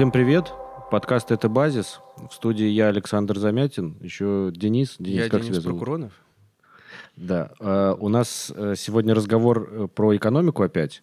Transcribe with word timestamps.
Всем 0.00 0.12
привет. 0.12 0.54
Подкаст 0.90 1.30
«Это 1.30 1.50
базис». 1.50 2.00
В 2.30 2.32
студии 2.32 2.64
я, 2.64 2.88
Александр 2.88 3.38
Замятин, 3.38 3.98
еще 4.00 4.50
Денис. 4.50 4.96
Денис, 4.98 5.24
я 5.24 5.28
как 5.28 5.42
Денис 5.42 5.58
тебя 5.58 5.68
Прокуронов. 5.70 6.12
Да. 7.16 7.50
Э, 7.60 7.94
у 7.98 8.08
нас 8.08 8.50
э, 8.56 8.76
сегодня 8.78 9.14
разговор 9.14 9.68
э, 9.70 9.88
про 9.88 10.16
экономику 10.16 10.62
опять, 10.62 11.02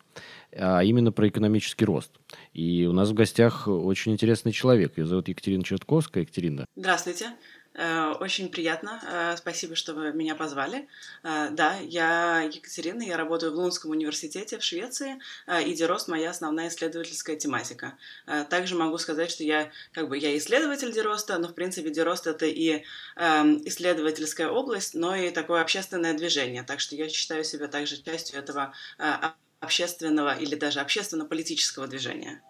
а 0.52 0.84
именно 0.84 1.12
про 1.12 1.28
экономический 1.28 1.86
рост. 1.86 2.10
И 2.54 2.88
у 2.88 2.92
нас 2.92 3.10
в 3.10 3.14
гостях 3.14 3.68
очень 3.68 4.14
интересный 4.14 4.52
человек. 4.52 4.98
Ее 4.98 5.06
зовут 5.06 5.28
Екатерина 5.28 5.64
Чертковская. 5.64 6.24
Екатерина. 6.24 6.66
Здравствуйте. 6.76 7.28
Э, 7.78 8.16
очень 8.20 8.50
приятно. 8.50 9.00
Э, 9.04 9.38
спасибо, 9.38 9.76
что 9.76 9.94
вы 9.94 10.12
меня 10.12 10.34
позвали. 10.34 10.88
Э, 11.24 11.50
да, 11.52 11.76
я 11.78 12.42
Екатерина, 12.42 13.04
я 13.04 13.18
работаю 13.18 13.52
в 13.52 13.56
Лунском 13.56 13.92
университете 13.92 14.58
в 14.58 14.64
Швеции, 14.64 15.20
и 15.64 15.74
Дерост— 15.74 16.08
моя 16.10 16.32
основная 16.32 16.70
исследовательская 16.70 17.36
тематика. 17.36 17.98
Также 18.50 18.76
могу 18.76 18.98
сказать, 18.98 19.30
что 19.30 19.44
я 19.44 19.72
как 19.92 20.10
бы 20.10 20.18
я 20.18 20.36
исследователь 20.38 20.92
Дероста, 20.92 21.38
но 21.38 21.48
в 21.50 21.54
принципе 21.54 21.92
Дерост— 21.92 22.26
это 22.28 22.48
и 22.48 22.84
эм, 23.16 23.62
исследовательская 23.68 24.50
область, 24.50 24.96
но 24.96 25.16
и 25.16 25.30
такое 25.30 25.62
общественное 25.62 26.14
движение. 26.16 26.64
Так 26.64 26.80
что 26.80 26.96
я 26.96 27.08
считаю 27.10 27.44
себя 27.44 27.68
также 27.68 28.02
частью 28.02 28.40
этого 28.40 28.74
общественного 29.60 30.36
или 30.36 30.56
даже 30.56 30.80
общественно-политического 30.80 31.88
движения. 31.88 32.42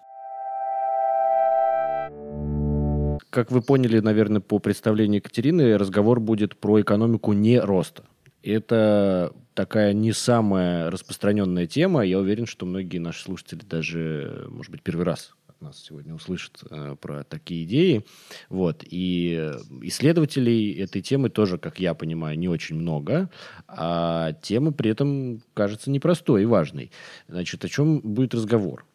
Как 3.38 3.52
вы 3.52 3.62
поняли, 3.62 4.00
наверное, 4.00 4.42
по 4.42 4.58
представлению 4.58 5.18
Екатерины, 5.18 5.78
разговор 5.78 6.20
будет 6.20 6.58
про 6.58 6.82
экономику 6.82 7.34
не 7.34 7.60
роста. 7.60 8.04
Это 8.42 9.32
такая 9.54 9.94
не 9.94 10.12
самая 10.12 10.90
распространенная 10.90 11.68
тема. 11.68 12.04
Я 12.04 12.18
уверен, 12.18 12.48
что 12.48 12.66
многие 12.66 12.98
наши 12.98 13.22
слушатели 13.22 13.60
даже, 13.64 14.48
может 14.50 14.72
быть, 14.72 14.82
первый 14.82 15.06
раз 15.06 15.36
нас 15.60 15.84
сегодня 15.84 16.16
услышат 16.16 16.64
э, 16.72 16.96
про 17.00 17.24
такие 17.26 17.64
идеи. 17.66 18.06
Вот. 18.50 18.84
И 18.90 19.52
исследователей 19.82 20.74
этой 20.74 21.04
темы 21.04 21.30
тоже, 21.30 21.60
как 21.60 21.80
я 21.80 21.94
понимаю, 21.94 22.40
не 22.40 22.50
очень 22.50 22.76
много. 22.76 23.30
А 23.68 24.34
тема 24.42 24.72
при 24.72 24.90
этом 24.90 25.42
кажется 25.54 25.92
непростой 25.92 26.42
и 26.42 26.46
важной. 26.46 26.92
Значит, 27.28 27.64
о 27.66 27.70
чем 27.70 28.00
будет 28.00 28.34
разговор? 28.34 28.86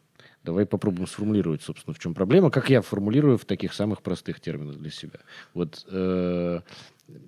Давай 0.43 0.65
попробуем 0.65 1.07
сформулировать, 1.07 1.61
собственно, 1.61 1.93
в 1.93 1.99
чем 1.99 2.13
проблема. 2.13 2.51
Как 2.51 2.69
я 2.69 2.81
формулирую 2.81 3.37
в 3.37 3.45
таких 3.45 3.73
самых 3.73 4.01
простых 4.01 4.41
терминах 4.41 4.77
для 4.77 4.91
себя. 4.91 5.19
Вот 5.53 5.85
э, 5.89 6.59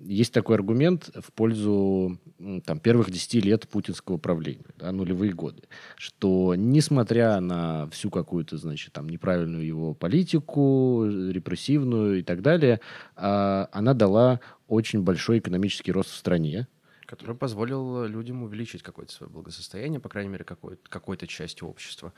есть 0.04 0.34
такой 0.34 0.56
аргумент 0.56 1.10
в 1.14 1.32
пользу 1.32 2.18
там, 2.64 2.78
первых 2.78 3.10
10 3.10 3.44
лет 3.44 3.68
путинского 3.68 4.18
правления, 4.18 4.66
да, 4.76 4.92
нулевые 4.92 5.32
годы, 5.32 5.62
что 5.96 6.54
несмотря 6.56 7.40
на 7.40 7.88
всю 7.90 8.10
какую-то, 8.10 8.58
значит, 8.58 8.92
там, 8.92 9.08
неправильную 9.08 9.64
его 9.64 9.94
политику, 9.94 11.04
репрессивную 11.06 12.20
и 12.20 12.22
так 12.22 12.42
далее, 12.42 12.80
э, 13.16 13.66
она 13.72 13.94
дала 13.94 14.40
очень 14.68 15.02
большой 15.02 15.38
экономический 15.38 15.92
рост 15.92 16.10
в 16.10 16.16
стране, 16.16 16.68
Который 17.06 17.36
позволил 17.36 18.04
людям 18.06 18.42
увеличить 18.42 18.82
какое-то 18.82 19.12
свое 19.12 19.30
благосостояние, 19.30 20.00
по 20.00 20.08
крайней 20.08 20.28
мере, 20.30 20.42
какой- 20.44 20.76
какой-то 20.88 21.28
части 21.28 21.62
общества, 21.62 22.12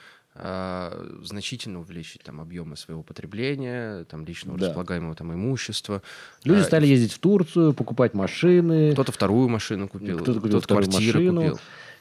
значительно 1.22 1.80
увеличить 1.80 2.22
там 2.22 2.40
объемы 2.40 2.76
своего 2.76 3.02
потребления, 3.02 4.04
там 4.04 4.24
личного 4.24 4.58
да. 4.58 4.66
располагаемого 4.66 5.14
там 5.14 5.32
имущества. 5.32 6.02
Люди 6.44 6.60
а, 6.60 6.64
стали 6.64 6.86
ездить 6.86 7.12
в 7.12 7.18
Турцию, 7.18 7.72
покупать 7.72 8.14
машины. 8.14 8.92
Кто-то 8.92 9.12
вторую 9.12 9.48
машину 9.48 9.88
купил, 9.88 10.18
кто-то, 10.18 10.40
кто-то 10.40 10.66
квартиру 10.66 11.18
машину. 11.18 11.42
купил. 11.42 11.60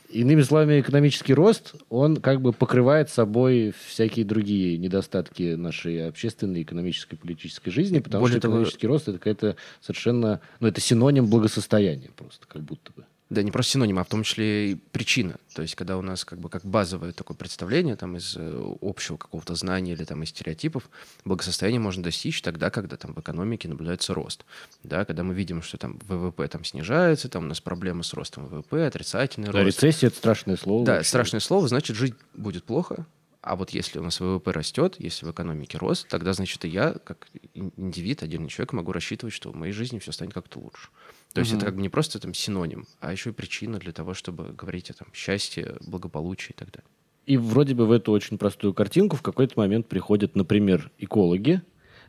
Иными 0.10 0.42
словами, 0.42 0.80
экономический 0.80 1.34
рост, 1.34 1.76
он 1.90 2.18
как 2.18 2.40
бы 2.40 2.54
покрывает 2.54 3.10
собой 3.10 3.74
всякие 3.88 4.24
другие 4.24 4.78
недостатки 4.78 5.56
нашей 5.56 6.08
общественной, 6.08 6.64
экономической, 6.64 7.18
политической 7.18 7.72
жизни, 7.72 8.00
потому 8.00 8.22
Более 8.22 8.40
что 8.40 8.48
экономический 8.48 8.84
того... 8.84 8.94
рост 8.94 9.10
это 9.10 9.18
какая-то 9.18 9.58
совершенно, 9.82 10.40
ну 10.62 10.68
это 10.70 10.80
синоним 10.80 11.28
благосостояния 11.28 12.10
просто, 12.16 12.48
как 12.48 12.62
будто 12.62 12.94
бы. 12.94 13.06
Да, 13.30 13.44
не 13.44 13.52
просто 13.52 13.74
синоним, 13.74 14.00
а 14.00 14.06
в 14.06 14.08
том 14.08 14.24
числе 14.24 14.72
и 14.72 14.76
причина. 14.76 15.36
То 15.54 15.62
есть, 15.62 15.76
когда 15.76 15.98
у 15.98 16.02
нас 16.02 16.24
как 16.24 16.40
бы 16.40 16.50
как 16.50 16.64
базовое 16.64 17.12
такое 17.12 17.36
представление 17.36 17.98
там 17.98 18.16
из 18.16 18.36
э, 18.38 18.76
общего 18.82 19.18
какого-то 19.18 19.54
знания 19.56 19.94
или 19.94 20.06
там 20.06 20.24
из 20.24 20.30
стереотипов, 20.30 20.90
благосостояние 21.26 21.82
можно 21.82 22.04
достичь 22.04 22.42
тогда, 22.42 22.70
когда 22.70 22.96
там 22.96 23.14
в 23.14 23.20
экономике 23.20 23.68
наблюдается 23.68 24.14
рост. 24.14 24.46
Да, 24.84 25.04
когда 25.04 25.24
мы 25.24 25.34
видим, 25.34 25.62
что 25.62 25.78
там 25.78 26.00
ВВП 26.08 26.48
там 26.48 26.64
снижается, 26.64 27.28
там 27.28 27.44
у 27.44 27.48
нас 27.48 27.60
проблемы 27.60 28.06
с 28.06 28.14
ростом 28.14 28.48
ВВП, 28.48 28.88
отрицательный 28.88 29.52
да, 29.52 29.62
рост. 29.64 29.84
рецессия– 29.84 30.08
это 30.10 30.18
страшное 30.18 30.56
слово. 30.56 30.86
Да, 30.86 30.94
вообще. 30.96 31.10
страшное 31.10 31.42
слово, 31.42 31.68
значит, 31.68 31.98
жить 31.98 32.16
будет 32.34 32.64
плохо, 32.64 33.06
а 33.48 33.56
вот 33.56 33.70
если 33.70 34.00
у 34.00 34.04
нас 34.04 34.20
ВВП 34.20 34.52
растет, 34.52 34.96
если 35.00 35.26
в 35.26 35.32
экономике 35.32 35.78
рост, 35.78 36.08
тогда, 36.10 36.34
значит, 36.34 36.66
и 36.66 36.68
я, 36.68 36.94
как 37.04 37.28
индивид, 37.54 38.22
отдельный 38.22 38.50
человек, 38.50 38.74
могу 38.74 38.92
рассчитывать, 38.92 39.34
что 39.34 39.52
в 39.52 39.56
моей 39.56 39.72
жизни 39.72 40.00
все 40.00 40.12
станет 40.12 40.34
как-то 40.34 40.60
лучше. 40.60 40.90
То 41.34 41.42
есть 41.42 41.54
это 41.54 41.66
как 41.66 41.76
бы 41.76 41.82
не 41.82 41.90
просто 41.90 42.20
там 42.20 42.34
синоним, 42.34 42.88
а 43.00 43.12
еще 43.12 43.30
и 43.30 43.34
причина 43.34 43.78
для 43.78 43.92
того, 43.92 44.14
чтобы 44.14 44.54
говорить 44.54 44.90
о 44.90 44.94
там 44.94 45.08
счастье, 45.14 45.78
благополучии 45.86 46.52
и 46.52 46.56
так 46.56 46.72
далее. 46.72 46.90
И 47.28 47.38
вроде 47.38 47.76
бы 47.76 47.86
в 47.86 47.92
эту 47.92 48.12
очень 48.12 48.38
простую 48.38 48.74
картинку 48.74 49.18
в 49.18 49.22
какой-то 49.22 49.60
момент 49.60 49.88
приходят, 49.88 50.36
например, 50.36 50.92
экологи, 50.98 51.62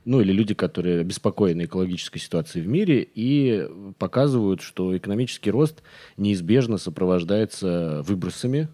ну 0.04 0.20
или 0.20 0.32
люди, 0.32 0.54
которые 0.54 1.00
обеспокоены 1.00 1.64
экологической 1.64 2.18
ситуацией 2.18 2.64
в 2.64 2.68
мире 2.68 3.06
и 3.14 3.68
показывают, 3.98 4.62
что 4.62 4.96
экономический 4.96 5.50
рост 5.50 5.82
неизбежно 6.16 6.78
сопровождается 6.78 8.02
выбросами 8.06 8.68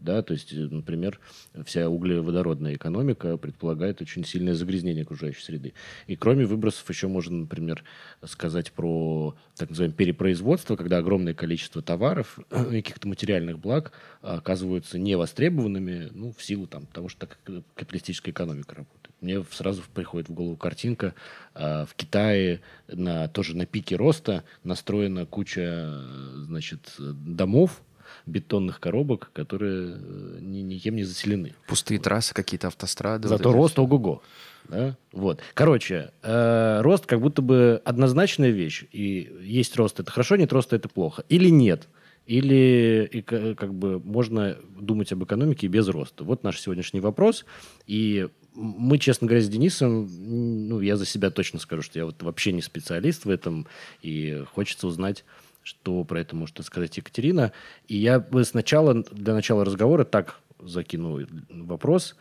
да, 0.00 0.22
то 0.22 0.32
есть, 0.32 0.52
например, 0.52 1.20
вся 1.64 1.88
углеводородная 1.88 2.74
экономика 2.74 3.36
предполагает 3.36 4.00
очень 4.00 4.24
сильное 4.24 4.54
загрязнение 4.54 5.02
окружающей 5.02 5.42
среды. 5.42 5.74
И 6.06 6.16
кроме 6.16 6.46
выбросов 6.46 6.88
еще 6.88 7.08
можно, 7.08 7.38
например, 7.38 7.84
сказать 8.24 8.72
про 8.72 9.36
так 9.56 9.70
называемое 9.70 9.96
перепроизводство, 9.96 10.76
когда 10.76 10.98
огромное 10.98 11.34
количество 11.34 11.82
товаров 11.82 12.38
и 12.50 12.82
каких-то 12.82 13.08
материальных 13.08 13.58
благ 13.58 13.92
оказываются 14.22 14.98
невостребованными 14.98 16.08
ну, 16.12 16.32
в 16.36 16.42
силу 16.42 16.66
там, 16.66 16.86
того, 16.86 17.08
что 17.08 17.26
так 17.26 17.38
капиталистическая 17.74 18.30
экономика 18.30 18.74
работает. 18.74 19.14
Мне 19.20 19.44
сразу 19.50 19.82
приходит 19.94 20.30
в 20.30 20.32
голову 20.32 20.56
картинка. 20.56 21.14
в 21.54 21.90
Китае 21.94 22.62
на, 22.88 23.28
тоже 23.28 23.54
на 23.54 23.66
пике 23.66 23.96
роста 23.96 24.44
настроена 24.64 25.26
куча 25.26 25.92
значит, 26.36 26.94
домов, 26.98 27.82
бетонных 28.26 28.80
коробок, 28.80 29.30
которые 29.32 29.96
э, 29.96 30.38
ни, 30.40 30.60
никем 30.60 30.96
не 30.96 31.04
заселены. 31.04 31.54
Пустые 31.66 31.98
вот. 31.98 32.04
трассы, 32.04 32.34
какие-то 32.34 32.68
автострады. 32.68 33.28
Зато 33.28 33.50
вот 33.50 33.54
рост 33.56 33.78
ого-го. 33.78 34.22
Да? 34.68 34.96
Вот. 35.12 35.40
Короче, 35.54 36.12
э, 36.22 36.80
рост 36.82 37.06
как 37.06 37.20
будто 37.20 37.42
бы 37.42 37.80
однозначная 37.84 38.50
вещь. 38.50 38.84
И 38.92 39.32
есть 39.42 39.76
рост, 39.76 40.00
это 40.00 40.10
хорошо, 40.10 40.36
нет 40.36 40.52
роста, 40.52 40.76
это 40.76 40.88
плохо. 40.88 41.24
Или 41.28 41.48
нет. 41.48 41.88
Или 42.26 43.08
и, 43.10 43.22
как 43.22 43.74
бы 43.74 43.98
можно 43.98 44.56
думать 44.78 45.12
об 45.12 45.24
экономике 45.24 45.66
без 45.66 45.88
роста. 45.88 46.22
Вот 46.22 46.44
наш 46.44 46.60
сегодняшний 46.60 47.00
вопрос. 47.00 47.44
И 47.86 48.28
мы, 48.54 48.98
честно 48.98 49.26
говоря, 49.26 49.42
с 49.42 49.48
Денисом, 49.48 50.08
ну, 50.68 50.80
я 50.80 50.96
за 50.96 51.06
себя 51.06 51.30
точно 51.30 51.58
скажу, 51.58 51.82
что 51.82 51.98
я 51.98 52.04
вот 52.04 52.22
вообще 52.22 52.52
не 52.52 52.62
специалист 52.62 53.24
в 53.24 53.30
этом, 53.30 53.66
и 54.02 54.44
хочется 54.52 54.86
узнать 54.86 55.24
что 55.62 56.04
про 56.04 56.20
это 56.20 56.36
может 56.36 56.64
сказать 56.64 56.96
Екатерина. 56.96 57.52
И 57.88 57.96
я 57.96 58.24
сначала, 58.44 58.94
для 58.94 59.34
начала 59.34 59.64
разговора, 59.64 60.04
так 60.04 60.40
закину 60.58 61.26
вопрос. 61.48 62.16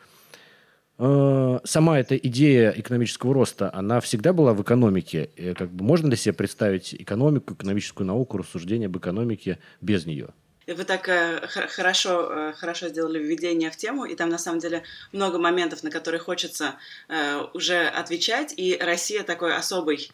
Э, 0.98 1.60
сама 1.64 2.00
эта 2.00 2.18
идея 2.18 2.72
экономического 2.72 3.34
роста, 3.34 3.74
она 3.74 4.02
всегда 4.02 4.34
была 4.34 4.54
в 4.54 4.62
экономике. 4.62 5.30
Как 5.58 5.72
бы 5.72 5.84
можно 5.84 6.10
ли 6.10 6.16
себе 6.16 6.34
представить 6.34 6.94
экономику, 6.94 7.54
экономическую 7.54 8.06
науку, 8.06 8.38
рассуждение 8.38 8.88
об 8.88 8.98
экономике 8.98 9.60
без 9.82 10.06
нее? 10.06 10.30
Вы 10.74 10.84
так 10.84 11.08
э, 11.10 11.48
хорошо, 11.48 12.30
э, 12.32 12.54
хорошо 12.54 12.90
сделали 12.90 13.20
введение 13.20 13.72
в 13.72 13.76
тему, 13.76 14.06
и 14.06 14.16
там 14.16 14.30
на 14.30 14.38
самом 14.38 14.60
деле 14.60 14.84
много 15.12 15.40
моментов, 15.40 15.84
на 15.84 15.92
которые 15.92 16.20
хочется 16.20 16.76
э, 17.08 17.42
уже 17.54 17.88
отвечать, 17.88 18.54
и 18.56 18.78
Россия 18.80 19.24
такой 19.24 19.56
особый 19.56 20.12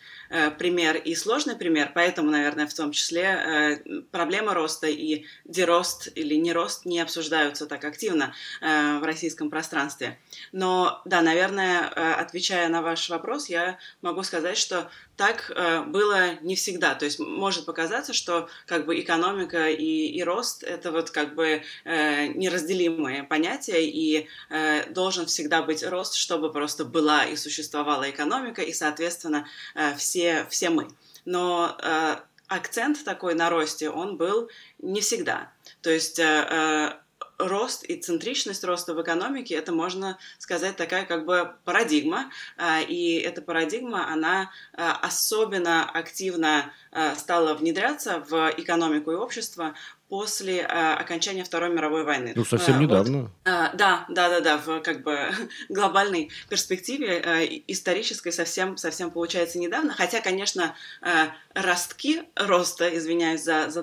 пример 0.58 0.96
и 0.98 1.14
сложный 1.14 1.56
пример, 1.56 1.92
поэтому, 1.94 2.32
наверное, 2.32 2.66
в 2.66 2.74
том 2.74 2.92
числе 2.92 3.80
проблема 4.12 4.56
роста 4.56 4.88
и 4.88 5.26
дерост 5.46 6.10
или 6.16 6.34
нерост 6.36 6.86
не 6.86 7.00
обсуждаются 7.00 7.68
так 7.68 7.86
активно 7.86 8.34
в 8.60 9.02
российском 9.04 9.52
пространстве. 9.52 10.18
Но, 10.52 11.02
да, 11.06 11.22
наверное, 11.22 11.88
отвечая 12.16 12.70
на 12.70 12.82
ваш 12.82 13.08
вопрос, 13.10 13.50
я 13.50 13.78
могу 14.02 14.24
сказать, 14.24 14.58
что 14.58 14.90
так 15.18 15.52
э, 15.56 15.82
было 15.84 16.36
не 16.42 16.56
всегда. 16.56 16.96
То 16.96 17.06
есть 17.06 17.20
может 17.20 17.66
показаться, 17.66 18.14
что 18.14 18.50
как 18.66 18.86
бы 18.86 19.00
экономика 19.00 19.70
и, 19.70 20.08
и 20.08 20.24
рост 20.24 20.64
это 20.64 20.92
вот 20.92 21.12
как 21.12 21.36
бы 21.36 21.64
э, 21.84 22.28
неразделимые 22.28 23.24
понятия, 23.24 23.86
и 23.86 24.28
э, 24.50 24.90
должен 24.92 25.26
всегда 25.26 25.62
быть 25.62 25.84
рост, 25.84 26.16
чтобы 26.16 26.52
просто 26.52 26.86
была 26.86 27.26
и 27.26 27.36
существовала 27.36 28.10
экономика, 28.10 28.62
и, 28.62 28.74
соответственно, 28.74 29.48
э, 29.76 29.96
все, 29.96 30.46
все 30.50 30.70
мы. 30.70 30.88
Но 31.24 31.78
э, 31.82 32.16
акцент 32.48 33.04
такой 33.04 33.36
на 33.36 33.50
росте, 33.50 33.90
он 33.90 34.18
был 34.18 34.50
не 34.80 35.02
всегда. 35.02 35.52
То 35.82 35.90
есть 35.90 36.20
э, 36.20 36.48
э 36.50 37.05
рост 37.38 37.84
и 37.84 37.96
центричность 37.96 38.64
роста 38.64 38.94
в 38.94 39.02
экономике, 39.02 39.56
это, 39.56 39.72
можно 39.72 40.18
сказать, 40.38 40.76
такая 40.76 41.06
как 41.06 41.26
бы 41.26 41.54
парадигма. 41.64 42.32
Э, 42.58 42.84
и 42.84 43.16
эта 43.18 43.42
парадигма, 43.42 44.12
она 44.12 44.52
э, 44.74 44.82
особенно 45.02 45.90
активно 45.90 46.72
стала 47.18 47.56
внедряться 47.56 48.24
в 48.30 48.54
экономику 48.56 49.12
и 49.12 49.16
общество 49.16 49.76
после 50.10 50.60
э, 50.60 50.66
окончания 50.66 51.44
Второй 51.44 51.70
мировой 51.70 52.04
войны. 52.04 52.34
Ну, 52.36 52.46
совсем 52.46 52.78
э, 52.78 52.84
недавно. 52.84 53.22
Вот, 53.22 53.32
э, 53.46 53.70
да, 53.74 54.06
да, 54.10 54.30
да, 54.30 54.40
да, 54.40 54.58
в 54.58 54.80
как 54.82 55.04
бы 55.04 55.30
глобальной 55.70 56.32
перспективе 56.48 57.22
э, 57.24 57.64
исторической 57.68 58.32
совсем, 58.32 58.78
совсем 58.78 59.10
получается 59.10 59.58
недавно. 59.58 59.94
Хотя, 59.94 60.22
конечно, 60.22 60.76
э, 61.02 61.08
ростки 61.56 62.24
роста, 62.36 62.96
извиняюсь 62.96 63.44
за, 63.44 63.70
за 63.70 63.82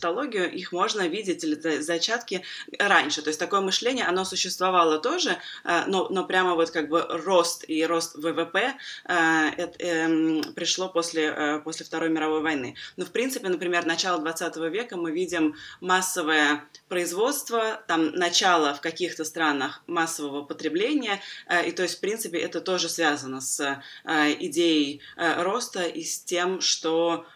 тавтологию, 0.00 0.50
их 0.50 0.72
можно 0.72 1.06
видеть 1.06 1.44
или 1.44 1.80
зачатки 1.80 2.42
раньше. 2.78 3.22
То 3.22 3.28
есть 3.28 3.38
такое 3.38 3.60
мышление, 3.60 4.06
оно 4.06 4.24
существовало 4.24 4.98
тоже, 4.98 5.36
э, 5.64 5.84
но, 5.86 6.08
но 6.08 6.24
прямо 6.24 6.54
вот 6.54 6.70
как 6.70 6.88
бы 6.88 7.06
рост 7.08 7.64
и 7.68 7.84
рост 7.84 8.16
ВВП 8.16 8.74
э, 9.04 9.48
это, 9.56 9.76
э, 9.78 10.42
пришло 10.54 10.88
после, 10.88 11.24
э, 11.24 11.60
после 11.60 11.84
Второй 11.84 12.08
мировой 12.08 12.40
войны. 12.42 12.74
Но 12.96 13.04
в 13.04 13.10
принципе, 13.10 13.48
например, 13.48 13.86
начало 13.86 14.18
20 14.20 14.56
века 14.70 14.96
мы 14.96 15.12
видим 15.12 15.54
массовое 15.80 16.64
производство, 16.88 17.82
там 17.86 18.12
начало 18.12 18.74
в 18.74 18.80
каких-то 18.80 19.24
странах 19.24 19.82
массового 19.86 20.42
потребления, 20.42 21.20
и 21.66 21.70
то 21.72 21.82
есть 21.82 21.98
в 21.98 22.00
принципе 22.00 22.38
это 22.38 22.60
тоже 22.60 22.88
связано 22.88 23.40
с 23.40 23.82
идеей 24.40 25.00
роста 25.16 25.82
и 25.82 26.02
с 26.02 26.20
тем, 26.20 26.60
что 26.60 27.26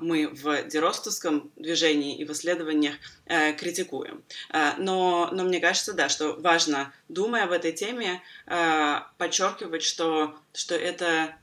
мы 0.00 0.28
в 0.28 0.64
деростовском 0.68 1.50
движении 1.56 2.16
и 2.16 2.24
в 2.24 2.30
исследованиях 2.30 2.94
э, 3.26 3.52
критикуем. 3.54 4.22
Э, 4.52 4.72
но, 4.78 5.30
но 5.32 5.42
мне 5.42 5.58
кажется, 5.60 5.94
да, 5.94 6.08
что 6.08 6.34
важно, 6.34 6.92
думая 7.08 7.44
об 7.44 7.52
этой 7.52 7.72
теме, 7.72 8.22
подчеркивать, 9.18 9.82
что, 9.82 10.36
что 10.52 10.74
это 10.74 11.36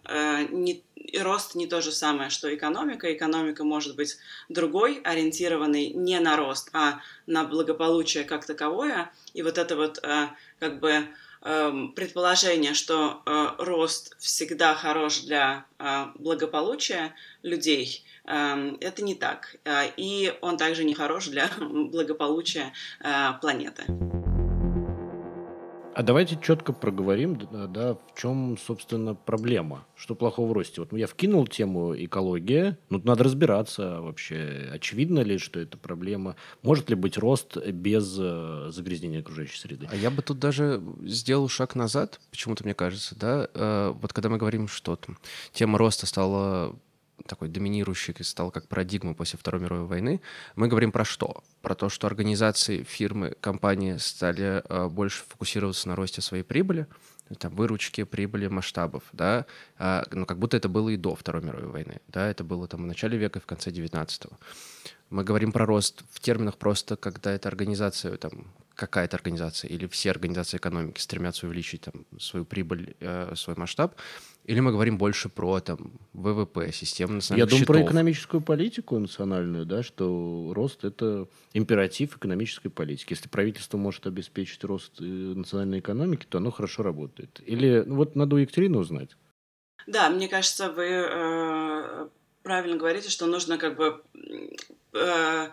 не, 0.51 0.83
рост 1.22 1.56
не 1.56 1.68
то 1.68 1.81
же 1.81 1.92
самое, 1.92 2.30
что 2.30 2.54
экономика. 2.54 3.13
Экономика 3.13 3.63
может 3.63 3.95
быть 3.95 4.18
другой, 4.50 5.01
ориентированной 5.04 5.89
не 5.89 6.19
на 6.19 6.36
рост, 6.36 6.69
а 6.74 7.01
на 7.27 7.44
благополучие 7.44 8.24
как 8.24 8.45
таковое. 8.45 9.12
И 9.34 9.44
вот 9.44 9.57
это 9.57 9.75
вот 9.75 10.00
как 10.60 10.80
бы 10.80 11.07
предположение, 11.41 12.73
что 12.73 13.23
э, 13.25 13.47
рост 13.57 14.15
всегда 14.19 14.75
хорош 14.75 15.21
для 15.21 15.65
э, 15.79 16.05
благополучия 16.15 17.15
людей, 17.41 18.05
эм, 18.25 18.77
это 18.79 19.03
не 19.03 19.15
так. 19.15 19.55
Э, 19.65 19.89
и 19.97 20.33
он 20.41 20.57
также 20.57 20.83
не 20.83 20.93
хорош 20.93 21.27
для 21.27 21.49
благополучия 21.59 22.73
планеты. 23.41 23.85
А 25.93 26.03
давайте 26.03 26.38
четко 26.41 26.71
проговорим, 26.71 27.38
да, 27.51 27.95
в 27.95 28.19
чем, 28.19 28.57
собственно, 28.57 29.13
проблема. 29.13 29.85
Что 29.95 30.15
плохого 30.15 30.49
в 30.49 30.53
росте? 30.53 30.81
Вот 30.81 30.93
я 30.93 31.05
вкинул 31.05 31.45
тему 31.47 31.93
экология. 31.95 32.77
Ну, 32.89 33.01
надо 33.03 33.25
разбираться 33.25 33.99
вообще. 34.01 34.69
Очевидно 34.71 35.19
ли, 35.19 35.38
что 35.38 35.59
это 35.59 35.77
проблема? 35.77 36.38
Может 36.61 36.89
ли 36.89 36.95
быть 36.95 37.17
рост 37.17 37.57
без 37.57 38.15
э, 38.17 38.69
загрязнения 38.71 39.19
окружающей 39.19 39.59
среды? 39.59 39.88
А 39.91 39.95
я 39.95 40.09
бы 40.11 40.21
тут 40.21 40.39
даже 40.39 40.81
сделал 41.03 41.49
шаг 41.49 41.75
назад, 41.75 42.21
почему-то 42.31 42.63
мне 42.63 42.73
кажется, 42.73 43.15
да. 43.17 43.49
Э, 43.53 43.93
вот 43.93 44.13
когда 44.13 44.29
мы 44.29 44.38
говорим, 44.38 44.69
что 44.69 44.95
там, 44.95 45.17
тема 45.51 45.77
роста 45.77 46.05
стала 46.05 46.75
такой 47.27 47.50
доминирующий 47.50 48.13
стал 48.23 48.51
как 48.51 48.68
парадигма 48.68 49.13
после 49.13 49.39
Второй 49.39 49.62
мировой 49.62 49.85
войны, 49.85 50.21
мы 50.56 50.68
говорим 50.68 50.91
про 50.91 51.06
что? 51.06 51.44
Про 51.62 51.75
то, 51.75 51.89
что 51.89 52.07
организации, 52.07 52.83
фирмы, 52.83 53.35
компании 53.41 53.97
стали 53.97 54.63
э, 54.68 54.88
больше 54.88 55.23
фокусироваться 55.27 55.88
на 55.88 55.95
росте 55.95 56.21
своей 56.21 56.44
прибыли, 56.44 56.88
там, 57.39 57.56
выручки, 57.56 58.03
прибыли, 58.03 58.47
масштабов, 58.47 59.03
да, 59.13 59.45
а, 59.77 60.03
ну, 60.12 60.25
как 60.25 60.38
будто 60.38 60.57
это 60.57 60.69
было 60.69 60.89
и 60.89 60.97
до 60.97 61.15
Второй 61.15 61.44
мировой 61.44 61.68
войны, 61.68 62.01
да, 62.07 62.27
это 62.27 62.44
было 62.44 62.68
там 62.68 62.83
в 62.83 62.85
начале 62.85 63.18
века 63.18 63.39
и 63.39 63.41
в 63.41 63.45
конце 63.45 63.69
19-го. 63.71 64.38
Мы 65.09 65.24
говорим 65.24 65.51
про 65.51 65.65
рост 65.65 66.03
в 66.12 66.19
терминах 66.19 66.57
просто, 66.57 66.95
когда 66.95 67.31
эта 67.31 67.50
организация, 67.50 68.17
там, 68.17 68.47
какая-то 68.75 69.17
организация 69.17 69.69
или 69.69 69.85
все 69.88 70.12
организации 70.12 70.57
экономики 70.57 71.00
стремятся 71.00 71.47
увеличить 71.47 71.81
там, 71.81 72.06
свою 72.19 72.45
прибыль, 72.45 72.95
э, 73.00 73.33
свой 73.35 73.56
масштаб, 73.56 73.95
или 74.45 74.59
мы 74.59 74.71
говорим 74.71 74.97
больше 74.97 75.29
про 75.29 75.59
там, 75.59 75.93
ВВП, 76.13 76.71
систему 76.71 77.13
национальных 77.13 77.51
Я 77.51 77.57
счетов? 77.57 77.67
думаю 77.67 77.83
про 77.85 77.89
экономическую 77.91 78.41
политику 78.41 78.97
национальную, 78.99 79.65
да, 79.65 79.83
что 79.83 80.51
рост– 80.55 80.83
это 80.85 81.27
императив 81.53 82.17
экономической 82.17 82.69
политики. 82.69 83.13
Если 83.13 83.29
правительство 83.29 83.77
может 83.77 84.07
обеспечить 84.07 84.63
рост 84.63 84.99
э, 84.99 85.03
национальной 85.03 85.79
экономики, 85.79 86.25
то 86.27 86.39
оно 86.39 86.51
хорошо 86.51 86.83
работает. 86.83 87.41
Или 87.45 87.83
ну, 87.85 87.95
вот 87.95 88.15
надо 88.15 88.35
у 88.35 88.39
Екатерины 88.39 88.77
узнать. 88.79 89.15
Да, 89.88 90.09
мне 90.09 90.27
кажется, 90.27 90.71
вы 90.71 90.85
э, 90.85 92.07
правильно 92.43 92.77
говорите, 92.77 93.09
что 93.09 93.25
нужно 93.27 93.57
как 93.57 93.77
бы 93.77 94.01
Э, 94.93 95.49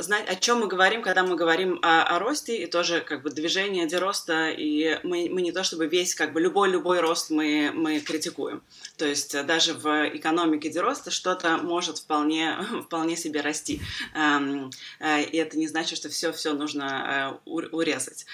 знать, 0.00 0.28
о 0.28 0.36
чем 0.36 0.60
мы 0.60 0.66
говорим, 0.66 1.02
когда 1.02 1.22
мы 1.22 1.36
говорим 1.36 1.78
о, 1.82 2.02
о 2.02 2.18
росте, 2.18 2.56
и 2.56 2.66
тоже 2.66 3.00
как 3.00 3.22
бы 3.22 3.30
движение 3.30 3.86
дероста, 3.86 4.50
и 4.50 4.98
мы, 5.02 5.28
мы 5.30 5.42
не 5.42 5.52
то 5.52 5.64
чтобы 5.64 5.86
весь, 5.86 6.14
как 6.14 6.32
бы 6.32 6.40
любой-любой 6.40 7.00
рост 7.00 7.30
мы, 7.30 7.70
мы 7.74 8.00
критикуем. 8.00 8.62
То 8.96 9.06
есть 9.06 9.34
э, 9.34 9.42
даже 9.42 9.74
в 9.74 10.08
экономике 10.16 10.70
дероста 10.70 11.10
что-то 11.10 11.56
может 11.58 11.98
вполне, 11.98 12.56
вполне 12.84 13.16
себе 13.16 13.40
расти. 13.40 13.80
Эм, 14.14 14.70
э, 15.00 15.22
и 15.22 15.36
это 15.38 15.58
не 15.58 15.68
значит, 15.68 15.98
что 15.98 16.08
все-все 16.08 16.52
нужно 16.52 17.40
урезать. 17.44 18.26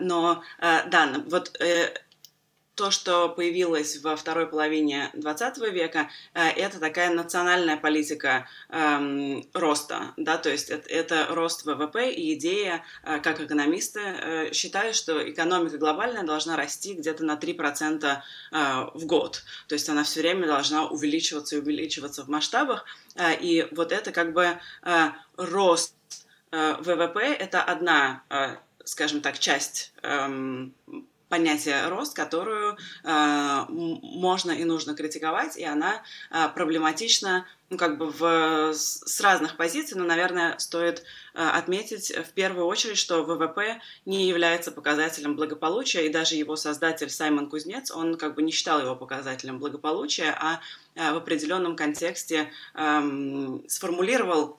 Но 0.00 0.42
да, 0.58 1.14
вот 1.26 1.56
то, 2.74 2.90
что 2.90 3.28
появилось 3.28 4.00
во 4.02 4.16
второй 4.16 4.46
половине 4.46 5.10
20 5.14 5.58
века, 5.72 6.08
э, 6.34 6.48
это 6.48 6.80
такая 6.80 7.10
национальная 7.10 7.76
политика 7.76 8.48
эм, 8.70 9.44
роста, 9.52 10.14
да, 10.16 10.38
то 10.38 10.50
есть 10.50 10.70
это, 10.70 10.88
это 10.88 11.26
рост 11.30 11.66
ВВП 11.66 12.10
и 12.10 12.34
идея, 12.34 12.82
э, 13.04 13.20
как 13.20 13.40
экономисты 13.40 14.00
э, 14.00 14.52
считают, 14.52 14.96
что 14.96 15.30
экономика 15.30 15.76
глобальная 15.76 16.22
должна 16.22 16.56
расти 16.56 16.94
где-то 16.94 17.24
на 17.24 17.34
3% 17.34 18.04
э, 18.04 18.18
в 18.94 19.06
год, 19.06 19.42
то 19.68 19.74
есть 19.74 19.88
она 19.88 20.02
все 20.04 20.20
время 20.20 20.46
должна 20.46 20.86
увеличиваться 20.86 21.56
и 21.56 21.58
увеличиваться 21.58 22.24
в 22.24 22.28
масштабах, 22.28 22.86
э, 23.16 23.38
и 23.38 23.68
вот 23.72 23.92
это 23.92 24.12
как 24.12 24.32
бы 24.32 24.58
э, 24.82 25.08
рост 25.36 25.94
э, 26.52 26.74
ВВП 26.80 27.20
это 27.20 27.62
одна, 27.62 28.22
э, 28.30 28.56
скажем 28.84 29.20
так, 29.20 29.38
часть 29.38 29.92
эм, 30.02 30.74
понятие 31.32 31.88
рост, 31.88 32.14
которую 32.14 32.76
э, 33.04 33.64
можно 33.68 34.50
и 34.50 34.64
нужно 34.64 34.94
критиковать, 34.94 35.56
и 35.56 35.64
она 35.64 36.02
э, 36.30 36.48
проблематична 36.54 37.46
ну, 37.70 37.78
как 37.78 37.96
бы 37.96 38.10
в, 38.10 38.74
с 38.74 39.18
разных 39.22 39.56
позиций, 39.56 39.96
но, 39.96 40.04
наверное, 40.04 40.58
стоит 40.58 41.02
э, 41.32 41.42
отметить 41.42 42.14
в 42.14 42.34
первую 42.34 42.66
очередь, 42.66 42.98
что 42.98 43.22
ВВП 43.22 43.80
не 44.04 44.28
является 44.28 44.72
показателем 44.72 45.34
благополучия, 45.34 46.04
и 46.04 46.10
даже 46.10 46.34
его 46.34 46.54
создатель 46.54 47.08
Саймон 47.08 47.48
Кузнец, 47.48 47.90
он 47.90 48.18
как 48.18 48.34
бы 48.34 48.42
не 48.42 48.52
считал 48.52 48.82
его 48.82 48.94
показателем 48.94 49.58
благополучия, 49.58 50.36
а 50.38 50.60
э, 50.96 51.12
в 51.14 51.16
определенном 51.16 51.76
контексте 51.76 52.50
э, 52.74 53.58
сформулировал 53.68 54.58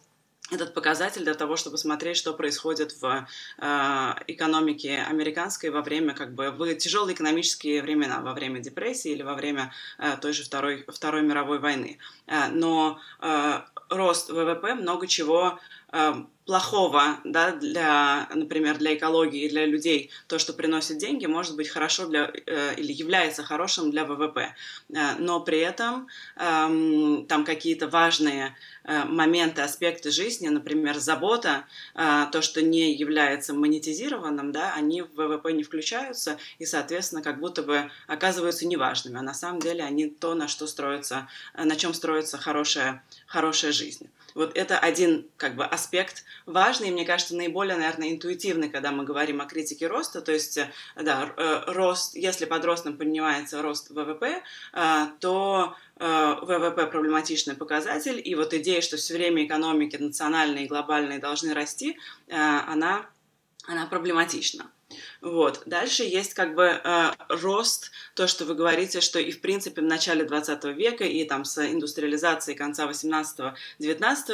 этот 0.52 0.74
показатель 0.74 1.24
для 1.24 1.34
того, 1.34 1.56
чтобы 1.56 1.78
смотреть, 1.78 2.18
что 2.18 2.34
происходит 2.34 3.02
в 3.02 3.28
э, 3.58 4.14
экономике 4.28 4.98
американской 5.10 5.70
во 5.70 5.82
время, 5.82 6.14
как 6.14 6.34
бы, 6.34 6.52
в 6.52 6.76
тяжелые 6.76 7.16
экономические 7.16 7.82
времена, 7.82 8.22
во 8.22 8.34
время 8.34 8.60
депрессии 8.60 9.12
или 9.12 9.24
во 9.24 9.36
время 9.36 9.72
э, 10.00 10.18
той 10.22 10.34
же 10.34 10.44
Второй, 10.44 10.86
Второй 10.88 11.22
мировой 11.22 11.60
войны. 11.60 11.98
Э, 12.28 12.50
но 12.50 13.00
э, 13.22 13.62
рост 13.90 14.30
ВВП 14.30 14.76
много 14.76 15.08
чего 15.08 15.60
э, 15.92 16.14
плохого, 16.46 17.20
да, 17.24 17.52
для, 17.52 18.28
например, 18.34 18.78
для 18.78 18.96
экологии 18.96 19.48
для 19.48 19.66
людей, 19.66 20.12
то, 20.28 20.40
что 20.40 20.54
приносит 20.54 20.98
деньги, 20.98 21.26
может 21.26 21.56
быть 21.56 21.70
хорошо 21.70 22.08
для 22.08 22.32
э, 22.46 22.76
или 22.76 22.92
является 22.92 23.44
хорошим 23.44 23.92
для 23.92 24.04
ВВП, 24.04 24.54
э, 24.90 25.16
но 25.20 25.40
при 25.40 25.60
этом 25.60 26.08
э, 26.36 27.24
там 27.28 27.46
какие-то 27.46 27.88
важные 27.88 28.56
э, 28.84 29.06
моменты, 29.06 29.62
аспекты 29.62 30.12
жизни, 30.12 30.50
например, 30.50 30.98
забота, 31.00 31.66
то, 31.94 32.42
что 32.42 32.62
не 32.62 32.94
является 32.94 33.54
монетизированным, 33.54 34.52
да, 34.52 34.74
они 34.74 35.02
в 35.02 35.16
ВВП 35.16 35.54
не 35.54 35.64
включаются 35.64 36.38
и, 36.60 36.66
соответственно, 36.66 37.22
как 37.22 37.40
будто 37.40 37.64
бы 37.64 37.90
оказываются 38.08 38.68
неважными, 38.68 39.18
а 39.18 39.22
на 39.22 39.34
самом 39.34 39.60
деле 39.60 39.84
они 39.84 40.08
то, 40.08 40.34
на 40.36 40.48
что 40.48 40.68
строится, 40.68 41.28
на 41.56 41.76
чем 41.76 41.94
строится 41.94 42.38
хорошая, 42.38 43.04
хорошая 43.28 43.72
жизнь. 43.72 44.10
Вот 44.36 44.56
это 44.58 44.80
один 44.80 45.28
как 45.38 45.56
бы 45.56 45.66
аспект 45.66 46.24
важный, 46.46 46.92
мне 46.92 47.06
кажется, 47.06 47.36
наиболее, 47.36 47.78
наверное, 47.78 48.12
интуитивный, 48.12 48.70
когда 48.70 48.92
мы 48.92 49.04
говорим 49.04 49.42
о 49.42 49.46
критике 49.46 49.88
роста. 49.88 50.22
То 50.22 50.32
есть, 50.32 50.58
э, 50.58 50.70
да, 50.96 51.34
э, 51.38 51.64
рост, 51.68 52.16
если 52.16 52.46
под 52.46 52.66
ростом 52.66 52.98
понимается 52.98 53.62
рост 53.62 53.90
ВВП, 53.90 54.42
э, 54.74 55.06
то 55.20 55.76
ВВП 55.96 56.88
проблематичный 56.88 57.56
показатель, 57.56 58.20
и 58.22 58.34
вот 58.34 58.54
идея, 58.56 58.82
что 58.82 58.98
все 58.98 59.14
время 59.14 59.46
экономики 59.46 59.96
национальные 59.96 60.66
и 60.66 60.68
глобальные 60.68 61.20
должны 61.20 61.54
расти, 61.54 61.98
она 62.28 63.06
она 63.66 63.86
проблематична. 63.86 64.70
Вот. 65.22 65.64
Дальше 65.66 66.04
есть 66.04 66.34
как 66.34 66.56
бы 66.56 66.82
э, 66.84 67.12
рост, 67.30 67.92
то, 68.16 68.28
что 68.28 68.46
вы 68.46 68.56
говорите, 68.56 69.02
что 69.02 69.20
и 69.20 69.32
в 69.32 69.42
принципе 69.42 69.82
в 69.82 69.86
начале 69.86 70.26
20 70.26 70.64
века, 70.76 71.04
и 71.04 71.24
там 71.26 71.46
с 71.46 71.58
индустриализацией 71.66 72.58
конца 72.58 72.86
18-19 72.86 73.54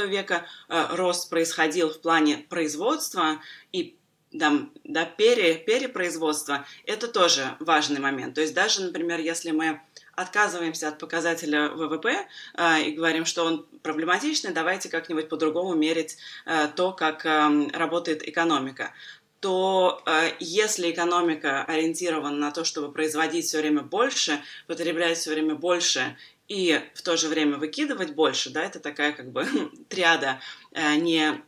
века 0.07 0.45
э, 0.67 0.95
рост 0.95 1.29
происходил 1.29 1.89
в 1.89 1.99
плане 2.01 2.45
производства 2.49 3.39
и 3.71 3.95
там, 4.37 4.71
да, 4.83 5.05
пере, 5.05 5.55
перепроизводства, 5.55 6.65
это 6.85 7.07
тоже 7.07 7.55
важный 7.59 7.99
момент. 7.99 8.35
То 8.35 8.41
есть 8.41 8.53
даже, 8.53 8.83
например, 8.83 9.19
если 9.19 9.51
мы 9.51 9.81
отказываемся 10.15 10.89
от 10.89 10.99
показателя 10.99 11.69
ВВП 11.69 12.27
э, 12.55 12.81
и 12.83 12.91
говорим, 12.91 13.25
что 13.25 13.45
он 13.45 13.65
проблематичный, 13.81 14.51
давайте 14.51 14.89
как-нибудь 14.89 15.29
по-другому 15.29 15.73
мерить 15.75 16.17
э, 16.45 16.67
то, 16.75 16.91
как 16.91 17.25
э, 17.25 17.67
работает 17.73 18.27
экономика 18.27 18.93
то 19.39 20.01
э, 20.05 20.31
если 20.39 20.91
экономика 20.91 21.63
ориентирована 21.63 22.35
на 22.35 22.51
то, 22.51 22.63
чтобы 22.63 22.91
производить 22.91 23.45
все 23.45 23.59
время 23.59 23.81
больше, 23.81 24.41
потреблять 24.67 25.17
все 25.17 25.31
время 25.31 25.55
больше 25.55 26.17
и 26.47 26.81
в 26.93 27.01
то 27.01 27.15
же 27.15 27.27
время 27.27 27.57
выкидывать 27.57 28.13
больше, 28.13 28.49
да, 28.49 28.63
это 28.63 28.79
такая 28.79 29.13
как 29.13 29.31
бы 29.31 29.45
триада 29.89 30.41
э, 30.71 30.95
не 30.95 31.41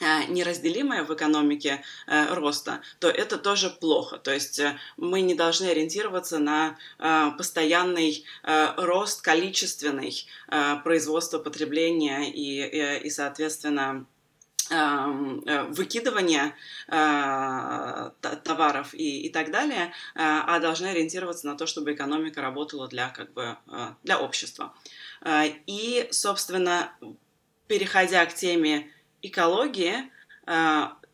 э, 0.00 0.24
неразделимая 0.28 1.04
в 1.04 1.12
экономике 1.12 1.82
э, 2.06 2.34
роста, 2.34 2.80
то 3.00 3.08
это 3.08 3.38
тоже 3.38 3.70
плохо. 3.70 4.18
То 4.18 4.32
есть 4.32 4.60
э, 4.60 4.78
мы 4.96 5.20
не 5.20 5.34
должны 5.34 5.66
ориентироваться 5.66 6.38
на 6.38 6.78
э, 6.98 7.30
постоянный 7.36 8.24
э, 8.44 8.74
рост 8.76 9.22
количественный 9.22 10.26
э, 10.48 10.76
производства, 10.84 11.38
потребления 11.38 12.30
и, 12.30 12.60
э, 12.60 13.00
и 13.00 13.10
соответственно, 13.10 14.06
выкидывания 14.70 16.54
э, 16.88 18.10
товаров 18.44 18.94
и, 18.94 19.22
и 19.22 19.28
так 19.30 19.50
далее, 19.50 19.86
э, 19.86 19.90
а 20.14 20.58
должны 20.60 20.86
ориентироваться 20.86 21.46
на 21.46 21.56
то, 21.56 21.66
чтобы 21.66 21.92
экономика 21.92 22.40
работала 22.40 22.88
для, 22.88 23.08
как 23.08 23.32
бы, 23.32 23.56
для 24.02 24.18
общества. 24.20 24.74
И, 25.66 26.08
собственно, 26.10 26.92
переходя 27.66 28.24
к 28.26 28.34
теме 28.34 28.90
экологии, 29.22 30.10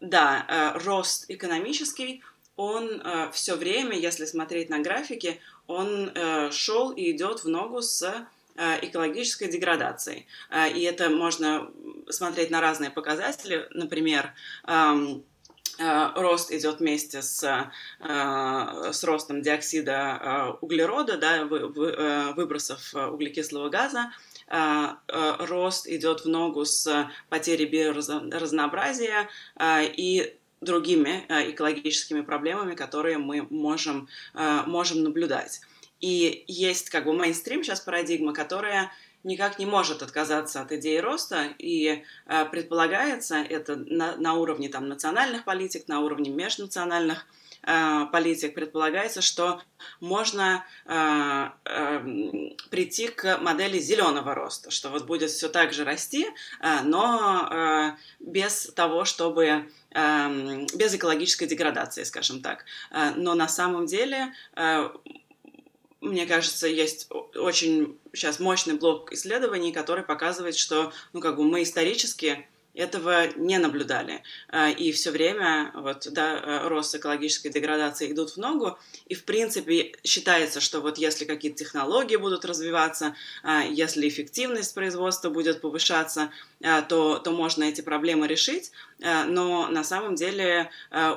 да, 0.01 0.73
рост 0.85 1.27
экономический, 1.29 2.23
он 2.57 3.03
все 3.33 3.57
время, 3.57 3.99
если 3.99 4.25
смотреть 4.25 4.71
на 4.71 4.79
графики, 4.79 5.41
он 5.67 6.11
шел 6.51 6.91
и 6.91 7.11
идет 7.13 7.45
в 7.45 7.49
ногу 7.49 7.83
с 7.83 8.03
Э, 8.03 8.38
экологической 8.83 9.49
деградацией. 9.49 10.27
Э, 10.51 10.71
и 10.71 10.83
это 10.83 11.11
можно 11.11 11.71
смотреть 12.11 12.51
на 12.51 12.61
разные 12.61 12.91
показатели. 12.91 13.69
Например, 13.71 14.33
эм, 14.67 15.25
э, 15.79 16.09
рост 16.17 16.51
идет 16.53 16.81
вместе 16.81 17.23
с, 17.23 17.71
с 18.01 19.05
ростом 19.05 19.43
диоксида 19.43 20.59
углерода, 20.61 21.17
да, 21.19 21.45
выбросов 21.45 22.95
углекислого 22.95 23.69
газа, 23.69 24.11
рост 25.07 25.87
идет 25.87 26.25
в 26.25 26.29
ногу 26.29 26.65
с 26.65 27.09
потерей 27.29 27.67
биоразнообразия 27.67 29.29
и 29.61 30.35
другими 30.61 31.25
экологическими 31.29 32.23
проблемами, 32.23 32.75
которые 32.75 33.19
мы 33.19 33.47
можем, 33.51 34.09
можем 34.35 35.05
наблюдать. 35.05 35.61
И 36.01 36.45
есть 36.47 36.91
как 36.91 37.05
бы 37.05 37.13
мейнстрим 37.13 37.65
сейчас 37.65 37.81
парадигма, 37.81 38.33
которая 38.33 38.91
никак 39.25 39.59
не 39.59 39.67
может 39.67 40.03
отказаться 40.03 40.61
от 40.61 40.73
идеи 40.73 40.99
роста, 40.99 41.49
и 41.59 42.05
э, 42.27 42.45
предполагается 42.47 43.37
это 43.37 43.77
на, 43.77 44.17
на 44.17 44.35
уровне 44.35 44.69
там, 44.69 44.89
национальных 44.89 45.45
политик, 45.45 45.89
на 45.89 46.01
уровне 46.01 46.31
межнациональных 46.31 47.27
э, 47.63 48.07
политик, 48.13 48.55
предполагается, 48.55 49.21
что 49.21 49.61
можно 50.01 50.65
э, 50.87 51.49
э, 51.65 52.01
прийти 52.71 53.09
к 53.09 53.39
модели 53.39 53.79
зеленого 53.79 54.35
роста, 54.35 54.71
что 54.71 54.89
вот 54.89 55.07
будет 55.07 55.31
все 55.31 55.49
так 55.49 55.73
же 55.73 55.85
расти, 55.85 56.27
э, 56.61 56.83
но 56.85 57.49
э, 57.51 57.91
без 58.21 58.73
того, 58.75 59.05
чтобы 59.05 59.69
э, 59.91 60.67
без 60.75 60.95
экологической 60.95 61.47
деградации, 61.47 62.05
скажем 62.05 62.41
так. 62.41 62.65
Э, 62.91 63.11
но 63.17 63.35
на 63.35 63.49
самом 63.49 63.87
деле 63.87 64.33
э, 64.55 64.91
мне 66.01 66.27
кажется, 66.27 66.67
есть 66.67 67.09
очень 67.35 67.99
сейчас 68.13 68.39
мощный 68.39 68.75
блок 68.75 69.13
исследований, 69.13 69.73
который 69.73 70.05
показывает, 70.05 70.57
что, 70.57 70.93
ну, 71.13 71.21
как 71.21 71.37
бы 71.37 71.45
мы 71.45 71.63
исторически 71.63 72.47
этого 72.79 73.27
не 73.37 73.59
наблюдали. 73.59 74.23
А, 74.49 74.71
и 74.71 74.93
все 74.93 75.11
время 75.11 75.73
вот, 75.75 76.07
да, 76.13 76.39
э, 76.39 76.69
рост 76.69 76.95
экологической 76.95 77.49
деградации 77.49 78.13
идут 78.13 78.31
в 78.31 78.37
ногу. 78.37 78.79
И, 79.07 79.15
в 79.15 79.25
принципе, 79.25 79.93
считается, 80.05 80.61
что 80.61 80.81
вот 80.81 80.97
если 80.97 81.25
какие-то 81.25 81.59
технологии 81.59 82.17
будут 82.17 82.45
развиваться, 82.45 83.17
а, 83.43 83.65
если 83.65 84.09
эффективность 84.09 84.75
производства 84.75 85.29
будет 85.29 85.61
повышаться, 85.61 86.31
то, 86.89 87.19
то 87.19 87.31
можно 87.31 87.65
эти 87.65 87.83
проблемы 87.83 88.27
решить. 88.27 88.73
Но 88.99 89.69
на 89.69 89.85
самом 89.85 90.17
деле 90.17 90.71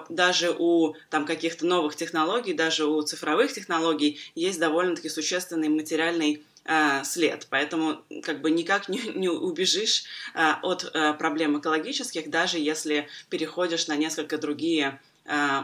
даже 0.10 0.56
у 0.58 0.94
там, 1.10 1.26
каких-то 1.26 1.66
новых 1.66 1.96
технологий, 1.96 2.54
даже 2.54 2.86
у 2.86 3.02
цифровых 3.02 3.52
технологий 3.52 4.20
есть 4.36 4.60
довольно-таки 4.60 5.10
существенный 5.10 5.70
материальный 5.70 6.44
э, 6.66 7.04
след. 7.04 7.48
Поэтому 7.50 8.02
как 8.24 8.42
бы 8.42 8.52
никак 8.52 8.90
не, 8.90 9.00
не 9.16 9.30
убежишь 9.30 10.04
э, 10.34 10.54
от 10.62 10.90
э, 10.94 11.14
проблем 11.14 11.60
экологических, 11.60 12.30
даже 12.30 12.58
если 12.60 13.08
переходишь 13.30 13.88
на 13.88 13.96
несколько 13.96 14.38
другие 14.38 15.00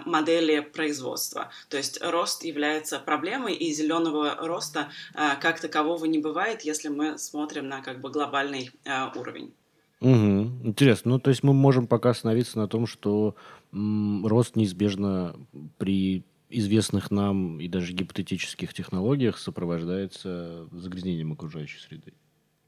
модели 0.06 0.60
производства. 0.60 1.50
То 1.68 1.78
есть 1.78 2.00
рост 2.02 2.46
является 2.46 3.00
проблемой, 3.00 3.56
и 3.56 3.74
зеленого 3.74 4.36
роста 4.40 4.92
как 5.16 5.60
такового 5.60 6.06
не 6.06 6.20
бывает, 6.20 6.62
если 6.62 6.90
мы 6.90 7.18
смотрим 7.18 7.68
на 7.68 7.82
как 7.82 8.00
бы 8.00 8.12
глобальный 8.12 8.70
уровень. 9.16 9.52
Угу. 10.00 10.68
Интересно. 10.68 11.14
Ну, 11.14 11.20
то 11.20 11.32
есть 11.32 11.42
мы 11.42 11.54
можем 11.54 11.88
пока 11.88 12.12
остановиться 12.12 12.60
на 12.60 12.68
том, 12.68 12.86
что 12.86 13.36
рост 13.72 14.56
неизбежно 14.56 15.36
при 15.80 16.24
известных 16.50 17.12
нам 17.12 17.60
и 17.60 17.68
даже 17.68 17.94
гипотетических 17.94 18.74
технологиях 18.74 19.38
сопровождается 19.38 20.68
загрязнением 20.72 21.34
окружающей 21.34 21.80
среды. 21.80 22.14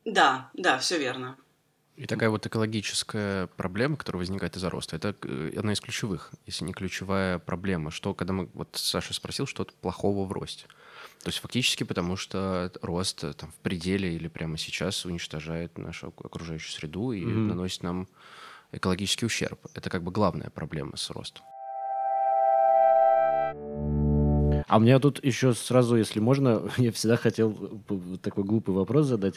Да, 0.05 0.49
да, 0.53 0.77
все 0.77 0.97
верно. 0.97 1.37
И 1.95 2.05
такая 2.05 2.29
вот 2.29 2.45
экологическая 2.45 3.47
проблема, 3.47 3.97
которая 3.97 4.19
возникает 4.19 4.55
из-за 4.55 4.69
роста, 4.69 4.95
это 4.95 5.13
э, 5.23 5.51
одна 5.57 5.73
из 5.73 5.81
ключевых, 5.81 6.31
если 6.45 6.63
не 6.63 6.71
ключевая 6.71 7.39
проблема. 7.39 7.91
Что, 7.91 8.13
когда 8.13 8.31
мы, 8.31 8.49
вот 8.53 8.69
Саша 8.71 9.13
спросил, 9.13 9.45
что 9.45 9.67
плохого 9.81 10.25
в 10.25 10.31
росте. 10.31 10.65
То 11.23 11.27
есть 11.27 11.39
фактически 11.39 11.83
потому, 11.83 12.15
что 12.15 12.71
рост 12.81 13.25
э, 13.25 13.33
там, 13.33 13.51
в 13.51 13.55
пределе 13.55 14.15
или 14.15 14.29
прямо 14.29 14.57
сейчас 14.57 15.05
уничтожает 15.05 15.77
нашу 15.77 16.07
окружающую 16.07 16.71
среду 16.71 17.11
и 17.11 17.21
mm-hmm. 17.21 17.47
наносит 17.47 17.83
нам 17.83 18.07
экологический 18.71 19.25
ущерб. 19.25 19.59
Это 19.73 19.89
как 19.89 20.01
бы 20.01 20.11
главная 20.11 20.49
проблема 20.49 20.95
с 20.95 21.09
ростом. 21.09 21.43
А 24.69 24.77
у 24.77 24.79
меня 24.79 24.99
тут 24.99 25.23
еще 25.25 25.53
сразу, 25.53 25.95
если 25.95 26.19
можно, 26.19 26.61
я 26.77 26.91
всегда 26.91 27.17
хотел 27.17 27.81
такой 28.21 28.43
глупый 28.43 28.75
вопрос 28.75 29.07
задать. 29.07 29.35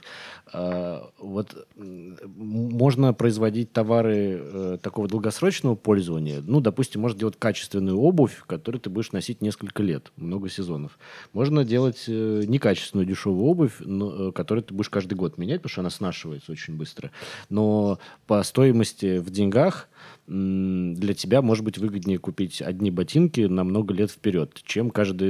А, 0.53 1.11
вот 1.19 1.67
можно 1.75 3.15
производить 3.15 3.73
товары 3.73 4.39
э, 4.43 4.79
такого 4.83 5.09
долгосрочного 5.09 5.75
пользования. 5.75 6.43
Ну, 6.47 6.61
допустим, 6.61 7.01
можно 7.01 7.19
делать 7.19 7.37
качественную 7.39 7.99
обувь, 7.99 8.43
которую 8.47 8.81
ты 8.83 8.91
будешь 8.91 9.13
носить 9.13 9.41
несколько 9.41 9.83
лет, 9.83 10.13
много 10.17 10.51
сезонов. 10.51 10.99
Можно 11.33 11.65
делать 11.65 12.05
э, 12.09 12.43
некачественную 12.47 13.07
дешевую 13.07 13.47
обувь, 13.47 13.81
э, 13.81 14.33
которую 14.35 14.65
ты 14.65 14.75
будешь 14.75 14.91
каждый 14.91 15.15
год 15.15 15.39
менять, 15.39 15.63
потому 15.63 15.71
что 15.73 15.81
она 15.81 15.91
снашивается 15.91 16.53
очень 16.53 16.77
быстро. 16.77 17.11
Но 17.49 17.99
по 18.27 18.43
стоимости 18.43 19.17
в 19.17 19.31
деньгах 19.31 19.89
для 20.27 21.15
тебя 21.15 21.43
может 21.43 21.65
быть 21.65 21.79
выгоднее 21.79 22.19
купить 22.19 22.63
одни 22.63 22.91
ботинки 22.91 23.41
на 23.41 23.65
много 23.65 23.93
лет 23.93 24.11
вперед, 24.11 24.61
чем 24.65 24.91
каждый 24.91 25.22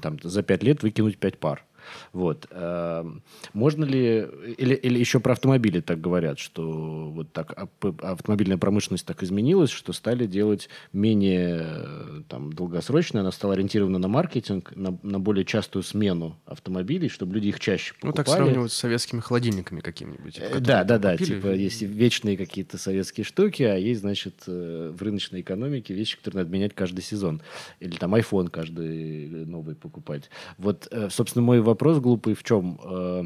там, 0.00 0.18
за 0.22 0.42
пять 0.42 0.62
лет 0.62 0.82
выкинуть 0.82 1.18
пять 1.18 1.38
пар. 1.38 1.64
Вот. 2.12 2.46
Эм, 2.50 3.22
можно 3.52 3.84
ли... 3.84 4.26
Или, 4.56 4.74
или 4.74 4.98
еще 4.98 5.20
про 5.20 5.32
автомобили 5.32 5.80
так 5.80 6.00
говорят, 6.00 6.38
что 6.38 7.10
вот 7.10 7.32
так 7.32 7.54
автомобильная 8.00 8.58
промышленность 8.58 9.06
так 9.06 9.22
изменилась, 9.22 9.70
что 9.70 9.92
стали 9.92 10.26
делать 10.26 10.68
менее 10.92 12.24
там, 12.28 12.52
долгосрочно, 12.52 13.20
она 13.20 13.32
стала 13.32 13.54
ориентирована 13.54 13.98
на 13.98 14.08
маркетинг, 14.08 14.72
на, 14.76 14.98
на 15.02 15.18
более 15.18 15.44
частую 15.44 15.82
смену 15.82 16.36
автомобилей, 16.46 17.08
чтобы 17.08 17.34
люди 17.34 17.48
их 17.48 17.60
чаще 17.60 17.94
покупали. 17.94 18.10
Ну, 18.10 18.16
так 18.16 18.28
сравнивать 18.28 18.72
с 18.72 18.76
советскими 18.76 19.20
холодильниками 19.20 19.80
какими-нибудь. 19.80 20.38
Э, 20.38 20.60
да, 20.60 20.84
да, 20.84 20.98
да. 20.98 21.16
Типа 21.16 21.48
есть 21.48 21.82
вечные 21.82 22.36
какие-то 22.36 22.78
советские 22.78 23.24
штуки, 23.24 23.62
а 23.62 23.76
есть, 23.76 24.00
значит, 24.00 24.44
э, 24.46 24.92
в 24.96 25.02
рыночной 25.02 25.40
экономике 25.40 25.94
вещи, 25.94 26.16
которые 26.16 26.44
надо 26.44 26.54
менять 26.54 26.74
каждый 26.74 27.02
сезон. 27.02 27.42
Или 27.80 27.96
там 27.96 28.14
iPhone 28.14 28.50
каждый 28.50 29.46
новый 29.46 29.74
покупать. 29.74 30.30
Вот, 30.58 30.88
э, 30.90 31.08
собственно, 31.10 31.44
мой 31.44 31.60
вопрос 31.60 31.71
вопрос 31.72 31.98
глупый 31.98 32.34
в 32.34 32.42
чем? 32.42 32.78
Э, 32.84 33.24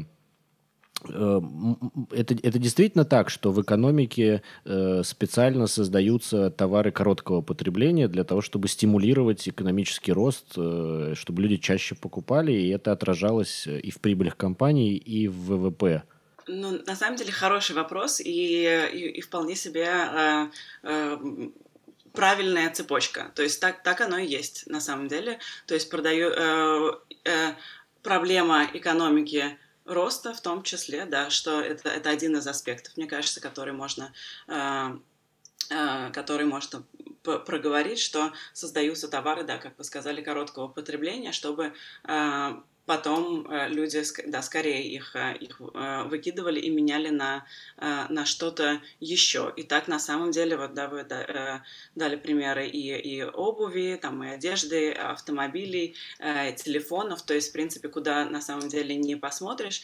Э, 1.09 1.41
это, 2.11 2.33
это 2.33 2.59
действительно 2.59 3.05
так, 3.05 3.29
что 3.29 3.51
в 3.51 3.61
экономике 3.61 4.41
э, 4.65 5.03
специально 5.03 5.67
создаются 5.67 6.49
товары 6.49 6.91
короткого 6.91 7.41
потребления 7.41 8.07
для 8.07 8.23
того, 8.23 8.41
чтобы 8.41 8.67
стимулировать 8.67 9.47
экономический 9.47 10.11
рост, 10.11 10.51
чтобы 10.51 11.41
люди 11.41 11.57
чаще 11.57 11.95
покупали, 11.95 12.51
и 12.51 12.69
это 12.69 12.91
отражалось 12.91 13.67
и 13.67 13.91
в 13.91 13.99
прибылях 13.99 14.37
компаний, 14.37 14.95
и 14.95 15.27
в 15.27 15.55
ВВП. 15.55 16.03
Ну, 16.47 16.79
на 16.85 16.95
самом 16.95 17.17
деле, 17.17 17.31
хороший 17.31 17.75
вопрос, 17.75 18.21
и, 18.21 18.89
и, 18.93 19.17
и 19.17 19.21
вполне 19.21 19.55
себе 19.55 19.85
э, 19.85 20.47
э, 20.83 21.17
правильная 22.17 22.71
цепочка. 22.71 23.31
То 23.35 23.43
есть 23.43 23.61
так, 23.61 23.83
так 23.83 24.01
оно 24.01 24.17
и 24.17 24.25
есть 24.25 24.65
на 24.67 24.81
самом 24.81 25.07
деле. 25.07 25.37
То 25.67 25.75
есть 25.75 25.89
продаю, 25.89 26.29
э, 26.29 26.91
э, 27.25 27.53
проблема 28.07 28.69
экономики 28.73 29.57
роста 29.83 30.33
в 30.33 30.39
том 30.39 30.63
числе, 30.63 31.05
да, 31.05 31.29
что 31.29 31.59
это, 31.59 31.89
это 31.89 32.09
один 32.09 32.37
из 32.37 32.47
аспектов, 32.47 32.95
мне 32.95 33.05
кажется, 33.05 33.41
который 33.41 33.73
можно, 33.73 34.13
э, 34.47 34.97
э, 35.69 36.11
который 36.13 36.45
можно 36.45 36.83
проговорить, 37.21 37.99
что 37.99 38.31
создаются 38.53 39.09
товары, 39.09 39.43
да, 39.43 39.57
как 39.57 39.77
вы 39.77 39.83
сказали, 39.83 40.21
короткого 40.21 40.69
потребления, 40.69 41.33
чтобы 41.33 41.73
э, 42.05 42.53
потом 42.87 43.45
э, 43.51 43.67
люди, 43.67 44.01
да, 44.27 44.41
скорее 44.41 44.81
их, 44.81 45.15
э, 45.15 45.35
их 45.37 45.61
э, 45.61 46.03
выкидывали 46.03 46.59
и 46.59 46.69
меняли 46.69 47.09
на, 47.09 47.45
на 47.77 48.25
что-то 48.25 48.81
еще. 48.99 49.53
И 49.57 49.63
так 49.63 49.87
на 49.87 49.99
самом 49.99 50.31
деле, 50.31 50.55
вот 50.57 50.73
да, 50.73 50.87
вы 50.87 51.03
дали 51.03 52.15
примеры 52.15 52.65
и, 52.67 52.97
и 52.97 53.23
обуви, 53.23 53.99
там, 54.01 54.23
и 54.23 54.29
одежды, 54.29 54.91
автомобилей, 54.91 55.95
телефонов, 56.19 57.21
то 57.23 57.33
есть, 57.33 57.49
в 57.49 57.51
принципе, 57.51 57.89
куда 57.89 58.25
на 58.25 58.41
самом 58.41 58.69
деле 58.69 58.95
не 58.95 59.15
посмотришь, 59.15 59.81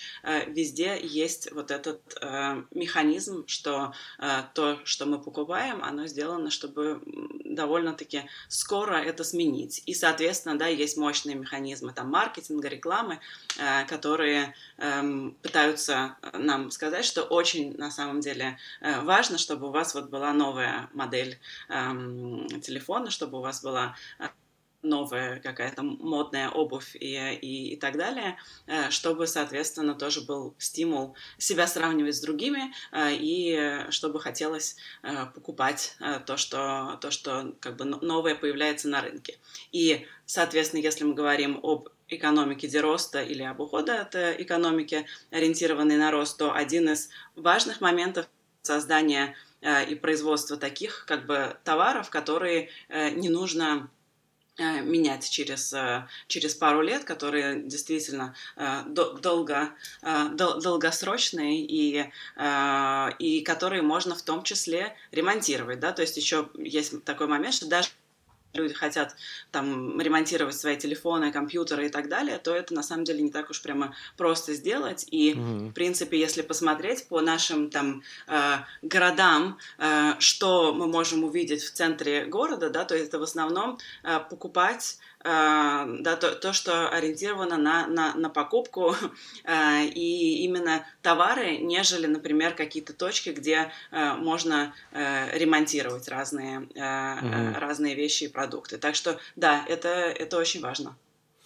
везде 0.47 0.97
есть 1.01 1.51
вот 1.51 1.71
этот 1.71 2.01
механизм, 2.71 3.45
что 3.47 3.93
то, 4.53 4.79
что 4.85 5.05
мы 5.05 5.21
покупаем, 5.21 5.83
оно 5.83 6.07
сделано, 6.07 6.49
чтобы 6.49 7.01
довольно-таки 7.43 8.23
скоро 8.47 8.95
это 8.95 9.23
сменить. 9.23 9.83
И, 9.85 9.93
соответственно, 9.93 10.57
да, 10.57 10.67
есть 10.67 10.97
мощные 10.97 11.35
механизмы 11.35 11.91
там 11.93 12.09
маркетинга, 12.09 12.69
рекламы, 12.69 12.92
рекламы, 12.93 13.19
э, 13.57 13.85
которые 13.85 14.53
эм, 14.77 15.35
пытаются 15.41 16.17
нам 16.33 16.71
сказать, 16.71 17.05
что 17.05 17.23
очень 17.23 17.75
на 17.77 17.91
самом 17.91 18.19
деле 18.19 18.57
э, 18.81 19.01
важно, 19.01 19.37
чтобы 19.37 19.67
у 19.67 19.71
вас 19.71 19.95
вот 19.95 20.09
была 20.09 20.33
новая 20.33 20.89
модель 20.93 21.39
эм, 21.69 22.47
телефона, 22.61 23.09
чтобы 23.09 23.39
у 23.39 23.41
вас 23.41 23.63
была 23.63 23.95
э, 24.19 24.27
новая 24.83 25.39
какая-то 25.39 25.81
модная 25.81 26.49
обувь 26.49 26.95
и, 26.95 27.15
и, 27.41 27.73
и 27.73 27.77
так 27.77 27.95
далее, 27.95 28.35
чтобы, 28.89 29.27
соответственно, 29.27 29.95
тоже 29.95 30.19
был 30.19 30.55
стимул 30.57 31.15
себя 31.37 31.67
сравнивать 31.67 32.17
с 32.17 32.19
другими 32.19 32.73
и 32.93 33.85
чтобы 33.91 34.19
хотелось 34.19 34.75
покупать 35.33 35.95
то, 36.25 36.35
что, 36.35 36.97
то, 36.99 37.11
что 37.11 37.55
как 37.61 37.77
бы 37.77 37.85
новое 37.85 38.35
появляется 38.35 38.89
на 38.89 38.99
рынке. 38.99 39.37
И, 39.71 40.05
соответственно, 40.25 40.81
если 40.81 41.05
мы 41.05 41.13
говорим 41.13 41.61
об 41.63 41.87
экономики 42.15 42.67
дероста 42.67 43.21
или 43.21 43.43
об 43.43 43.59
уходе 43.59 43.93
от 43.93 44.15
э, 44.15 44.35
экономики, 44.39 45.05
ориентированной 45.31 45.97
на 45.97 46.11
рост, 46.11 46.37
то 46.37 46.53
один 46.53 46.89
из 46.89 47.09
важных 47.35 47.81
моментов 47.81 48.27
создания 48.61 49.35
э, 49.61 49.85
и 49.85 49.95
производства 49.95 50.57
таких 50.57 51.05
как 51.07 51.25
бы 51.25 51.57
товаров, 51.63 52.09
которые 52.09 52.69
э, 52.89 53.09
не 53.11 53.29
нужно 53.29 53.89
менять 54.59 55.27
через, 55.27 55.73
через 56.27 56.53
пару 56.53 56.83
лет, 56.83 57.05
которые 57.05 57.63
действительно 57.63 58.35
долго, 58.85 59.71
долгосрочные 60.03 61.65
и, 61.65 62.11
и 63.17 63.41
которые 63.41 63.81
можно 63.81 64.13
в 64.13 64.21
том 64.21 64.43
числе 64.43 64.95
ремонтировать. 65.11 65.79
Да? 65.79 65.91
То 65.91 66.03
есть 66.03 66.17
еще 66.17 66.49
есть 66.53 67.03
такой 67.03 67.25
момент, 67.25 67.55
что 67.55 67.65
даже 67.65 67.89
люди 68.53 68.73
хотят 68.73 69.15
там 69.51 69.99
ремонтировать 69.99 70.55
свои 70.55 70.77
телефоны, 70.77 71.31
компьютеры 71.31 71.87
и 71.87 71.89
так 71.89 72.09
далее, 72.09 72.37
то 72.37 72.55
это 72.55 72.73
на 72.73 72.83
самом 72.83 73.03
деле 73.03 73.21
не 73.21 73.31
так 73.31 73.49
уж 73.49 73.61
прямо 73.61 73.95
просто 74.17 74.53
сделать. 74.53 75.05
И, 75.09 75.33
mm-hmm. 75.33 75.69
в 75.69 75.73
принципе, 75.73 76.19
если 76.19 76.41
посмотреть 76.41 77.07
по 77.07 77.21
нашим 77.21 77.69
там 77.69 78.03
э, 78.27 78.57
городам, 78.81 79.57
э, 79.79 80.13
что 80.19 80.73
мы 80.73 80.87
можем 80.87 81.23
увидеть 81.23 81.63
в 81.63 81.71
центре 81.71 82.25
города, 82.25 82.69
да, 82.69 82.85
то 82.85 82.95
это 82.95 83.19
в 83.19 83.23
основном 83.23 83.79
э, 84.03 84.19
покупать 84.29 84.97
да, 85.23 86.17
то, 86.19 86.35
то, 86.35 86.53
что 86.53 86.89
ориентировано 86.89 87.57
на, 87.57 87.87
на, 87.87 88.13
на 88.15 88.29
покупку 88.29 88.95
а, 89.45 89.81
и 89.81 90.43
именно 90.43 90.85
товары, 91.01 91.57
нежели, 91.57 92.07
например, 92.07 92.53
какие-то 92.55 92.93
точки, 92.93 93.29
где 93.29 93.71
а, 93.91 94.15
можно 94.15 94.73
ремонтировать 94.91 96.07
разные, 96.07 96.61
mm-hmm. 96.61 97.59
разные 97.59 97.95
вещи 97.95 98.25
и 98.25 98.27
продукты. 98.27 98.77
Так 98.77 98.95
что, 98.95 99.17
да, 99.35 99.63
это, 99.67 99.89
это 99.89 100.37
очень 100.37 100.61
важно. 100.61 100.95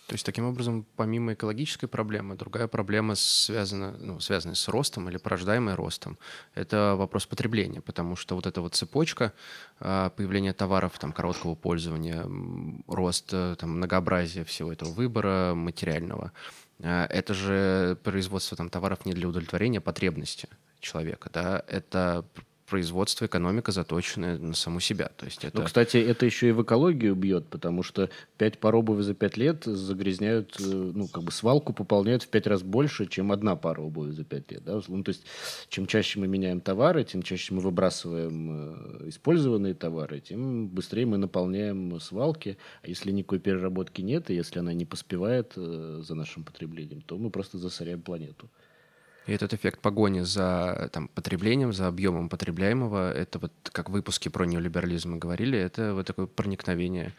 То 0.08 0.14
есть, 0.14 0.26
таким 0.26 0.46
образом, 0.46 0.86
помимо 0.96 1.34
экологической 1.34 1.88
проблемы, 1.88 2.36
другая 2.36 2.68
проблема 2.68 3.16
связана, 3.16 3.92
ну, 4.00 4.22
связанная 4.22 4.56
с 4.56 4.70
ростом 4.70 5.10
или 5.10 5.18
порождаемая 5.18 5.76
ростом, 5.76 6.18
это 6.56 6.96
вопрос 6.98 7.26
потребления, 7.26 7.82
потому 7.82 8.16
что 8.16 8.36
вот 8.36 8.48
эта 8.48 8.62
вот 8.62 8.74
цепочка 8.74 9.34
а, 9.82 10.10
появления 10.12 10.54
товаров 10.54 10.98
там, 10.98 11.12
короткого 11.12 11.56
пользования, 11.56 12.26
рост, 12.88 13.32
э, 13.34 13.58
там, 13.60 13.72
многообразие 13.72 14.46
всего 14.46 14.72
этого 14.72 14.92
выбора 14.92 15.54
материального, 15.54 16.32
а, 16.82 17.06
это 17.08 17.34
же 17.34 17.98
производство 18.02 18.56
там, 18.56 18.70
товаров 18.70 19.06
не 19.06 19.12
для 19.12 19.28
удовлетворения 19.28 19.82
потребности 19.82 20.48
человека, 20.80 21.30
да, 21.34 21.64
это 21.68 22.26
производство, 22.68 23.26
экономика 23.26 23.72
заточенная 23.72 24.38
на 24.38 24.54
саму 24.54 24.80
себя. 24.80 25.10
То 25.16 25.26
есть 25.26 25.44
это... 25.44 25.60
Ну, 25.60 25.66
кстати, 25.66 25.98
это 25.98 26.26
еще 26.26 26.50
и 26.50 26.52
в 26.52 26.62
экологию 26.62 27.16
бьет, 27.16 27.48
потому 27.48 27.82
что 27.82 28.10
пять 28.38 28.60
пар 28.60 28.76
обуви 28.76 29.02
за 29.02 29.14
пять 29.14 29.38
лет 29.38 29.64
загрязняют, 29.64 30.58
э, 30.60 30.64
ну, 30.64 31.08
как 31.08 31.24
бы 31.24 31.32
свалку 31.32 31.74
пополняют 31.74 32.24
в 32.24 32.28
пять 32.28 32.46
раз 32.46 32.64
больше, 32.64 33.08
чем 33.08 33.32
одна 33.32 33.56
пара 33.56 33.82
обуви 33.82 34.12
за 34.12 34.26
пять 34.26 34.52
лет. 34.52 34.64
Да? 34.66 34.82
Ну, 34.88 35.04
то 35.04 35.10
есть, 35.10 35.24
чем 35.70 35.88
чаще 35.88 36.20
мы 36.20 36.28
меняем 36.28 36.60
товары, 36.60 37.04
тем 37.06 37.24
чаще 37.24 37.54
мы 37.54 37.62
выбрасываем 37.62 39.06
э, 39.06 39.10
использованные 39.10 39.74
товары, 39.74 40.20
тем 40.20 40.68
быстрее 40.68 41.06
мы 41.06 41.18
наполняем 41.18 42.00
свалки. 42.02 42.58
А 42.84 42.88
если 42.88 43.12
никакой 43.12 43.40
переработки 43.40 44.02
нет, 44.02 44.30
и 44.30 44.36
если 44.36 44.60
она 44.60 44.74
не 44.74 44.86
поспевает 44.86 45.54
э, 45.56 46.02
за 46.06 46.16
нашим 46.16 46.44
потреблением, 46.44 47.02
то 47.02 47.18
мы 47.18 47.30
просто 47.30 47.58
засоряем 47.58 48.02
планету. 48.02 48.50
И 49.28 49.34
этот 49.34 49.54
эффект 49.54 49.82
погони 49.82 50.22
за 50.22 50.90
там, 50.92 51.10
потреблением, 51.10 51.74
за 51.74 51.88
объемом 51.88 52.30
потребляемого, 52.30 53.12
это 53.12 53.40
вот 53.40 53.52
как 53.72 53.90
в 53.90 53.94
выпуске 53.94 54.30
про 54.30 54.46
неолиберализм 54.46 55.12
мы 55.12 55.18
говорили, 55.18 55.58
это 55.58 55.94
вот 55.94 56.08
такое 56.08 56.26
проникновение 56.26 57.14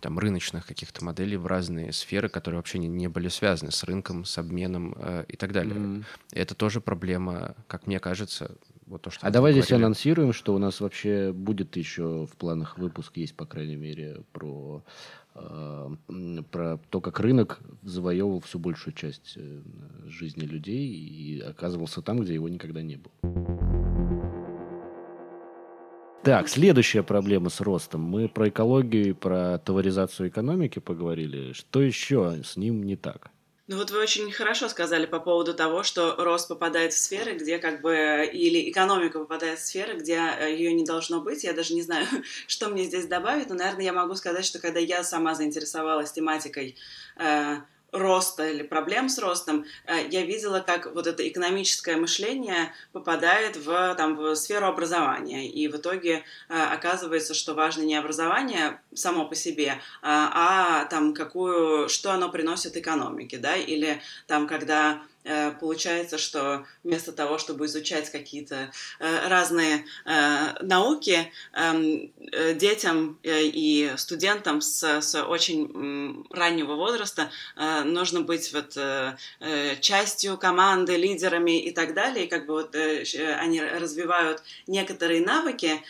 там, 0.00 0.18
рыночных 0.18 0.66
каких-то 0.66 1.04
моделей 1.04 1.36
в 1.36 1.46
разные 1.46 1.92
сферы, 1.92 2.28
которые 2.28 2.58
вообще 2.58 2.78
не, 2.78 2.88
не 2.88 3.08
были 3.08 3.28
связаны 3.28 3.70
с 3.70 3.84
рынком, 3.84 4.24
с 4.24 4.38
обменом 4.38 4.94
э, 4.96 5.24
и 5.28 5.36
так 5.36 5.52
далее. 5.52 5.74
Mm-hmm. 5.74 6.04
Это 6.32 6.54
тоже 6.54 6.80
проблема, 6.80 7.54
как 7.66 7.86
мне 7.86 8.00
кажется, 8.00 8.56
вот 8.86 9.02
то, 9.02 9.10
что... 9.10 9.26
А 9.26 9.30
давай 9.30 9.52
говорили. 9.52 9.66
здесь 9.66 9.76
анонсируем, 9.76 10.32
что 10.32 10.54
у 10.54 10.58
нас 10.58 10.80
вообще 10.80 11.32
будет 11.32 11.76
еще 11.76 12.26
в 12.26 12.36
планах 12.36 12.78
выпуск 12.78 13.16
есть, 13.16 13.36
по 13.36 13.44
крайней 13.44 13.76
мере, 13.76 14.22
про 14.32 14.82
про 15.34 16.78
то, 16.90 17.00
как 17.00 17.20
рынок 17.20 17.60
завоевывал 17.82 18.40
всю 18.40 18.58
большую 18.58 18.94
часть 18.94 19.34
э, 19.36 19.60
жизни 20.06 20.44
людей 20.44 20.88
и 20.88 21.40
оказывался 21.40 22.02
там, 22.02 22.20
где 22.20 22.34
его 22.34 22.48
никогда 22.48 22.82
не 22.82 22.96
было. 22.96 23.12
Так, 26.22 26.48
следующая 26.48 27.02
проблема 27.02 27.48
с 27.48 27.62
ростом. 27.62 28.02
Мы 28.02 28.28
про 28.28 28.50
экологию 28.50 29.08
и 29.08 29.12
про 29.12 29.58
товаризацию 29.58 30.28
экономики 30.28 30.78
поговорили. 30.78 31.52
Что 31.54 31.80
еще 31.80 32.42
с 32.44 32.58
ним 32.58 32.82
не 32.82 32.96
так? 32.96 33.30
Ну 33.70 33.76
вот 33.76 33.92
вы 33.92 34.00
очень 34.00 34.32
хорошо 34.32 34.68
сказали 34.68 35.06
по 35.06 35.20
поводу 35.20 35.54
того, 35.54 35.84
что 35.84 36.16
рост 36.18 36.48
попадает 36.48 36.92
в 36.92 36.98
сферы, 36.98 37.34
где 37.34 37.58
как 37.58 37.82
бы 37.82 38.28
или 38.32 38.68
экономика 38.68 39.20
попадает 39.20 39.60
в 39.60 39.64
сферы, 39.64 39.96
где 39.96 40.16
э, 40.16 40.50
ее 40.50 40.72
не 40.72 40.84
должно 40.84 41.20
быть. 41.20 41.44
Я 41.44 41.52
даже 41.52 41.74
не 41.74 41.82
знаю, 41.82 42.04
что 42.48 42.68
мне 42.68 42.82
здесь 42.82 43.06
добавить, 43.06 43.48
но, 43.48 43.54
наверное, 43.54 43.84
я 43.84 43.92
могу 43.92 44.16
сказать, 44.16 44.44
что 44.44 44.58
когда 44.58 44.80
я 44.80 45.04
сама 45.04 45.36
заинтересовалась 45.36 46.10
тематикой 46.10 46.74
э, 47.16 47.58
роста 48.20 48.46
или 48.46 48.62
проблем 48.62 49.08
с 49.08 49.18
ростом, 49.18 49.64
э, 49.86 50.08
я 50.10 50.22
видела, 50.26 50.60
как 50.60 50.94
вот 50.94 51.06
это 51.06 51.26
экономическое 51.26 51.96
мышление 51.96 52.72
попадает 52.92 53.56
в, 53.56 53.94
там, 53.94 54.16
в 54.16 54.34
сферу 54.34 54.66
образования. 54.66 55.48
И 55.48 55.68
в 55.68 55.76
итоге 55.76 56.22
э, 56.48 56.62
оказывается, 56.76 57.32
что 57.34 57.54
важно 57.54 57.82
не 57.82 57.96
образование 57.96 58.80
само 58.94 59.24
по 59.24 59.34
себе, 59.34 59.80
а, 60.02 60.82
а 60.82 60.84
там 60.84 61.14
какую, 61.14 61.88
что 61.88 62.12
оно 62.12 62.28
приносит 62.28 62.76
экономике, 62.76 63.38
да, 63.38 63.56
или 63.56 64.02
там, 64.26 64.46
когда 64.46 65.00
получается, 65.60 66.18
что 66.18 66.64
вместо 66.82 67.12
того, 67.12 67.38
чтобы 67.38 67.66
изучать 67.66 68.10
какие-то 68.10 68.70
э, 68.98 69.28
разные 69.28 69.84
э, 70.06 70.62
науки, 70.62 71.30
эм, 71.52 72.12
детям 72.56 73.18
и 73.22 73.92
студентам 73.96 74.60
с, 74.60 75.00
с 75.00 75.22
очень 75.22 76.26
раннего 76.30 76.74
возраста 76.74 77.30
нужно 77.84 78.20
быть 78.20 78.52
вот 78.52 78.78
частью 79.80 80.38
команды, 80.38 80.96
лидерами 80.96 81.60
и 81.60 81.70
так 81.72 81.94
далее. 81.94 82.26
И 82.26 82.28
как 82.28 82.46
бы 82.46 82.54
вот 82.54 82.74
они 82.74 83.60
развивают 83.60 84.42
некоторые 84.66 85.20
навыки, 85.20 85.82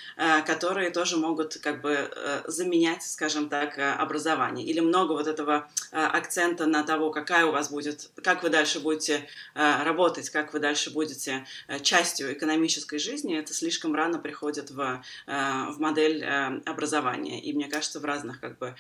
которые 0.47 0.91
тоже 0.91 1.17
могут 1.17 1.59
как 1.59 1.83
бы 1.83 2.11
заменять, 2.47 3.03
скажем 3.03 3.49
так, 3.49 3.79
образование. 3.79 4.67
Или 4.67 4.81
много 4.81 5.13
вот 5.13 5.27
этого 5.27 5.69
акцента 5.93 6.67
на 6.67 6.83
того, 6.83 7.11
какая 7.11 7.47
у 7.47 7.53
вас 7.53 7.71
будет, 7.71 8.11
как 8.23 8.43
вы 8.43 8.49
дальше 8.49 8.81
будете 8.81 9.20
Э, 9.55 9.83
работать, 9.83 10.31
как 10.31 10.53
вы 10.53 10.61
дальше 10.61 10.91
будете 10.91 11.47
э, 11.69 11.79
частью 11.81 12.33
экономической 12.33 12.99
жизни, 12.99 13.39
это 13.39 13.55
слишком 13.55 13.95
рано 13.95 14.19
приходит 14.19 14.71
в, 14.71 15.03
э, 15.27 15.33
в 15.71 15.81
модель 15.81 16.25
образования. 16.67 17.41
И 17.43 17.53
мне 17.53 17.69
кажется, 17.69 18.01
в 18.01 18.05
разных 18.05 18.41
как 18.41 18.59
бы, 18.59 18.75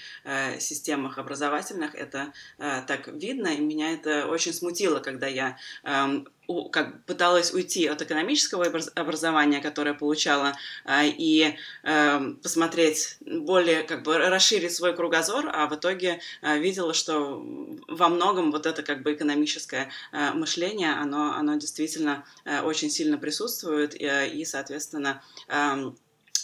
системах 0.59 1.19
образовательных 1.19 1.95
это 1.95 2.33
так 2.59 3.09
видно, 3.09 3.49
и 3.49 3.61
меня 3.61 3.93
это 3.93 4.27
очень 4.27 4.53
смутило, 4.53 5.01
когда 5.01 5.27
я 5.27 5.57
эм, 5.85 6.29
как 6.73 7.05
пыталась 7.05 7.53
уйти 7.53 7.87
от 7.87 8.03
экономического 8.03 8.67
образования, 8.95 9.61
которое 9.61 9.95
получала, 9.95 10.57
а, 10.85 11.05
и 11.05 11.57
эм, 11.83 12.37
посмотреть 12.37 13.19
более, 13.21 13.83
как 13.83 14.03
бы 14.03 14.19
расширить 14.19 14.75
свой 14.75 14.95
кругозор, 14.95 15.51
а 15.53 15.67
в 15.69 15.75
итоге 15.75 16.21
а, 16.43 16.57
видела, 16.59 16.95
что 16.95 17.45
во 17.89 18.09
многом 18.09 18.51
вот 18.51 18.67
это 18.67 18.83
как 18.83 19.03
бы 19.03 19.15
экономическое 19.15 19.91
а, 20.13 20.33
мышление, 20.33 20.93
оно, 20.93 21.35
оно 21.35 21.57
действительно 21.57 22.25
очень 22.65 22.91
сильно 22.91 23.19
присутствует, 23.19 23.95
и, 23.95 24.45
соответственно, 24.45 25.23
эм, 25.49 25.97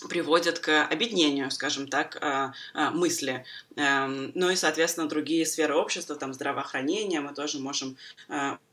приводит 0.09 0.59
к 0.59 0.85
объединению, 0.85 1.51
скажем 1.51 1.89
так, 1.89 2.23
мысли. 2.93 3.45
Эм, 3.77 4.31
ну 4.35 4.51
и, 4.51 4.57
соответственно, 4.57 5.09
другие 5.09 5.47
сферы 5.47 5.75
общества, 5.75 6.17
там 6.17 6.35
здравоохранение, 6.35 7.21
мы 7.21 7.35
тоже 7.35 7.59
можем 7.59 7.97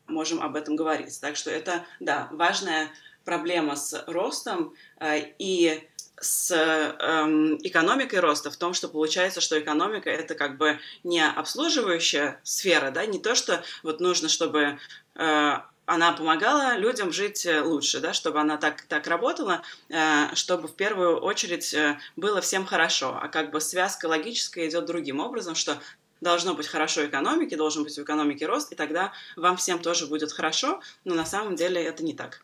можем 0.08 0.42
об 0.42 0.56
этом 0.56 0.76
говорить. 0.76 1.20
Так 1.20 1.36
что 1.36 1.50
это, 1.52 1.86
да, 2.00 2.28
важная 2.32 2.90
проблема 3.26 3.76
с 3.76 4.04
ростом 4.08 4.74
э, 5.00 5.34
и 5.40 5.88
с 6.20 6.52
эм, 6.52 7.58
экономикой 7.64 8.20
роста 8.20 8.50
в 8.50 8.58
том, 8.58 8.74
что 8.74 8.88
получается, 8.88 9.42
что 9.42 9.60
экономика 9.60 10.10
это 10.10 10.36
как 10.36 10.58
бы 10.58 10.80
не 11.04 11.26
обслуживающая 11.26 12.40
сфера, 12.44 12.92
да, 12.92 13.06
не 13.06 13.20
то, 13.20 13.36
что 13.36 13.64
вот 13.84 14.00
нужно, 14.00 14.30
чтобы 14.30 14.80
э, 15.16 15.54
она 15.86 16.14
помогала 16.14 16.78
людям 16.78 17.12
жить 17.12 17.46
лучше, 17.64 18.00
да, 18.00 18.14
чтобы 18.14 18.40
она 18.40 18.58
так, 18.58 18.84
так 18.84 19.08
работала, 19.08 19.64
э, 19.90 20.34
чтобы 20.36 20.68
в 20.68 20.76
первую 20.76 21.20
очередь 21.20 21.74
э, 21.74 22.00
было 22.16 22.42
всем 22.42 22.66
хорошо, 22.66 23.18
а 23.22 23.28
как 23.28 23.52
бы 23.52 23.60
связка 23.60 24.06
логическая 24.06 24.68
идет 24.70 24.86
другим 24.86 25.20
образом, 25.20 25.56
что 25.56 25.78
должно 26.24 26.56
быть 26.56 26.68
хорошо 26.68 27.06
экономике, 27.06 27.58
должен 27.58 27.84
быть 27.84 27.96
в 27.96 28.02
экономике 28.02 28.46
рост, 28.46 28.72
и 28.72 28.76
тогда 28.76 29.12
вам 29.36 29.58
всем 29.58 29.80
тоже 29.80 30.08
будет 30.08 30.32
хорошо, 30.32 30.82
но 31.04 31.14
на 31.14 31.26
самом 31.26 31.56
деле 31.56 31.84
это 31.84 32.04
не 32.04 32.14
так. 32.14 32.44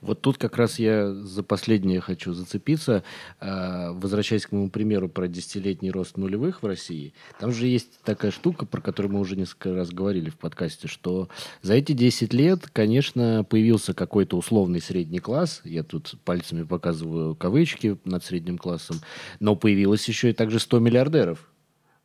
Вот 0.00 0.22
тут 0.22 0.38
как 0.38 0.56
раз 0.56 0.78
я 0.78 1.12
за 1.12 1.42
последнее 1.42 2.00
хочу 2.00 2.32
зацепиться. 2.32 3.04
А, 3.40 3.92
возвращаясь 3.92 4.46
к 4.46 4.52
моему 4.52 4.70
примеру 4.70 5.08
про 5.08 5.28
десятилетний 5.28 5.90
рост 5.90 6.16
нулевых 6.16 6.62
в 6.62 6.66
России, 6.66 7.12
там 7.38 7.52
же 7.52 7.66
есть 7.66 8.00
такая 8.02 8.30
штука, 8.30 8.64
про 8.64 8.80
которую 8.80 9.12
мы 9.12 9.20
уже 9.20 9.36
несколько 9.36 9.74
раз 9.74 9.90
говорили 9.90 10.30
в 10.30 10.36
подкасте, 10.36 10.88
что 10.88 11.28
за 11.62 11.74
эти 11.74 11.92
10 11.92 12.32
лет, 12.32 12.68
конечно, 12.72 13.44
появился 13.44 13.92
какой-то 13.92 14.38
условный 14.38 14.80
средний 14.80 15.20
класс. 15.20 15.60
Я 15.64 15.82
тут 15.82 16.14
пальцами 16.24 16.62
показываю 16.62 17.34
кавычки 17.34 17.98
над 18.04 18.24
средним 18.24 18.58
классом. 18.58 19.00
Но 19.40 19.56
появилось 19.56 20.08
еще 20.08 20.30
и 20.30 20.32
также 20.32 20.58
100 20.58 20.78
миллиардеров 20.78 21.46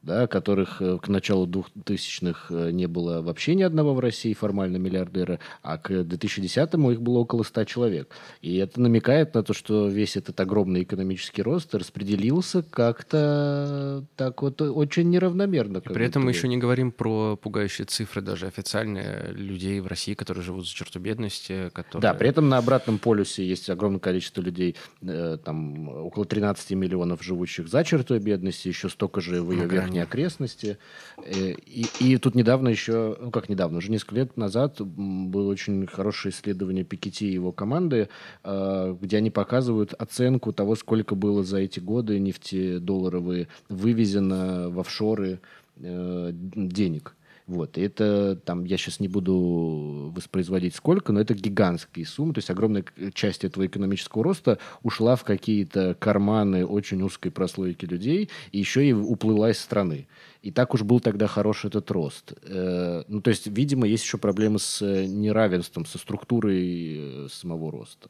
да, 0.04 0.28
которых 0.28 0.82
э, 0.82 0.98
к 0.98 1.08
началу 1.08 1.46
2000-х 1.46 2.54
э, 2.54 2.72
не 2.72 2.88
было 2.88 3.22
вообще 3.22 3.54
ни 3.54 3.62
одного 3.62 3.94
в 3.94 4.00
России 4.00 4.34
формально 4.34 4.78
миллиардера, 4.78 5.40
а 5.62 5.78
к 5.78 5.92
2010-му 5.92 6.92
их 6.92 7.02
было 7.02 7.20
около 7.20 7.44
100 7.44 7.66
человек. 7.66 8.16
И 8.42 8.58
это 8.58 8.82
намекает 8.82 9.36
на 9.36 9.44
то, 9.44 9.54
что 9.54 9.88
весь 9.88 10.18
этот 10.18 10.40
огромный 10.40 10.84
экономический 10.84 11.44
рост 11.44 11.76
распределился 11.76 12.64
как-то 12.64 14.04
так 14.16 14.42
вот 14.42 14.62
очень 14.62 15.10
неравномерно. 15.10 15.82
При 15.82 16.06
этом 16.06 16.24
мы 16.24 16.32
еще 16.32 16.48
не 16.48 16.58
говорим 16.58 16.92
про 16.92 17.36
пугающие 17.36 17.86
цифры 17.86 18.22
даже 18.22 18.48
официальные 18.48 19.32
людей 19.34 19.80
в 19.82 19.88
России, 19.88 20.16
которые 20.16 20.44
живут 20.44 20.68
за 20.68 20.74
черту 20.74 21.00
бедности. 21.00 21.70
Которые... 21.74 22.02
Да, 22.02 22.14
при 22.16 22.30
этом 22.30 22.50
на 22.50 22.58
обратном 22.58 22.98
полюсе 22.98 23.46
есть 23.46 23.70
огромное 23.70 24.00
количество 24.00 24.42
людей, 24.42 24.76
э, 25.04 25.38
там 25.44 25.90
около 25.90 26.26
13 26.26 26.72
миллионов 26.72 27.24
живущих 27.24 27.68
за 27.68 27.84
чертой 27.84 28.20
бедности, 28.20 28.68
еще 28.68 28.90
столько 28.90 29.22
же 29.22 29.44
в 29.44 29.52
ее 29.52 29.68
верхней 29.68 29.91
верхние 29.92 30.04
окрестности. 30.04 30.78
Э, 31.18 31.52
и, 31.52 31.86
и 32.00 32.18
тут 32.18 32.36
недавно 32.36 32.70
еще, 32.70 33.18
ну 33.20 33.32
как 33.32 33.50
недавно, 33.50 33.78
уже 33.78 33.92
несколько 33.92 34.16
лет 34.16 34.38
назад 34.38 34.82
было 34.82 35.52
очень 35.52 35.86
хорошее 35.88 36.34
исследование 36.34 36.84
Пикетти 36.84 37.30
и 37.30 37.34
его 37.34 37.52
команды, 37.52 38.10
э, 38.44 38.96
где 39.00 39.18
они 39.18 39.30
показывают 39.30 39.94
оценку 39.94 40.54
того, 40.54 40.76
сколько 40.76 41.16
было 41.16 41.44
за 41.44 41.58
эти 41.58 41.80
годы 41.80 42.20
нефтедолларовые 42.20 43.48
вывезено 43.70 44.70
в 44.70 44.80
офшоры 44.80 45.40
э, 45.78 46.32
денег. 46.34 47.16
Вот, 47.52 47.78
и 47.78 47.82
это 47.82 48.38
там, 48.38 48.64
я 48.64 48.78
сейчас 48.78 49.02
не 49.02 49.10
буду 49.10 50.14
воспроизводить 50.16 50.74
сколько, 50.74 51.12
но 51.12 51.20
это 51.20 51.34
гигантские 51.34 52.06
суммы, 52.06 52.34
то 52.34 52.38
есть 52.38 52.50
огромная 52.50 52.86
часть 53.14 53.44
этого 53.44 53.66
экономического 53.66 54.24
роста 54.24 54.58
ушла 54.84 55.18
в 55.18 55.26
какие-то 55.26 55.94
карманы 56.00 56.66
очень 56.66 57.02
узкой 57.02 57.30
прослойки 57.30 57.84
людей, 57.84 58.30
и 58.54 58.60
еще 58.60 58.88
и 58.88 58.94
уплыла 58.94 59.52
из 59.52 59.60
страны. 59.60 60.08
И 60.42 60.52
так 60.52 60.74
уж 60.74 60.84
был 60.84 61.02
тогда 61.02 61.28
хороший 61.28 61.68
этот 61.68 61.92
рост. 61.92 62.32
Э, 62.44 63.04
ну, 63.10 63.22
то 63.22 63.30
есть, 63.30 63.48
видимо, 63.48 63.86
есть 63.86 64.06
еще 64.06 64.18
проблемы 64.18 64.58
с 64.58 64.80
неравенством, 64.82 65.86
со 65.86 65.98
структурой 65.98 67.26
э, 67.26 67.28
самого 67.30 67.70
роста. 67.70 68.10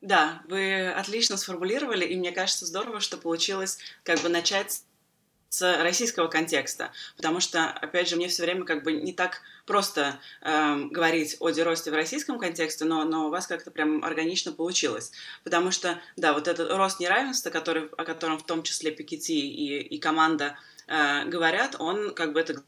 Да, 0.00 0.42
вы 0.48 0.90
отлично 0.92 1.36
сформулировали, 1.36 2.04
и 2.04 2.16
мне 2.16 2.30
кажется 2.30 2.66
здорово, 2.66 3.00
что 3.00 3.16
получилось 3.16 3.78
как 4.04 4.20
бы 4.20 4.28
начать 4.28 4.84
с 5.52 5.82
российского 5.82 6.28
контекста, 6.28 6.92
потому 7.14 7.40
что, 7.40 7.66
опять 7.66 8.08
же, 8.08 8.16
мне 8.16 8.28
все 8.28 8.42
время 8.42 8.64
как 8.64 8.82
бы 8.82 8.92
не 8.94 9.12
так 9.12 9.42
просто 9.66 10.18
э, 10.40 10.84
говорить 10.90 11.36
о 11.40 11.50
деросте 11.50 11.90
в 11.90 11.94
российском 11.94 12.38
контексте, 12.38 12.86
но, 12.86 13.04
но 13.04 13.26
у 13.26 13.30
вас 13.30 13.46
как-то 13.46 13.70
прям 13.70 14.02
органично 14.02 14.52
получилось, 14.52 15.12
потому 15.44 15.70
что, 15.70 16.00
да, 16.16 16.32
вот 16.32 16.48
этот 16.48 16.72
рост 16.72 17.00
неравенства, 17.00 17.50
который, 17.50 17.88
о 17.98 18.04
котором 18.04 18.38
в 18.38 18.46
том 18.46 18.62
числе 18.62 18.92
Пикетти 18.92 19.40
и, 19.40 19.78
и 19.80 19.98
команда 19.98 20.56
э, 20.86 21.26
говорят, 21.26 21.76
он 21.78 22.14
как 22.14 22.32
бы 22.32 22.40
это 22.40 22.62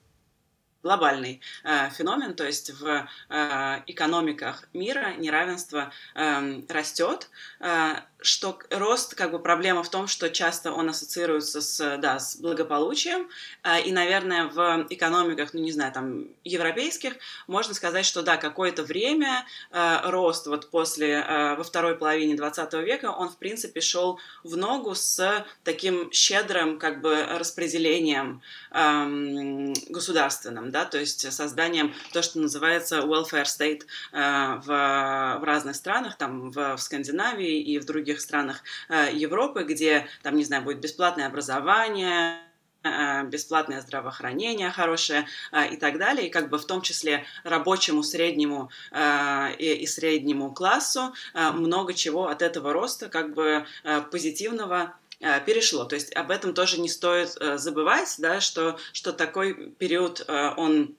глобальный 0.83 1.41
э, 1.65 1.89
феномен, 1.89 2.35
то 2.35 2.45
есть 2.45 2.71
в 2.71 3.09
э, 3.31 3.83
экономиках 3.87 4.69
мира 4.75 5.15
неравенство 5.17 5.91
э, 6.15 6.61
растет, 6.69 7.31
э, 7.61 7.95
что 8.25 8.59
рост, 8.71 9.15
как 9.15 9.31
бы 9.33 9.39
проблема 9.39 9.83
в 9.83 9.91
том, 9.91 10.07
что 10.07 10.31
часто 10.31 10.73
он 10.73 10.89
ассоциируется 10.89 11.61
с, 11.61 11.99
да, 11.99 12.19
с 12.19 12.37
благополучием, 12.37 13.29
э, 13.63 13.83
и, 13.83 13.93
наверное, 13.93 14.47
в 14.47 14.87
экономиках, 14.89 15.53
ну, 15.53 15.61
не 15.61 15.73
знаю, 15.73 15.93
там, 15.93 16.29
европейских, 16.43 17.15
можно 17.47 17.75
сказать, 17.75 18.07
что, 18.07 18.23
да, 18.23 18.37
какое-то 18.37 18.83
время 18.83 19.45
э, 19.71 20.11
рост 20.11 20.47
вот 20.47 20.71
после, 20.71 21.23
э, 21.27 21.57
во 21.57 21.65
второй 21.65 21.97
половине 21.97 22.35
20 22.35 22.73
века, 22.75 23.11
он, 23.11 23.29
в 23.29 23.37
принципе, 23.37 23.81
шел 23.81 24.19
в 24.43 24.57
ногу 24.57 24.95
с 24.95 25.45
таким 25.63 26.11
щедрым, 26.11 26.79
как 26.79 27.01
бы, 27.01 27.27
распределением 27.39 28.43
государственным, 29.89 30.71
да, 30.71 30.85
то 30.85 30.99
есть 30.99 31.33
созданием 31.33 31.95
то, 32.13 32.23
что 32.23 32.41
называется 32.41 32.99
welfare 32.99 33.45
state 33.45 33.83
в, 34.13 34.67
в 34.67 35.45
разных 35.45 35.77
странах, 35.77 36.17
там 36.17 36.51
в, 36.51 36.77
в 36.77 36.81
Скандинавии 36.81 37.61
и 37.61 37.79
в 37.79 37.85
других 37.85 38.14
странах 38.21 38.63
э, 38.89 39.11
Европы, 39.13 39.65
где 39.65 40.07
там, 40.23 40.37
не 40.37 40.45
знаю, 40.45 40.63
будет 40.63 40.81
бесплатное 40.81 41.27
образование, 41.27 42.39
э, 42.83 43.25
бесплатное 43.25 43.81
здравоохранение 43.81 44.71
хорошее 44.71 45.27
э, 45.53 45.75
и 45.75 45.77
так 45.77 45.99
далее, 45.99 46.29
и 46.29 46.31
как 46.31 46.51
бы 46.51 46.59
в 46.59 46.67
том 46.67 46.83
числе 46.83 47.25
рабочему, 47.45 48.03
среднему 48.03 48.71
и, 49.59 49.87
среднему 49.87 50.53
классу 50.53 51.15
много 51.35 51.95
чего 51.95 52.29
от 52.29 52.43
этого 52.43 52.73
роста 52.73 53.09
как 53.09 53.35
бы 53.35 53.67
позитивного 54.11 54.95
перешло. 55.47 55.85
То 55.85 55.95
есть 55.95 56.15
об 56.15 56.31
этом 56.31 56.55
тоже 56.55 56.81
не 56.81 56.89
стоит 56.89 57.37
забывать, 57.59 58.15
да, 58.19 58.41
что, 58.41 58.79
что 58.93 59.13
такой 59.13 59.71
период, 59.79 60.25
он 60.29 60.97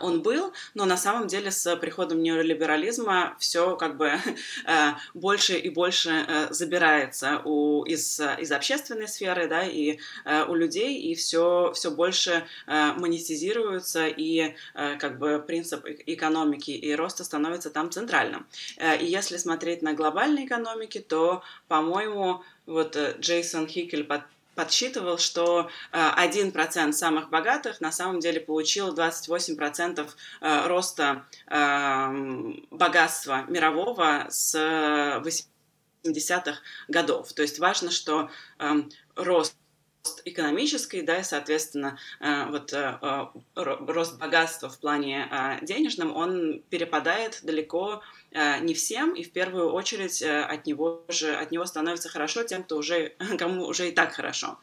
он 0.00 0.22
был, 0.22 0.52
но 0.74 0.84
на 0.84 0.96
самом 0.96 1.26
деле 1.26 1.50
с 1.50 1.76
приходом 1.76 2.22
неолиберализма 2.22 3.36
все 3.38 3.76
как 3.76 3.96
бы 3.96 4.12
э, 4.66 4.90
больше 5.14 5.56
и 5.56 5.68
больше 5.68 6.10
э, 6.10 6.48
забирается 6.50 7.40
у, 7.44 7.84
из, 7.84 8.20
из 8.20 8.52
общественной 8.52 9.08
сферы, 9.08 9.48
да, 9.48 9.64
и 9.64 9.98
у 10.48 10.54
людей, 10.54 11.00
и 11.00 11.14
все, 11.14 11.72
все 11.74 11.90
больше 11.90 12.46
монетизируется, 12.66 14.06
и 14.06 14.54
как 14.74 15.18
бы 15.18 15.42
принцип 15.46 15.84
экономики 16.06 16.70
и 16.70 16.94
роста 16.94 17.24
становится 17.24 17.70
там 17.70 17.90
центральным. 17.90 18.46
И 19.00 19.06
если 19.06 19.36
смотреть 19.36 19.82
на 19.82 19.94
глобальные 19.94 20.46
экономики, 20.46 20.98
то, 20.98 21.42
по-моему, 21.68 22.42
вот 22.66 22.96
Джейсон 23.18 23.66
Хикель 23.66 24.04
подсчитывал, 24.54 25.18
что 25.18 25.70
1% 25.92 26.88
э, 26.88 26.92
самых 26.92 27.30
богатых 27.30 27.80
на 27.80 27.92
самом 27.92 28.20
деле 28.20 28.40
получил 28.40 28.94
28% 28.94 30.08
э, 30.40 30.66
роста 30.66 31.26
эм, 31.48 32.66
богатства 32.70 33.44
мирового 33.48 34.26
с 34.28 34.54
80-х 34.54 36.58
годов. 36.88 37.32
То 37.32 37.42
есть 37.42 37.58
важно, 37.58 37.90
что 37.90 38.30
эм, 38.58 38.90
рост 39.16 39.56
экономической, 40.26 41.00
да, 41.00 41.18
и, 41.18 41.22
соответственно, 41.22 41.98
э, 42.20 42.44
вот 42.50 42.74
рост 43.54 44.18
богатства 44.18 44.68
в 44.68 44.78
плане 44.78 45.30
денежном, 45.62 46.14
он 46.14 46.62
перепадает 46.68 47.40
далеко 47.42 48.02
не 48.60 48.74
всем, 48.74 49.14
и 49.14 49.22
в 49.22 49.32
первую 49.32 49.72
очередь 49.72 50.20
э, 50.22 50.42
от 50.42 50.66
него 50.66 51.04
же 51.08 51.34
от 51.34 51.50
него 51.50 51.64
становится 51.66 52.08
хорошо 52.08 52.42
тем, 52.42 52.64
кто 52.64 52.76
уже 52.76 53.14
кому 53.38 53.64
уже 53.66 53.88
и 53.88 53.92
так 53.92 54.12
хорошо. 54.12 54.58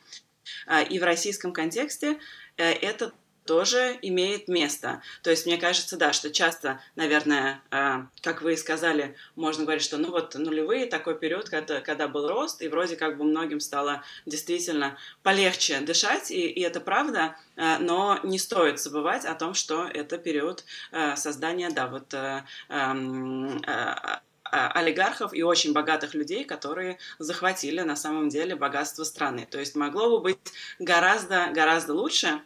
Э, 0.67 0.83
и 0.83 0.99
в 0.99 1.03
российском 1.03 1.53
контексте 1.53 2.19
это 2.57 3.13
тоже 3.51 3.99
имеет 4.01 4.47
место. 4.47 5.01
То 5.23 5.29
есть 5.29 5.45
мне 5.45 5.57
кажется, 5.57 5.97
да, 5.97 6.13
что 6.13 6.31
часто, 6.31 6.79
наверное, 6.95 7.61
э, 7.69 8.05
как 8.21 8.41
вы 8.41 8.55
сказали, 8.55 9.17
можно 9.35 9.65
говорить, 9.65 9.83
что 9.83 9.97
ну 9.97 10.09
вот 10.09 10.35
нулевые 10.35 10.85
такой 10.85 11.19
период, 11.19 11.49
когда, 11.49 11.81
когда 11.81 12.07
был 12.07 12.29
рост, 12.29 12.61
и 12.61 12.69
вроде 12.69 12.95
как 12.95 13.17
бы 13.17 13.25
многим 13.25 13.59
стало 13.59 14.03
действительно 14.25 14.97
полегче 15.21 15.81
дышать, 15.81 16.31
и, 16.31 16.47
и 16.47 16.61
это 16.61 16.79
правда, 16.79 17.35
э, 17.57 17.77
но 17.79 18.21
не 18.23 18.39
стоит 18.39 18.79
забывать 18.79 19.25
о 19.25 19.35
том, 19.35 19.53
что 19.53 19.85
это 19.85 20.17
период 20.17 20.63
э, 20.93 21.17
создания, 21.17 21.71
да, 21.71 21.87
вот 21.87 22.13
э, 22.13 22.43
э, 22.69 24.07
олигархов 24.51 25.33
и 25.33 25.43
очень 25.43 25.73
богатых 25.73 26.13
людей, 26.13 26.45
которые 26.45 26.99
захватили 27.19 27.81
на 27.81 27.97
самом 27.97 28.29
деле 28.29 28.55
богатство 28.55 29.03
страны. 29.03 29.45
То 29.49 29.59
есть 29.59 29.75
могло 29.75 30.09
бы 30.09 30.19
быть 30.19 30.37
гораздо, 30.79 31.49
гораздо 31.53 31.93
лучше, 31.93 32.41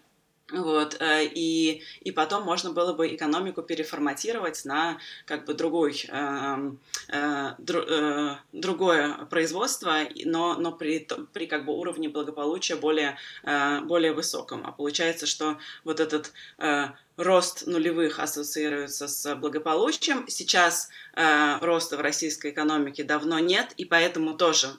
вот, 0.52 0.98
э, 1.00 1.26
и, 1.26 1.82
и 2.02 2.12
потом 2.12 2.44
можно 2.44 2.72
было 2.72 2.94
бы 2.94 3.08
экономику 3.16 3.64
переформатировать 3.64 4.64
на 4.64 5.00
как 5.26 5.46
бы 5.46 5.56
другой, 5.56 6.06
э, 6.08 6.72
э, 7.08 7.52
дру, 7.58 7.80
э, 7.80 8.36
другое 8.54 9.14
производство, 9.32 10.02
но, 10.24 10.56
но 10.56 10.72
при, 10.72 11.08
при 11.34 11.48
как 11.48 11.66
бы 11.66 11.74
уровне 11.74 12.10
благополучия 12.10 12.76
более, 12.76 13.18
э, 13.44 13.82
более 13.82 14.14
высоком. 14.14 14.62
А 14.68 14.72
получается, 14.72 15.26
что 15.26 15.58
вот 15.84 16.00
этот 16.00 16.32
э, 16.60 16.90
рост 17.18 17.66
нулевых 17.66 18.20
ассоциируется 18.20 19.08
с 19.08 19.36
благополучием. 19.36 20.28
Сейчас 20.28 20.90
э, 21.16 21.58
роста 21.62 21.98
в 21.98 22.02
российской 22.02 22.52
экономике 22.52 23.04
давно 23.04 23.40
нет, 23.40 23.74
и 23.78 23.86
поэтому 23.86 24.36
тоже 24.38 24.70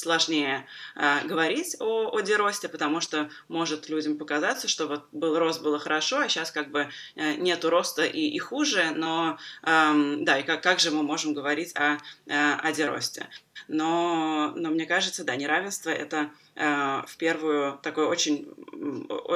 сложнее 0.00 0.66
э, 0.96 1.26
говорить 1.26 1.76
о, 1.80 2.10
о 2.10 2.20
деросте, 2.20 2.68
потому 2.68 3.00
что 3.00 3.30
может 3.48 3.88
людям 3.88 4.18
показаться, 4.18 4.68
что 4.68 4.86
вот 4.86 5.06
был 5.12 5.38
рост 5.38 5.62
было 5.62 5.78
хорошо, 5.78 6.20
а 6.20 6.28
сейчас 6.28 6.50
как 6.50 6.70
бы 6.70 6.88
э, 7.16 7.34
нету 7.34 7.70
роста 7.70 8.04
и, 8.04 8.20
и 8.20 8.38
хуже, 8.38 8.90
но 8.94 9.38
э, 9.62 10.16
да, 10.20 10.38
и 10.38 10.42
как, 10.42 10.62
как 10.62 10.80
же 10.80 10.90
мы 10.90 11.02
можем 11.02 11.34
говорить 11.34 11.76
о, 11.76 11.98
э, 12.26 12.54
о 12.54 12.72
деросте? 12.72 13.28
Но, 13.68 14.52
но 14.56 14.70
мне 14.70 14.86
кажется, 14.86 15.24
да, 15.24 15.36
неравенство 15.36 15.90
это 15.90 16.30
э, 16.56 17.02
в 17.06 17.16
первую 17.16 17.78
такой 17.82 18.06
очень, 18.06 18.48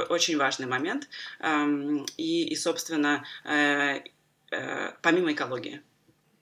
очень 0.09 0.37
важный 0.37 0.67
момент, 0.67 1.09
э, 1.41 1.67
и, 2.17 2.49
и, 2.49 2.57
собственно, 2.57 3.25
э, 3.45 4.01
э, 4.51 4.93
помимо 5.03 5.33
экологии. 5.33 5.83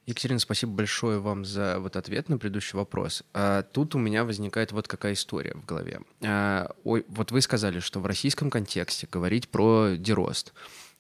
Екатерина, 0.07 0.41
спасибо 0.41 0.73
большое 0.73 1.21
вам 1.21 1.45
за 1.45 1.79
вот 1.79 1.95
ответ 1.95 2.29
на 2.29 2.37
предыдущий 2.37 2.77
вопрос. 2.77 3.23
А, 3.35 3.63
тут 3.63 3.95
у 3.95 3.99
меня 3.99 4.25
возникает 4.25 4.73
вот 4.73 4.89
какая 4.89 5.13
история 5.13 5.55
в 5.55 5.65
голове. 5.65 6.01
А, 6.23 6.75
ой, 6.83 7.05
вот 7.09 7.31
вы 7.31 7.41
сказали, 7.41 7.79
что 7.79 8.01
в 8.01 8.07
российском 8.07 8.51
контексте 8.51 9.07
говорить 9.11 9.49
про 9.49 9.95
дерост 9.97 10.55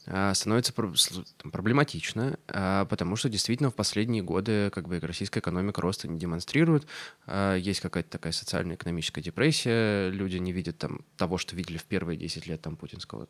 а, 0.07 0.33
становится 0.35 0.73
проблематично, 0.73 2.39
а, 2.47 2.85
потому 2.85 3.17
что 3.17 3.29
действительно 3.29 3.71
в 3.71 3.75
последние 3.75 4.23
годы 4.23 4.71
как 4.71 4.87
бы 4.87 5.01
российская 5.01 5.41
экономика 5.41 5.81
роста 5.81 6.07
не 6.07 6.19
демонстрирует, 6.19 6.87
а, 7.27 7.57
есть 7.57 7.81
какая-то 7.81 8.11
такая 8.11 8.33
социально-экономическая 8.33 9.21
депрессия, 9.21 10.11
люди 10.11 10.37
не 10.37 10.53
видят 10.53 10.79
там 10.79 11.01
того, 11.17 11.39
что 11.39 11.57
видели 11.57 11.77
в 11.77 11.85
первые 11.85 12.17
10 12.17 12.47
лет 12.47 12.63
там 12.63 12.77
путинского 12.77 13.27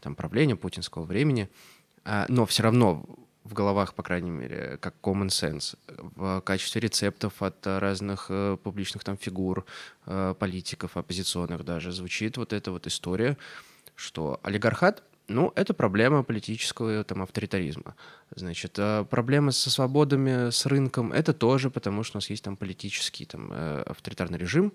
там 0.00 0.14
правления, 0.14 0.56
путинского 0.56 1.04
времени, 1.04 1.50
но 2.28 2.46
все 2.46 2.62
равно 2.62 3.04
в 3.44 3.54
головах, 3.54 3.94
по 3.94 4.02
крайней 4.02 4.30
мере, 4.30 4.78
как 4.80 4.94
common 5.02 5.28
sense, 5.28 5.76
в 5.88 6.40
качестве 6.42 6.80
рецептов 6.80 7.42
от 7.42 7.66
разных 7.66 8.26
э, 8.28 8.56
публичных 8.62 9.04
там 9.04 9.16
фигур, 9.16 9.64
э, 10.06 10.34
политиков, 10.38 10.96
оппозиционных 10.96 11.64
даже, 11.64 11.92
звучит 11.92 12.36
вот 12.36 12.52
эта 12.52 12.70
вот 12.70 12.86
история, 12.86 13.36
что 13.94 14.40
олигархат 14.42 15.02
ну, 15.30 15.52
это 15.54 15.74
проблема 15.74 16.24
политического 16.24 17.04
там, 17.04 17.22
авторитаризма. 17.22 17.94
Значит, 18.34 18.74
а 18.78 19.04
проблемы 19.04 19.52
со 19.52 19.70
свободами, 19.70 20.50
с 20.50 20.66
рынком, 20.66 21.12
это 21.12 21.32
тоже 21.32 21.70
потому, 21.70 22.02
что 22.02 22.16
у 22.16 22.18
нас 22.18 22.30
есть 22.30 22.42
там 22.42 22.56
политический 22.56 23.26
там, 23.26 23.48
э, 23.52 23.82
авторитарный 23.86 24.38
режим, 24.38 24.72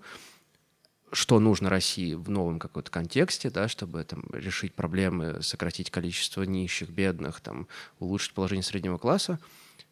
что 1.12 1.38
нужно 1.38 1.70
России 1.70 2.14
в 2.14 2.28
новом 2.30 2.58
каком-то 2.58 2.90
контексте, 2.90 3.50
да, 3.50 3.68
чтобы 3.68 4.04
там, 4.04 4.24
решить 4.32 4.74
проблемы, 4.74 5.42
сократить 5.42 5.90
количество 5.90 6.42
нищих, 6.42 6.90
бедных, 6.90 7.40
там, 7.40 7.68
улучшить 7.98 8.34
положение 8.34 8.62
среднего 8.62 8.98
класса, 8.98 9.38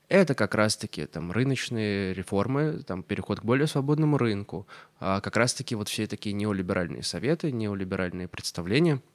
это 0.08 0.34
как 0.34 0.54
раз-таки 0.54 1.06
там 1.06 1.32
рыночные 1.32 2.12
реформы, 2.12 2.82
там 2.86 3.02
переход 3.02 3.40
к 3.40 3.44
более 3.44 3.66
свободному 3.66 4.18
рынку, 4.18 4.66
а 5.00 5.20
как 5.20 5.36
раз-таки 5.36 5.74
вот 5.74 5.88
все 5.88 6.06
такие 6.06 6.34
неолиберальные 6.34 7.02
советы, 7.02 7.52
неолиберальные 7.52 8.28
представления– 8.28 9.00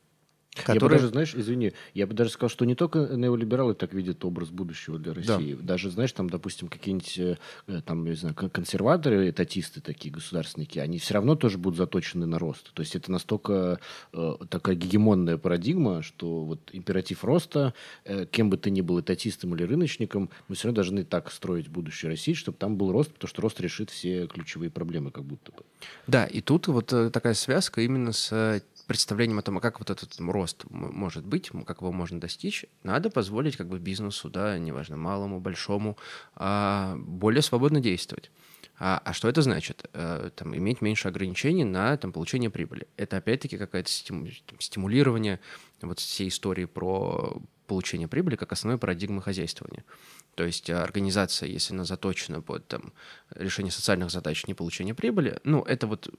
Которые... 0.56 0.76
Я 0.76 0.80
бы 0.82 0.90
даже, 0.90 1.08
знаешь, 1.10 1.36
извини, 1.36 1.74
я 1.94 2.08
бы 2.08 2.14
даже 2.14 2.32
сказал, 2.32 2.50
что 2.50 2.66
не 2.66 2.74
только 2.74 3.00
неолибералы 3.00 3.76
так 3.76 3.94
видят 3.94 4.26
образ 4.26 4.50
будущего 4.50 4.98
для 4.98 5.14
России. 5.14 5.54
Да. 5.54 5.64
Даже, 5.64 5.92
знаешь, 5.92 6.12
там, 6.12 6.30
допустим, 6.30 6.68
какие-нибудь 6.68 7.20
э, 7.20 7.38
э, 7.68 7.82
там, 7.86 8.04
не 8.04 8.16
знаю, 8.16 8.36
консерваторы, 8.36 9.30
этатисты 9.30 9.80
такие, 9.80 10.12
государственники, 10.12 10.80
они 10.80 10.98
все 10.98 11.14
равно 11.14 11.36
тоже 11.36 11.60
будут 11.60 11.78
заточены 11.78 12.26
на 12.26 12.40
рост. 12.40 12.74
То 12.74 12.82
есть 12.82 12.96
это 12.96 13.12
настолько 13.12 13.80
э, 14.12 14.34
такая 14.50 14.76
гегемонная 14.76 15.38
парадигма, 15.38 16.02
что 16.02 16.44
вот 16.44 16.70
императив 16.74 17.24
роста, 17.24 17.76
э, 18.04 18.26
кем 18.26 18.50
бы 18.50 18.58
ты 18.58 18.72
ни 18.72 18.82
был, 18.82 19.00
этатистом 19.00 19.56
или 19.56 19.64
рыночником, 19.64 20.32
мы 20.48 20.56
все 20.56 20.68
равно 20.68 20.78
должны 20.78 21.04
так 21.04 21.32
строить 21.32 21.68
будущее 21.68 22.10
России, 22.10 22.34
чтобы 22.34 22.58
там 22.58 22.76
был 22.76 22.92
рост, 22.92 23.14
потому 23.14 23.30
что 23.30 23.42
рост 23.44 23.62
решит 23.62 23.92
все 23.92 24.26
ключевые 24.26 24.72
проблемы 24.72 25.12
как 25.12 25.26
будто 25.26 25.52
бы. 25.52 25.64
Да, 26.08 26.26
и 26.26 26.42
тут 26.42 26.68
вот 26.68 26.88
такая 26.88 27.36
связка 27.36 27.82
именно 27.82 28.14
с 28.14 28.62
представлением 28.90 29.38
о 29.38 29.44
том, 29.44 29.60
а 29.60 29.62
как 29.62 29.78
вот 29.78 29.92
этот 29.92 30.20
рост 30.20 30.66
может 30.70 31.24
быть, 31.24 31.52
как 31.68 31.82
его 31.82 31.92
можно 31.92 32.20
достичь, 32.20 32.66
надо 32.82 33.12
позволить 33.12 33.56
как 33.56 33.68
бы 33.68 33.78
бизнесу, 33.78 34.32
да, 34.32 34.58
неважно, 34.58 34.98
малому, 34.98 35.40
большому, 35.40 35.96
а, 36.34 36.96
более 36.98 37.44
свободно 37.44 37.82
действовать. 37.82 38.32
А, 38.80 39.00
а 39.06 39.14
что 39.14 39.30
это 39.30 39.44
значит? 39.44 39.86
А, 39.94 40.32
там, 40.32 40.58
иметь 40.58 40.82
меньше 40.82 41.08
ограничений 41.08 41.66
на 41.66 41.98
там, 41.98 42.12
получение 42.12 42.50
прибыли. 42.50 42.88
Это 42.98 43.18
опять-таки 43.18 43.60
какое-то 43.60 43.92
стиму, 43.92 44.28
стимулирование 44.58 45.40
вот 45.84 46.00
всей 46.00 46.30
истории 46.30 46.66
про 46.66 47.40
получение 47.68 48.08
прибыли 48.08 48.38
как 48.38 48.52
основной 48.52 48.80
парадигмы 48.80 49.22
хозяйствования. 49.22 49.86
То 50.34 50.46
есть 50.46 50.68
организация, 50.72 51.48
если 51.48 51.76
она 51.76 51.84
заточена 51.84 52.42
под 52.42 52.68
там, 52.68 52.92
решение 53.36 53.72
социальных 53.72 54.10
задач, 54.10 54.48
не 54.48 54.56
получение 54.56 54.96
прибыли, 54.96 55.40
ну, 55.44 55.62
это 55.62 55.86
вот 55.86 56.08
э, 56.08 56.12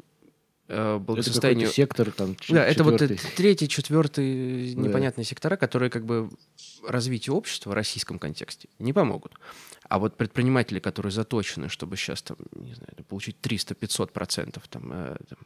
благосостоянию... 0.98 1.66
Это 1.66 1.74
сектор 1.74 2.10
там 2.10 2.36
Да, 2.48 2.64
это 2.64 2.84
вот 2.84 3.02
третий, 3.36 3.68
четвертый 3.68 4.74
непонятные 4.74 5.24
да. 5.24 5.28
сектора, 5.28 5.56
которые 5.56 5.90
как 5.90 6.04
бы 6.04 6.30
развитию 6.86 7.36
общества 7.36 7.70
в 7.70 7.72
российском 7.74 8.18
контексте 8.18 8.68
не 8.78 8.92
помогут. 8.92 9.34
А 9.88 9.98
вот 9.98 10.16
предприниматели, 10.16 10.78
которые 10.78 11.12
заточены, 11.12 11.68
чтобы 11.68 11.96
сейчас 11.96 12.22
там, 12.22 12.36
не 12.54 12.74
знаю, 12.74 12.92
получить 13.08 13.36
300-500 13.42 14.12
процентов 14.12 14.68
там, 14.68 14.90
э, 14.92 15.16
там, 15.28 15.38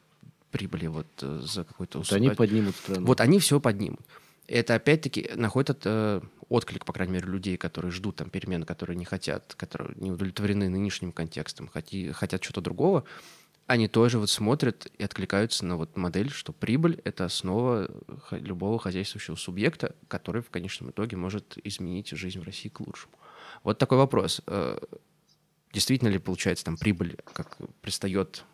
прибыли 0.50 0.86
вот 0.86 1.06
э, 1.22 1.40
за 1.42 1.64
какой-то... 1.64 1.98
Вот 1.98 2.12
они 2.12 2.30
поднимут 2.30 2.76
страну. 2.76 3.06
Вот 3.06 3.20
они 3.20 3.38
все 3.38 3.58
поднимут. 3.58 4.02
Это 4.46 4.74
опять-таки 4.74 5.30
находит 5.34 5.82
э, 5.84 6.20
отклик, 6.50 6.84
по 6.84 6.92
крайней 6.92 7.14
мере, 7.14 7.26
людей, 7.26 7.56
которые 7.56 7.90
ждут 7.90 8.16
там 8.16 8.28
перемен, 8.28 8.64
которые 8.64 8.96
не 8.96 9.06
хотят, 9.06 9.54
которые 9.56 9.94
не 9.96 10.10
удовлетворены 10.10 10.68
нынешним 10.68 11.12
контекстом, 11.12 11.68
хоти, 11.68 12.12
хотят 12.12 12.44
что-то 12.44 12.60
другого 12.60 13.04
они 13.66 13.88
тоже 13.88 14.18
вот 14.18 14.30
смотрят 14.30 14.86
и 14.98 15.04
откликаются 15.04 15.64
на 15.64 15.76
вот 15.76 15.96
модель, 15.96 16.30
что 16.30 16.52
прибыль— 16.52 17.00
это 17.04 17.24
основа 17.24 17.90
любого 18.30 18.78
хозяйствующего 18.78 19.36
субъекта, 19.36 19.94
который 20.08 20.42
в 20.42 20.50
конечном 20.50 20.90
итоге 20.90 21.16
может 21.16 21.56
изменить 21.64 22.10
жизнь 22.10 22.40
в 22.40 22.44
России 22.44 22.68
к 22.68 22.80
лучшему. 22.80 23.14
Вот 23.62 23.78
такой 23.78 23.96
вопрос. 23.96 24.42
Э, 24.46 24.78
действительно 25.72 26.08
ли, 26.10 26.18
получается, 26.18 26.64
там 26.64 26.76
прибыль 26.76 27.16
как 27.32 27.56
предстает 27.80 28.44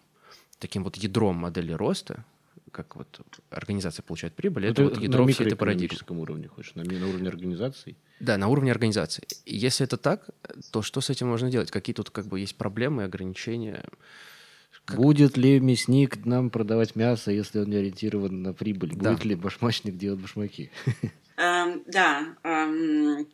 таким 0.61 0.85
вот 0.85 0.97
ядром 0.97 1.37
модели 1.37 1.73
роста, 1.73 2.25
как 2.71 2.95
вот 2.95 3.21
организация 3.51 4.05
получает 4.05 4.35
прибыль, 4.35 4.67
это, 4.67 4.83
это 4.83 4.95
вот 4.95 5.03
ядро 5.03 5.27
всей 5.27 5.47
этой 5.47 5.57
парадигмы. 5.57 5.99
На 6.09 6.21
уровне 6.21 6.49
хочешь, 6.49 6.75
на, 6.77 6.85
на 6.85 7.09
уровне 7.09 7.29
организации? 7.29 7.97
Да, 8.21 8.37
на 8.39 8.47
уровне 8.47 8.71
организации. 8.71 9.27
И 9.45 9.57
если 9.57 9.85
это 9.85 9.97
так, 9.97 10.31
то 10.71 10.83
что 10.83 11.01
с 11.01 11.11
этим 11.11 11.29
можно 11.29 11.51
делать? 11.51 11.73
Какие 11.73 11.95
тут 11.95 12.11
как 12.11 12.27
бы 12.27 12.39
есть 12.39 12.57
проблемы, 12.57 13.03
ограничения? 13.03 13.85
Как... 14.91 14.99
Будет 14.99 15.37
ли 15.37 15.61
мясник 15.61 16.25
нам 16.27 16.51
продавать 16.51 16.97
мясо, 16.97 17.31
если 17.31 17.61
он 17.61 17.71
не 17.71 17.77
ориентирован 17.77 18.43
на 18.43 18.53
прибыль? 18.53 18.93
Да. 18.95 19.13
Будет 19.13 19.25
ли 19.25 19.35
башмачник 19.35 19.97
делать 19.97 20.21
башмаки? 20.21 20.71
Эм, 21.37 21.83
да, 21.87 22.37
эм, 22.43 23.27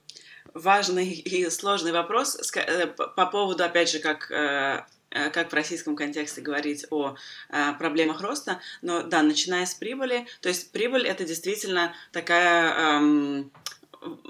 важный 0.55 1.09
и 1.09 1.51
сложный 1.51 1.91
вопрос 1.91 2.39
э, 2.55 2.87
по 2.87 3.27
поводу, 3.27 3.65
опять 3.65 3.91
же, 3.91 3.99
как 3.99 4.31
э, 4.31 4.85
э, 5.11 5.31
как 5.31 5.51
в 5.51 5.55
российском 5.55 5.97
контексте 5.97 6.41
говорить 6.41 6.87
о 6.91 7.17
проблемах 7.81 8.21
роста, 8.21 8.61
но 8.81 9.03
да, 9.03 9.23
начиная 9.23 9.67
с 9.67 9.75
прибыли, 9.75 10.27
то 10.41 10.49
есть 10.49 10.71
прибыль 10.71 11.05
это 11.05 11.25
действительно 11.25 11.95
такая 12.13 12.99
эм, 12.99 13.51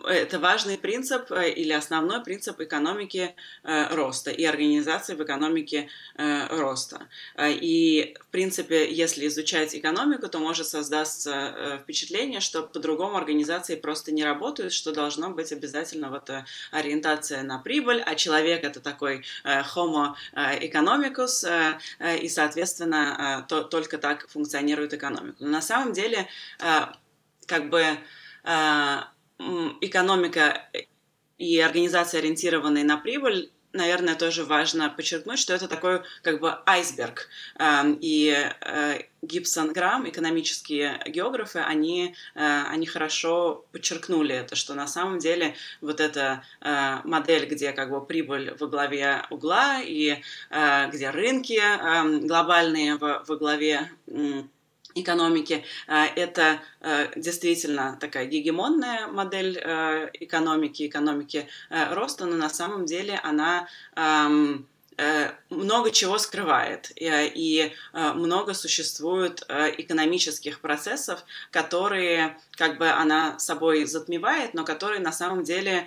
это 0.04 0.38
важный 0.38 0.78
принцип 0.78 1.30
э, 1.32 1.50
или 1.50 1.72
основной 1.72 2.22
принцип 2.22 2.60
экономики 2.60 3.34
э, 3.64 3.94
роста 3.94 4.30
и 4.30 4.44
организации 4.44 5.14
в 5.14 5.22
экономике 5.22 5.88
э, 6.16 6.46
роста. 6.56 7.08
И, 7.38 8.14
в 8.20 8.26
принципе, 8.28 8.92
если 8.92 9.26
изучать 9.26 9.74
экономику, 9.74 10.28
то 10.28 10.38
может 10.38 10.66
создаться 10.66 11.78
впечатление, 11.82 12.40
что 12.40 12.62
по-другому 12.62 13.16
организации 13.16 13.76
просто 13.76 14.12
не 14.12 14.24
работают, 14.24 14.72
что 14.72 14.92
должно 14.92 15.30
быть 15.30 15.52
обязательно 15.52 16.10
вот 16.10 16.30
ориентация 16.70 17.42
на 17.42 17.58
прибыль, 17.58 18.02
а 18.04 18.14
человек 18.14 18.64
это 18.64 18.80
такой 18.80 19.24
homo 19.44 20.14
economicus, 20.34 21.46
и, 22.20 22.28
соответственно, 22.28 23.44
то, 23.48 23.62
только 23.62 23.98
так 23.98 24.28
функционирует 24.28 24.94
экономика. 24.94 25.36
Но 25.40 25.48
на 25.48 25.62
самом 25.62 25.92
деле, 25.92 26.28
как 27.46 27.70
бы 27.70 27.98
экономика 29.80 30.68
и 31.38 31.58
организация, 31.60 32.20
ориентированные 32.20 32.84
на 32.84 32.96
прибыль, 32.96 33.50
наверное, 33.76 34.14
тоже 34.14 34.44
важно 34.44 34.88
подчеркнуть, 34.88 35.38
что 35.38 35.54
это 35.54 35.68
такой 35.68 36.02
как 36.22 36.40
бы 36.40 36.58
айсберг. 36.66 37.28
Эм, 37.58 37.98
и 38.00 38.34
э, 38.60 38.98
Гибсон 39.22 39.72
Грамм, 39.72 40.08
экономические 40.08 41.00
географы, 41.06 41.60
они, 41.60 42.14
э, 42.34 42.62
они 42.70 42.86
хорошо 42.86 43.66
подчеркнули 43.72 44.34
это, 44.34 44.56
что 44.56 44.74
на 44.74 44.86
самом 44.86 45.18
деле 45.18 45.54
вот 45.80 46.00
эта 46.00 46.42
э, 46.60 46.98
модель, 47.04 47.46
где 47.46 47.72
как 47.72 47.90
бы 47.90 48.04
прибыль 48.04 48.54
во 48.58 48.66
главе 48.66 49.22
угла 49.30 49.80
и 49.82 50.22
где 50.50 51.10
рынки 51.10 51.58
эм, 51.58 52.26
глобальные 52.26 52.96
во, 52.96 53.22
во 53.26 53.36
главе 53.36 53.90
экономики. 54.96 55.64
А, 55.86 56.06
это 56.06 56.60
а, 56.80 57.08
действительно 57.16 57.96
такая 58.00 58.26
гегемонная 58.26 59.06
модель 59.06 59.60
а, 59.62 60.10
экономики, 60.14 60.86
экономики 60.86 61.48
роста, 61.70 62.26
но 62.26 62.36
на 62.36 62.48
самом 62.48 62.86
деле 62.86 63.20
она 63.22 63.68
э, 64.98 65.30
много 65.50 65.90
чего 65.90 66.18
скрывает, 66.18 66.90
и 66.96 67.72
много 67.92 68.54
существует 68.54 69.42
экономических 69.48 70.60
процессов, 70.60 71.22
которые 71.50 72.38
как 72.52 72.78
бы 72.78 72.88
она 72.88 73.38
собой 73.38 73.84
затмевает, 73.84 74.54
но 74.54 74.64
которые 74.64 75.00
на 75.00 75.12
самом 75.12 75.44
деле 75.44 75.86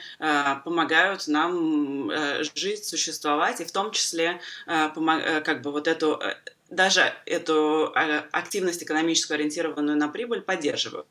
помогают 0.64 1.28
нам 1.28 2.12
э, 2.12 2.44
жить, 2.54 2.86
существовать, 2.86 3.62
и 3.62 3.66
в 3.66 3.72
том 3.72 3.92
числе 3.92 4.40
э, 4.68 5.42
как 5.44 5.62
бы 5.62 5.72
вот 5.72 5.88
эту 5.88 6.22
даже 6.70 7.14
эту 7.26 7.92
а, 7.96 8.28
активность 8.32 8.84
экономическую, 8.84 9.36
ориентированную 9.36 9.98
на 9.98 10.10
прибыль, 10.10 10.42
поддерживают. 10.42 11.08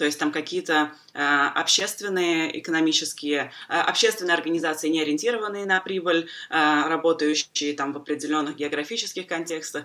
То 0.00 0.06
есть 0.06 0.18
там 0.18 0.32
какие-то 0.32 0.92
э, 1.12 1.18
общественные 1.20 2.58
экономические, 2.58 3.52
э, 3.68 3.72
общественные 3.74 4.34
организации, 4.34 4.88
не 4.88 5.02
ориентированные 5.02 5.66
на 5.66 5.78
прибыль, 5.80 6.26
э, 6.48 6.88
работающие 6.88 7.74
там 7.74 7.92
в 7.92 7.98
определенных 7.98 8.56
географических 8.56 9.26
контекстах, 9.26 9.84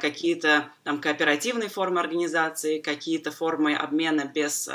какие-то 0.00 0.70
там 0.84 1.00
кооперативные 1.00 1.68
формы 1.68 2.00
организации, 2.00 2.80
какие-то 2.80 3.30
формы 3.30 3.74
обмена 3.74 4.24
без, 4.24 4.68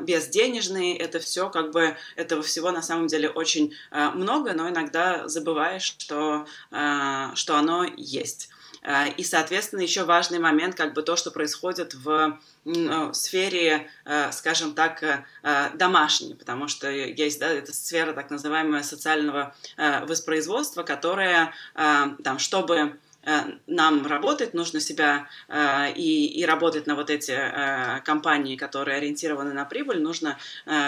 без 0.00 0.28
денежные, 0.28 0.96
это 0.96 1.18
все 1.18 1.50
как 1.50 1.72
бы, 1.72 1.96
этого 2.16 2.42
всего 2.42 2.70
на 2.70 2.82
самом 2.82 3.08
деле 3.08 3.28
очень 3.28 3.74
много, 3.90 4.52
но 4.54 4.68
иногда 4.68 5.28
забываешь, 5.28 5.94
что, 5.98 6.46
что 6.70 7.56
оно 7.56 7.84
есть. 7.96 8.50
Э, 8.84 9.08
и, 9.16 9.24
соответственно, 9.24 9.80
еще 9.80 10.04
важный 10.04 10.38
момент, 10.38 10.74
как 10.76 10.92
бы 10.92 11.02
то, 11.02 11.16
что 11.16 11.30
происходит 11.30 11.94
в 11.94 12.38
э, 12.66 13.12
сфере, 13.12 13.88
э, 14.04 14.30
скажем 14.32 14.74
так, 14.74 15.24
домашней, 15.74 16.34
потому 16.34 16.68
что 16.68 16.90
есть 16.90 17.40
да, 17.40 17.48
эта 17.48 17.72
сфера 17.72 18.12
так 18.12 18.30
называемого 18.30 18.82
социального 18.82 19.54
воспроизводства, 19.76 20.82
которая, 20.82 21.52
там, 21.74 22.38
чтобы 22.38 22.98
нам 23.66 24.06
работать, 24.06 24.54
нужно 24.54 24.80
себя 24.80 25.28
э, 25.48 25.92
и, 25.94 26.26
и 26.26 26.44
работать 26.44 26.86
на 26.86 26.94
вот 26.94 27.10
эти 27.10 27.32
э, 27.32 28.00
компании, 28.04 28.56
которые 28.56 28.98
ориентированы 28.98 29.52
на 29.52 29.64
прибыль, 29.64 30.00
нужно, 30.00 30.38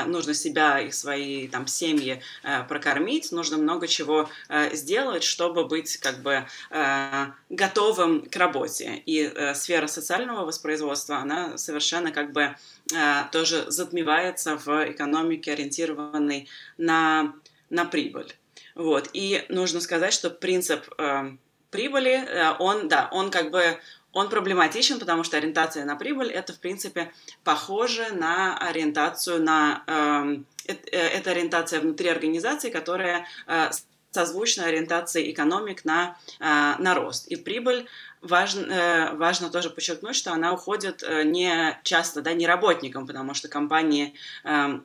нужно 0.07 0.35
себя 0.35 0.81
и 0.81 0.91
свои 0.91 1.49
там 1.49 1.67
семьи 1.67 2.23
прокормить, 2.69 3.33
нужно 3.33 3.57
много 3.57 3.87
чего 3.89 4.29
сделать, 4.73 5.23
чтобы 5.23 5.65
быть 5.65 5.97
как 5.99 6.23
бы 6.23 6.47
готовым 7.51 8.23
к 8.29 8.37
работе. 8.37 9.03
И 9.07 9.33
сфера 9.55 9.87
социального 9.87 10.45
воспроизводства, 10.45 11.19
она 11.19 11.59
совершенно 11.59 12.13
как 12.13 12.33
бы 12.33 12.57
тоже 13.33 13.65
затмевается 13.69 14.57
в 14.57 14.91
экономике, 14.91 15.53
ориентированной 15.53 16.49
на, 16.79 17.35
на 17.71 17.85
прибыль. 17.85 18.35
Вот. 18.75 19.11
И 19.13 19.45
нужно 19.49 19.81
сказать, 19.81 20.13
что 20.13 20.31
принцип 20.31 20.85
прибыли, 21.77 22.15
э, 22.15 22.55
он, 22.59 22.89
да, 22.89 23.09
он 23.13 23.31
как 23.31 23.51
бы 23.51 23.79
он 24.13 24.31
проблематичен, 24.31 24.99
потому 24.99 25.25
что 25.25 25.37
ориентация 25.37 25.85
на 25.85 25.95
прибыль 25.95 26.31
это, 26.31 26.55
в 26.55 26.59
принципе, 26.59 27.13
похоже 27.45 28.13
на 28.13 28.57
ориентацию 28.57 29.43
на... 29.43 29.83
Эм, 29.87 30.47
э, 30.67 30.75
это 30.91 31.33
ориентация 31.33 31.81
внутри 31.81 32.09
организации, 32.09 32.71
которая 32.71 33.27
э, 33.47 33.71
созвучна 34.13 34.65
ориентации 34.65 35.31
экономик 35.31 35.85
на, 35.85 36.17
э, 36.41 36.45
на 36.79 36.95
рост. 36.95 37.29
И 37.29 37.37
прибыль 37.37 37.87
важно, 38.23 38.73
э, 38.73 39.17
важно 39.17 39.51
тоже 39.51 39.69
подчеркнуть, 39.69 40.17
что 40.17 40.33
она 40.33 40.55
уходит 40.55 41.03
э, 41.03 41.25
не 41.25 41.79
часто, 41.83 42.23
да, 42.23 42.33
не 42.33 42.47
работникам, 42.47 43.07
потому 43.07 43.35
что 43.35 43.49
компании 43.49 44.15
э, 44.45 44.81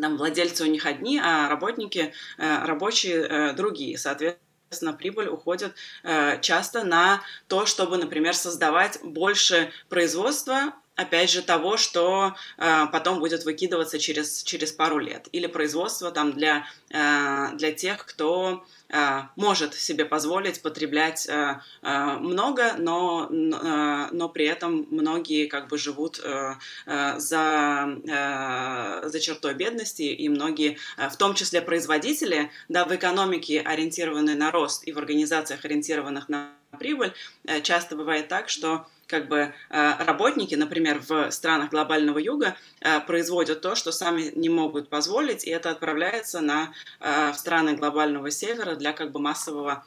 там 0.00 0.16
владельцы 0.16 0.64
у 0.64 0.66
них 0.66 0.86
одни, 0.86 1.20
а 1.22 1.48
работники, 1.48 2.12
рабочие 2.36 3.52
другие. 3.52 3.96
Соответственно, 3.96 4.43
соответственно, 4.64 4.92
прибыль 4.94 5.28
уходит 5.28 5.74
э, 6.02 6.40
часто 6.40 6.84
на 6.84 7.22
то, 7.48 7.66
чтобы, 7.66 7.96
например, 7.96 8.34
создавать 8.34 8.98
больше 9.02 9.70
производства, 9.88 10.74
опять 10.96 11.30
же, 11.30 11.42
того, 11.42 11.76
что 11.76 12.34
э, 12.58 12.86
потом 12.92 13.18
будет 13.18 13.44
выкидываться 13.44 13.98
через, 13.98 14.42
через 14.42 14.72
пару 14.72 14.98
лет. 14.98 15.28
Или 15.32 15.46
производство 15.46 16.10
там 16.10 16.32
для, 16.32 16.66
э, 16.90 17.56
для 17.56 17.72
тех, 17.72 18.04
кто 18.06 18.64
э, 18.88 19.22
может 19.36 19.74
себе 19.74 20.04
позволить 20.04 20.62
потреблять 20.62 21.26
э, 21.28 21.60
э, 21.82 22.16
много, 22.18 22.74
но, 22.78 23.28
э, 23.30 24.08
но 24.12 24.28
при 24.28 24.46
этом 24.46 24.86
многие 24.90 25.46
как 25.46 25.68
бы 25.68 25.78
живут 25.78 26.20
э, 26.22 26.54
э, 26.86 27.18
за, 27.18 27.98
э, 28.06 29.08
за 29.08 29.20
чертой 29.20 29.54
бедности, 29.54 30.02
и 30.02 30.28
многие, 30.28 30.78
э, 30.96 31.08
в 31.08 31.16
том 31.16 31.34
числе 31.34 31.60
производители, 31.60 32.50
да, 32.68 32.84
в 32.84 32.94
экономике 32.94 33.60
ориентированные 33.60 34.36
на 34.36 34.50
рост 34.52 34.86
и 34.86 34.92
в 34.92 34.98
организациях 34.98 35.64
ориентированных 35.64 36.28
на 36.28 36.52
прибыль, 36.74 37.12
э, 37.44 37.60
часто 37.60 37.96
бывает 37.96 38.28
так, 38.28 38.48
что 38.48 38.86
как 39.06 39.28
бы 39.28 39.52
э, 39.70 40.04
работники, 40.04 40.54
например, 40.54 41.00
в 41.06 41.30
странах 41.30 41.70
глобального 41.70 42.18
юга 42.18 42.56
э, 42.80 43.00
производят 43.00 43.60
то, 43.60 43.74
что 43.74 43.92
сами 43.92 44.32
не 44.34 44.48
могут 44.48 44.88
позволить, 44.88 45.44
и 45.44 45.50
это 45.50 45.70
отправляется 45.70 46.40
на, 46.40 46.72
в 47.00 47.34
страны 47.34 47.74
глобального 47.74 48.30
севера 48.30 48.74
для 48.76 48.92
как 48.92 49.12
бы 49.12 49.20
массового 49.20 49.84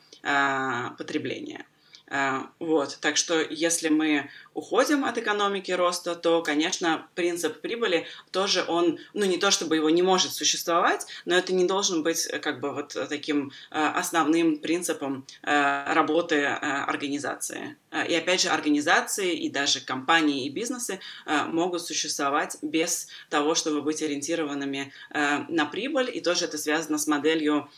потребления. 0.97 1.65
Э, 2.09 2.43
вот, 2.59 2.97
так 3.01 3.17
что 3.17 3.41
если 3.41 3.89
мы 3.89 4.29
уходим 4.53 5.03
от 5.03 5.17
экономики 5.17 5.71
роста, 5.71 6.15
то, 6.15 6.41
конечно, 6.41 7.07
принцип 7.15 7.59
прибыли 7.59 8.07
тоже 8.31 8.63
он, 8.67 8.99
ну 9.13 9.25
не 9.25 9.37
то 9.37 9.51
чтобы 9.51 9.75
его 9.75 9.89
не 9.89 10.01
может 10.01 10.31
существовать, 10.31 11.05
но 11.25 11.35
это 11.35 11.53
не 11.53 11.65
должен 11.65 12.03
быть 12.03 12.25
э, 12.27 12.39
как 12.39 12.61
бы 12.61 12.73
вот 12.73 12.95
таким 13.09 13.51
э, 13.71 13.87
основным 13.87 14.57
принципом 14.57 15.25
работы 15.43 16.45
организации. 16.45 17.77
И 18.07 18.13
опять 18.13 18.41
же, 18.41 18.49
организации 18.49 19.33
и 19.33 19.49
даже 19.49 19.81
компании 19.81 20.45
и 20.45 20.49
бизнесы 20.49 20.99
могут 21.25 21.81
существовать 21.81 22.57
без 22.61 23.07
того, 23.29 23.55
чтобы 23.55 23.81
быть 23.81 24.01
ориентированными 24.01 24.91
на 25.13 25.65
прибыль, 25.65 26.11
и 26.13 26.21
тоже 26.21 26.45
это 26.45 26.57
связано 26.57 26.97
с 26.97 27.07
моделью 27.07 27.69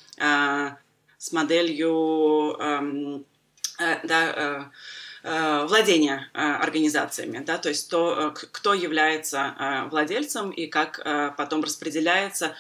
с 1.20 1.34
моделью 1.34 2.56
эм, 2.60 3.09
да, 3.80 4.34
э, 4.36 4.64
э, 5.24 5.66
владения 5.66 6.30
организациями, 6.34 7.40
да, 7.40 7.58
то 7.58 7.70
есть 7.70 7.90
то, 7.90 8.34
кто 8.36 8.74
является 8.74 9.88
владельцем 9.90 10.52
и 10.52 10.68
как 10.68 11.02
потом 11.38 11.64
распределяется 11.64 12.56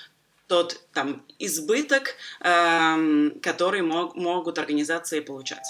тот 0.47 0.81
там 0.93 1.23
избыток, 1.37 2.15
эм, 2.41 3.39
который 3.41 3.83
мог, 3.83 4.15
могут 4.15 4.57
организации 4.57 5.19
получать. 5.19 5.65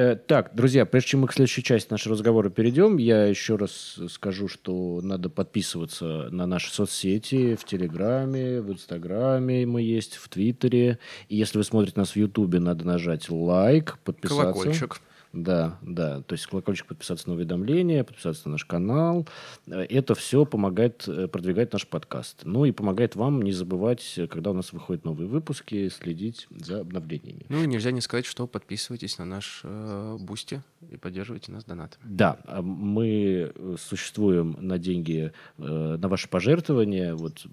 Э, 0.00 0.16
так, 0.16 0.54
друзья, 0.54 0.86
прежде 0.86 1.10
чем 1.10 1.20
мы 1.20 1.26
к 1.26 1.34
следующей 1.34 1.62
части 1.62 1.90
нашего 1.90 2.14
разговора 2.14 2.48
перейдем, 2.48 2.96
я 2.96 3.26
еще 3.26 3.56
раз 3.56 3.98
скажу, 4.08 4.48
что 4.48 5.00
надо 5.02 5.28
подписываться 5.28 6.28
на 6.30 6.46
наши 6.46 6.72
соцсети 6.72 7.54
в 7.54 7.66
Телеграме, 7.66 8.62
в 8.62 8.72
Инстаграме 8.72 9.66
мы 9.66 9.82
есть, 9.82 10.16
в 10.16 10.30
Твиттере. 10.30 10.98
И 11.28 11.36
если 11.36 11.58
вы 11.58 11.64
смотрите 11.64 12.00
нас 12.00 12.12
в 12.12 12.16
Ютубе, 12.16 12.60
надо 12.60 12.86
нажать 12.86 13.28
лайк, 13.28 13.98
подписаться. 14.02 14.42
Колокольчик. 14.42 15.00
Да, 15.32 15.78
да. 15.82 16.22
То 16.22 16.34
есть 16.34 16.46
колокольчик 16.46 16.86
подписаться 16.86 17.28
на 17.28 17.34
уведомления, 17.34 18.02
подписаться 18.02 18.48
на 18.48 18.52
наш 18.52 18.64
канал. 18.64 19.28
Это 19.66 20.14
все 20.14 20.44
помогает 20.44 21.06
э, 21.06 21.28
продвигать 21.28 21.72
наш 21.72 21.86
подкаст. 21.86 22.40
Ну 22.44 22.64
и 22.64 22.72
помогает 22.72 23.14
вам 23.14 23.42
не 23.42 23.52
забывать, 23.52 24.18
когда 24.28 24.50
у 24.50 24.54
нас 24.54 24.72
выходят 24.72 25.04
новые 25.04 25.28
выпуски, 25.28 25.88
следить 25.88 26.48
за 26.50 26.80
обновлениями. 26.80 27.46
Ну 27.48 27.62
и 27.62 27.66
нельзя 27.66 27.92
не 27.92 28.00
сказать, 28.00 28.26
что 28.26 28.46
подписывайтесь 28.46 29.18
на 29.18 29.24
наш 29.24 29.60
э, 29.62 30.16
Boosty 30.20 30.62
и 30.90 30.96
поддерживайте 30.96 31.52
нас 31.52 31.64
донат. 31.64 31.98
Да, 32.04 32.38
а 32.46 32.62
мы 32.62 33.52
э, 33.54 33.76
существуем 33.78 34.56
на 34.58 34.78
деньги, 34.78 35.32
э, 35.58 35.96
на 36.00 36.08
ваши 36.08 36.28
пожертвования. 36.28 37.14
Вот 37.14 37.46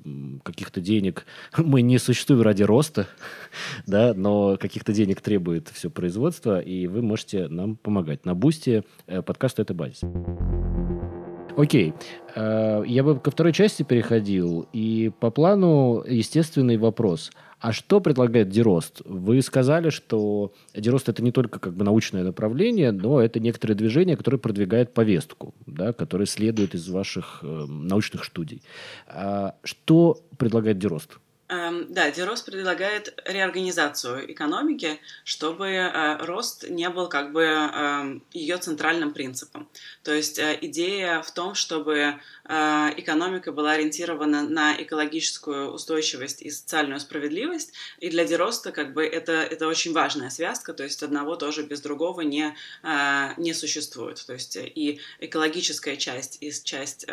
каких-то 0.44 0.82
денег 0.82 1.26
мы 1.58 1.82
не 1.82 2.00
существуем 2.00 2.42
ради 2.42 2.64
роста, 2.64 3.08
да, 3.86 4.14
но 4.16 4.58
каких-то 4.58 4.94
денег 4.94 5.22
требует 5.22 5.70
все 5.70 5.90
производство, 5.92 6.60
и 6.60 6.88
вы 6.88 7.02
можете 7.02 7.48
нам 7.48 7.67
нам 7.68 7.76
помогать. 7.76 8.26
На 8.26 8.34
Бусте 8.34 8.84
э, 9.08 9.22
подкаст 9.22 9.60
«Это 9.60 9.74
базис». 9.74 10.02
Окей. 11.56 11.94
Э, 12.36 12.84
я 12.86 13.04
бы 13.04 13.20
ко 13.20 13.32
второй 13.32 13.52
части 13.52 13.84
переходил. 13.84 14.68
И 14.74 15.12
по 15.20 15.32
плану 15.32 16.04
естественный 16.08 16.78
вопрос. 16.78 17.32
А 17.60 17.74
что 17.74 18.00
предлагает 18.00 18.50
Дерост? 18.50 19.02
Вы 19.06 19.42
сказали, 19.42 19.90
что 19.90 20.54
Дерост 20.76 21.10
это 21.10 21.24
не 21.24 21.32
только 21.32 21.60
как 21.60 21.74
бы 21.74 21.84
научное 21.84 22.24
направление, 22.24 22.92
но 22.92 23.20
это 23.20 23.40
некоторое 23.40 23.74
движение, 23.74 24.16
которое 24.16 24.38
продвигает 24.38 24.94
повестку, 24.94 25.56
да, 25.66 25.94
которое 25.94 26.28
следует 26.28 26.76
из 26.76 26.88
ваших 26.88 27.40
э, 27.42 27.66
научных 27.68 28.26
студий. 28.26 28.62
А 29.08 29.56
что 29.64 30.20
предлагает 30.38 30.78
Дерост? 30.78 31.18
Эм, 31.50 31.86
да, 31.94 32.12
Дерос 32.12 32.42
предлагает 32.42 33.18
реорганизацию 33.24 34.30
экономики, 34.34 35.00
чтобы 35.24 35.68
э, 35.68 36.18
рост 36.26 36.68
не 36.68 36.90
был 36.90 37.08
как 37.08 37.32
бы 37.32 37.44
э, 37.44 38.20
ее 38.34 38.58
центральным 38.58 39.14
принципом. 39.14 39.70
То 40.04 40.14
есть 40.14 40.40
э, 40.40 40.58
идея 40.60 41.22
в 41.22 41.32
том, 41.32 41.56
чтобы 41.56 42.16
э, 42.44 42.94
экономика 42.98 43.54
была 43.54 43.72
ориентирована 43.72 44.44
на 44.44 44.76
экологическую 44.76 45.72
устойчивость 45.72 46.42
и 46.42 46.50
социальную 46.50 47.00
справедливость, 47.00 47.72
и 48.00 48.10
для 48.10 48.26
Дероста 48.26 48.74
как 48.74 48.94
бы 48.94 49.06
это, 49.06 49.32
это 49.32 49.70
очень 49.70 49.94
важная 49.94 50.30
связка, 50.30 50.74
то 50.74 50.84
есть 50.84 51.02
одного 51.02 51.38
тоже 51.38 51.64
без 51.64 51.80
другого 51.80 52.22
не, 52.22 52.56
не 53.38 53.54
существует. 53.54 54.22
То 54.26 54.34
есть 54.34 54.58
и 54.58 55.00
экологическая 55.20 55.96
часть, 55.96 56.40
и 56.42 56.52
часть 56.52 57.06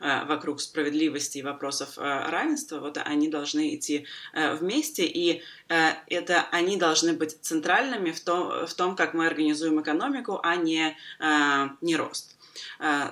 вокруг 0.00 0.60
справедливости 0.60 1.38
и 1.38 1.42
вопросов 1.42 1.98
равенства, 1.98 2.78
вот 2.80 2.98
они 2.98 3.28
должны 3.28 3.73
идти 3.74 4.06
э, 4.32 4.54
вместе, 4.54 5.04
и 5.04 5.42
э, 5.68 5.90
это 6.08 6.46
они 6.50 6.76
должны 6.76 7.12
быть 7.12 7.38
центральными 7.42 8.10
в 8.10 8.20
том, 8.20 8.66
в 8.66 8.74
том, 8.74 8.96
как 8.96 9.14
мы 9.14 9.26
организуем 9.26 9.80
экономику, 9.80 10.40
а 10.42 10.56
не, 10.56 10.96
э, 11.20 11.68
не 11.80 11.96
рост. 11.96 12.36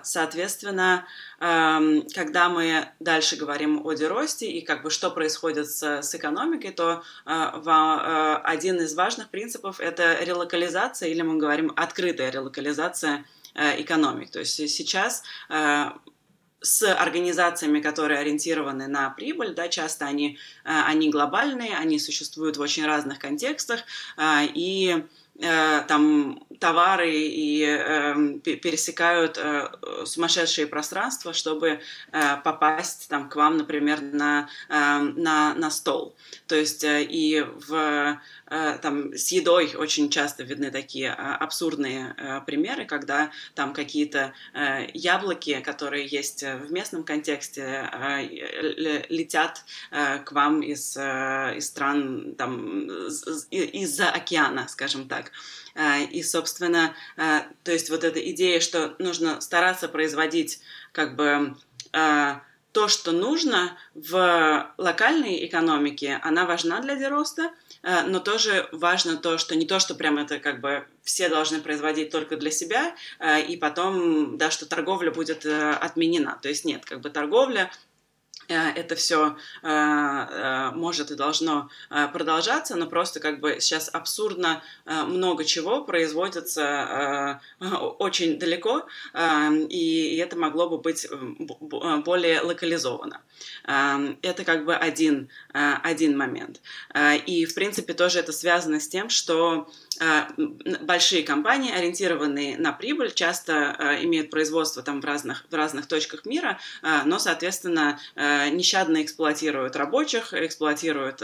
Соответственно, 0.03 1.07
эм, 1.41 2.07
когда 2.15 2.49
мы 2.49 2.89
дальше 3.01 3.37
говорим 3.37 3.85
о 3.85 3.93
деросте 3.93 4.47
и 4.47 4.61
как 4.61 4.83
бы 4.83 4.91
что 4.91 5.11
происходит 5.11 5.69
с, 5.69 6.03
с 6.03 6.15
экономикой, 6.15 6.71
то 6.71 7.03
один 7.25 8.81
из 8.81 8.95
важных 8.95 9.31
принципов 9.31 9.81
это 9.81 10.23
релокализация, 10.23 11.09
или 11.09 11.23
мы 11.23 11.39
говорим 11.39 11.73
открытая 11.75 12.31
релокализация 12.31 13.25
экономик. 13.55 14.31
То 14.31 14.41
есть 14.41 14.55
сейчас 14.55 15.25
с 16.63 16.83
организациями, 16.95 17.81
которые 17.81 18.21
ориентированы 18.21 18.87
на 18.87 19.11
прибыль, 19.11 19.55
да, 19.55 19.69
часто 19.69 20.07
они, 20.07 20.39
э, 20.65 20.71
они 20.87 21.11
глобальные, 21.11 21.77
они 21.77 21.99
существуют 21.99 22.57
в 22.57 22.61
очень 22.61 22.87
разных 22.87 23.19
контекстах, 23.19 23.81
э, 24.17 24.47
и 24.55 25.05
э, 25.39 25.81
там 25.89 26.45
товары 26.61 27.13
и 27.13 27.65
э, 27.65 28.39
пересекают 28.43 29.39
э, 29.39 29.71
сумасшедшие 30.05 30.67
пространства, 30.67 31.33
чтобы 31.33 31.81
э, 32.13 32.37
попасть 32.45 33.09
там 33.09 33.29
к 33.29 33.37
вам, 33.37 33.57
например, 33.57 34.01
на, 34.01 34.49
э, 34.69 34.99
на, 34.99 35.55
на 35.55 35.71
стол. 35.71 36.15
То 36.47 36.55
есть 36.55 36.85
э, 36.85 37.03
и 37.03 37.41
в 37.41 38.21
там 38.83 39.15
с 39.15 39.33
едой 39.33 39.75
очень 39.77 40.11
часто 40.11 40.43
видны 40.43 40.71
такие 40.71 41.09
э, 41.09 41.13
абсурдные 41.13 42.15
э, 42.17 42.41
примеры, 42.45 42.85
когда 42.85 43.31
там 43.55 43.73
какие-то 43.73 44.35
яблоки, 44.93 45.61
которые 45.61 46.07
есть 46.07 46.43
в 46.43 46.71
местном 46.71 47.05
контексте, 47.05 47.89
летят 49.09 49.65
к 49.91 50.33
вам 50.33 50.63
из, 50.63 50.97
из 50.97 51.67
стран 51.67 52.35
там 52.37 52.89
из-за 53.51 54.11
океана, 54.11 54.69
скажем 54.69 55.09
так. 55.09 55.33
И, 56.11 56.23
собственно, 56.23 56.95
то 57.17 57.73
есть 57.73 57.91
вот 57.91 58.05
эта 58.05 58.21
идея, 58.31 58.61
что 58.61 58.95
нужно 58.99 59.41
стараться 59.41 59.89
производить 59.89 60.61
как 60.93 61.17
бы 61.17 61.57
то, 61.93 62.89
что 62.89 63.13
нужно 63.13 63.77
в 63.95 64.75
локальной 64.79 65.47
экономике, 65.47 66.19
она 66.23 66.47
важна 66.47 66.81
для 66.81 66.97
дероста, 66.97 67.43
Э, 67.43 67.72
но 67.83 68.21
тоже 68.21 68.69
важно 68.73 69.17
то, 69.17 69.39
что 69.39 69.57
не 69.57 69.67
то, 69.67 69.81
что 69.81 69.95
прям 69.95 70.19
это 70.19 70.39
как 70.39 70.61
бы 70.61 70.87
все 71.03 71.29
должны 71.29 71.61
производить 71.61 72.11
только 72.11 72.37
для 72.37 72.51
себя, 72.51 72.95
э, 73.19 73.43
и 73.43 73.57
потом, 73.57 74.39
да, 74.39 74.51
что 74.51 74.67
торговля 74.67 75.11
будет 75.11 75.45
э, 75.45 75.71
отменена. 75.73 76.39
То 76.41 76.49
есть 76.49 76.65
нет, 76.65 76.85
как 76.85 77.01
бы 77.01 77.11
торговля 77.11 77.71
Э, 77.71 77.92
это 78.49 78.95
все 78.97 79.37
э, 79.63 79.69
э, 79.69 80.71
может 80.73 81.11
и 81.11 81.15
должно 81.15 81.71
продолжаться, 82.13 82.77
но 82.77 82.87
просто 82.87 83.21
как 83.21 83.41
бы 83.41 83.57
сейчас 83.61 83.89
абсурдно 83.93 84.63
много 84.85 85.45
чего 85.45 85.85
производится 85.85 87.41
очень 87.99 88.39
далеко, 88.39 88.87
и 89.69 90.17
это 90.23 90.37
могло 90.37 90.69
бы 90.69 90.79
быть 90.79 91.07
более 92.05 92.41
локализовано. 92.41 93.21
Это 93.65 94.45
как 94.45 94.65
бы 94.65 94.75
один, 94.75 95.29
один 95.53 96.17
момент. 96.17 96.61
И, 97.27 97.47
в 97.47 97.55
принципе, 97.55 97.95
тоже 97.95 98.21
это 98.21 98.33
связано 98.33 98.81
с 98.81 98.89
тем, 98.89 99.09
что 99.09 99.53
Э, 99.63 99.82
большие 100.81 101.23
компании, 101.23 101.73
ориентированные 101.73 102.57
на 102.57 102.73
прибыль, 102.73 103.13
часто 103.13 103.77
э, 103.79 104.05
имеют 104.05 104.31
производство 104.31 104.83
там 104.83 105.01
в 105.01 105.05
разных, 105.05 105.45
в 105.51 105.55
разных 105.55 105.87
точках 105.87 106.25
мира, 106.25 106.59
э, 106.83 107.03
но, 107.05 107.19
соответственно, 107.19 107.99
нещадно 108.17 109.03
эксплуатируют 109.03 109.77
рабочих, 109.77 110.33
эксплуатируют 110.35 111.23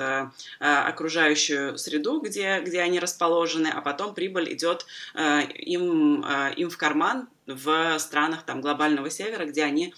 окружающую 0.58 1.78
среду, 1.78 2.20
где, 2.20 2.60
где 2.60 2.80
они 2.80 3.00
расположены, 3.00 3.68
а 3.68 3.80
потом 3.80 4.14
прибыль 4.14 4.52
идет 4.52 4.86
им, 5.14 6.24
им 6.56 6.70
в 6.70 6.76
карман 6.76 7.28
в 7.46 7.98
странах 7.98 8.42
там, 8.44 8.60
глобального 8.60 9.10
севера, 9.10 9.44
где 9.44 9.64
они 9.64 9.94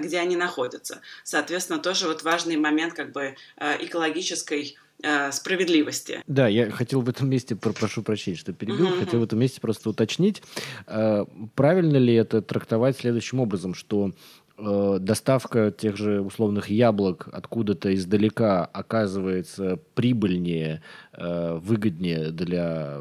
где 0.00 0.20
они 0.20 0.36
находятся. 0.36 1.02
Соответственно, 1.22 1.78
тоже 1.78 2.08
вот 2.08 2.22
важный 2.22 2.56
момент 2.56 2.94
как 2.94 3.12
бы 3.12 3.36
экологической 3.58 4.78
э, 5.02 5.32
справедливости. 5.32 6.22
Да, 6.26 6.48
я 6.48 6.70
хотел 6.70 7.00
в 7.00 7.08
этом 7.08 7.28
месте, 7.28 7.56
прошу 7.56 8.02
прощения, 8.02 8.36
что 8.36 8.52
перебил, 8.52 8.88
mm-hmm. 8.88 9.00
хотел 9.00 9.20
в 9.20 9.24
этом 9.24 9.38
месте 9.38 9.60
просто 9.60 9.90
уточнить, 9.90 10.42
э, 10.86 11.24
правильно 11.54 11.96
ли 11.96 12.14
это 12.14 12.42
трактовать 12.42 12.96
следующим 12.98 13.40
образом, 13.40 13.74
что 13.74 14.12
э, 14.58 14.98
доставка 15.00 15.70
тех 15.70 15.96
же 15.96 16.20
условных 16.20 16.70
яблок 16.70 17.28
откуда-то 17.32 17.94
издалека 17.94 18.64
оказывается 18.64 19.78
прибыльнее 19.94 20.82
выгоднее 21.16 22.30
для 22.30 23.00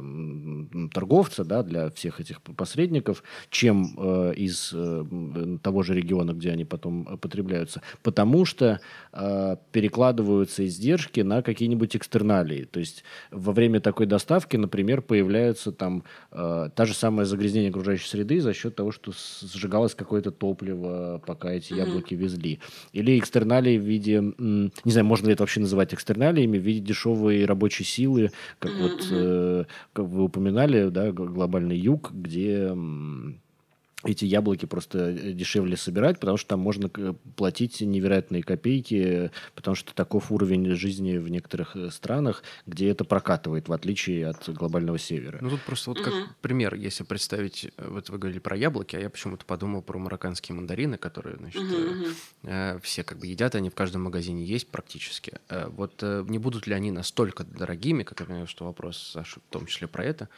торговца, 0.93 1.43
да, 1.43 1.63
для 1.63 1.89
всех 1.91 2.20
этих 2.20 2.41
посредников, 2.41 3.24
чем 3.49 3.93
э, 3.97 4.34
из 4.36 4.72
э, 4.74 5.57
того 5.61 5.84
же 5.84 5.93
региона, 5.93 6.32
где 6.32 6.51
они 6.51 6.66
потом 6.66 7.18
потребляются, 7.18 7.82
потому 8.03 8.45
что 8.45 8.80
э, 9.11 9.57
перекладываются 9.72 10.66
издержки 10.66 11.22
на 11.22 11.41
какие-нибудь 11.41 11.95
экстерналии. 11.95 12.63
То 12.63 12.80
есть 12.80 13.03
во 13.32 13.51
время 13.51 13.80
такой 13.80 14.05
доставки, 14.05 14.57
например, 14.57 15.01
появляется 15.01 15.72
там 15.72 16.03
э, 16.32 16.70
та 16.74 16.86
же 16.86 16.93
самое 16.93 17.26
загрязнение 17.26 17.70
окружающей 17.70 18.07
среды 18.07 18.41
за 18.41 18.53
счет 18.53 18.76
того, 18.76 18.91
что 18.91 19.11
сжигалось 19.41 19.95
какое-то 19.95 20.32
топливо, 20.32 21.22
пока 21.26 21.51
эти 21.51 21.74
mm-hmm. 21.74 21.78
яблоки 21.78 22.16
везли. 22.16 22.59
Или 22.93 23.20
экстерналии 23.20 23.78
в 23.78 23.84
виде, 23.84 24.22
не 24.22 24.91
знаю, 24.91 25.05
можно 25.05 25.28
ли 25.28 25.34
это 25.34 25.43
вообще 25.43 25.59
называть 25.59 25.93
экстерналиями, 25.93 26.57
в 26.57 26.61
виде 26.61 26.80
дешевой 26.80 27.45
рабочей 27.45 27.84
силы, 27.84 28.05
как 28.60 28.72
mm-hmm. 28.72 28.82
вот, 28.82 29.08
э, 29.12 29.66
как 29.93 30.06
вы 30.06 30.24
упоминали, 30.24 30.89
да, 30.89 31.12
глобальный 31.12 31.78
юг, 31.78 32.12
где 32.12 32.72
эти 34.06 34.26
яблоки 34.26 34.66
просто 34.66 35.10
э, 35.10 35.32
дешевле 35.32 35.78
собирать, 35.78 36.20
потому 36.20 36.38
что 36.38 36.49
там 36.49 36.60
можно 36.60 36.89
платить 37.36 37.82
невероятные 37.82 38.43
копейки, 38.43 39.32
потому 39.56 39.76
что 39.76 39.93
таков 39.93 40.32
уровень 40.32 40.76
жизни 40.76 41.18
в 41.18 41.30
некоторых 41.30 41.76
э, 41.76 41.89
странах, 41.91 42.43
где 42.66 42.89
это 42.89 43.03
прокатывает, 43.03 43.68
в 43.68 43.74
отличие 43.74 44.28
от 44.28 44.47
глобального 44.49 44.97
севера. 44.97 45.39
Ну 45.41 45.49
тут 45.49 45.62
просто 45.62 45.89
вот 45.91 46.01
как 46.01 46.14
угу. 46.14 46.24
пример, 46.41 46.76
если 46.76 47.03
представить, 47.03 47.66
э, 47.78 47.88
вот 47.88 48.10
вы 48.10 48.18
говорили 48.18 48.39
про 48.39 48.56
яблоки, 48.56 48.95
а 48.95 48.99
я 48.99 49.10
почему-то 49.10 49.45
подумал 49.45 49.82
про 49.82 49.97
марокканские 49.97 50.56
мандарины, 50.56 50.97
которые, 50.97 51.38
значит, 51.38 51.62
угу. 51.62 52.06
э, 52.43 52.80
все 52.82 53.03
как 53.03 53.20
бы 53.20 53.28
едят, 53.28 53.56
они 53.56 53.70
в 53.70 53.76
каждом 53.76 54.03
магазине 54.03 54.43
есть 54.45 54.68
практически. 54.68 55.39
Э, 55.49 55.68
вот 55.68 55.99
э, 56.01 56.24
не 56.28 56.39
будут 56.39 56.68
ли 56.68 56.74
они 56.74 56.91
настолько 56.91 57.43
дорогими, 57.43 58.03
как 58.03 58.20
я 58.20 58.26
понимаю, 58.26 58.47
что 58.47 58.66
вопрос, 58.66 59.12
Саша, 59.14 59.39
в 59.39 59.51
том 59.51 59.66
числе 59.66 59.88
про 59.88 60.03
это, 60.03 60.30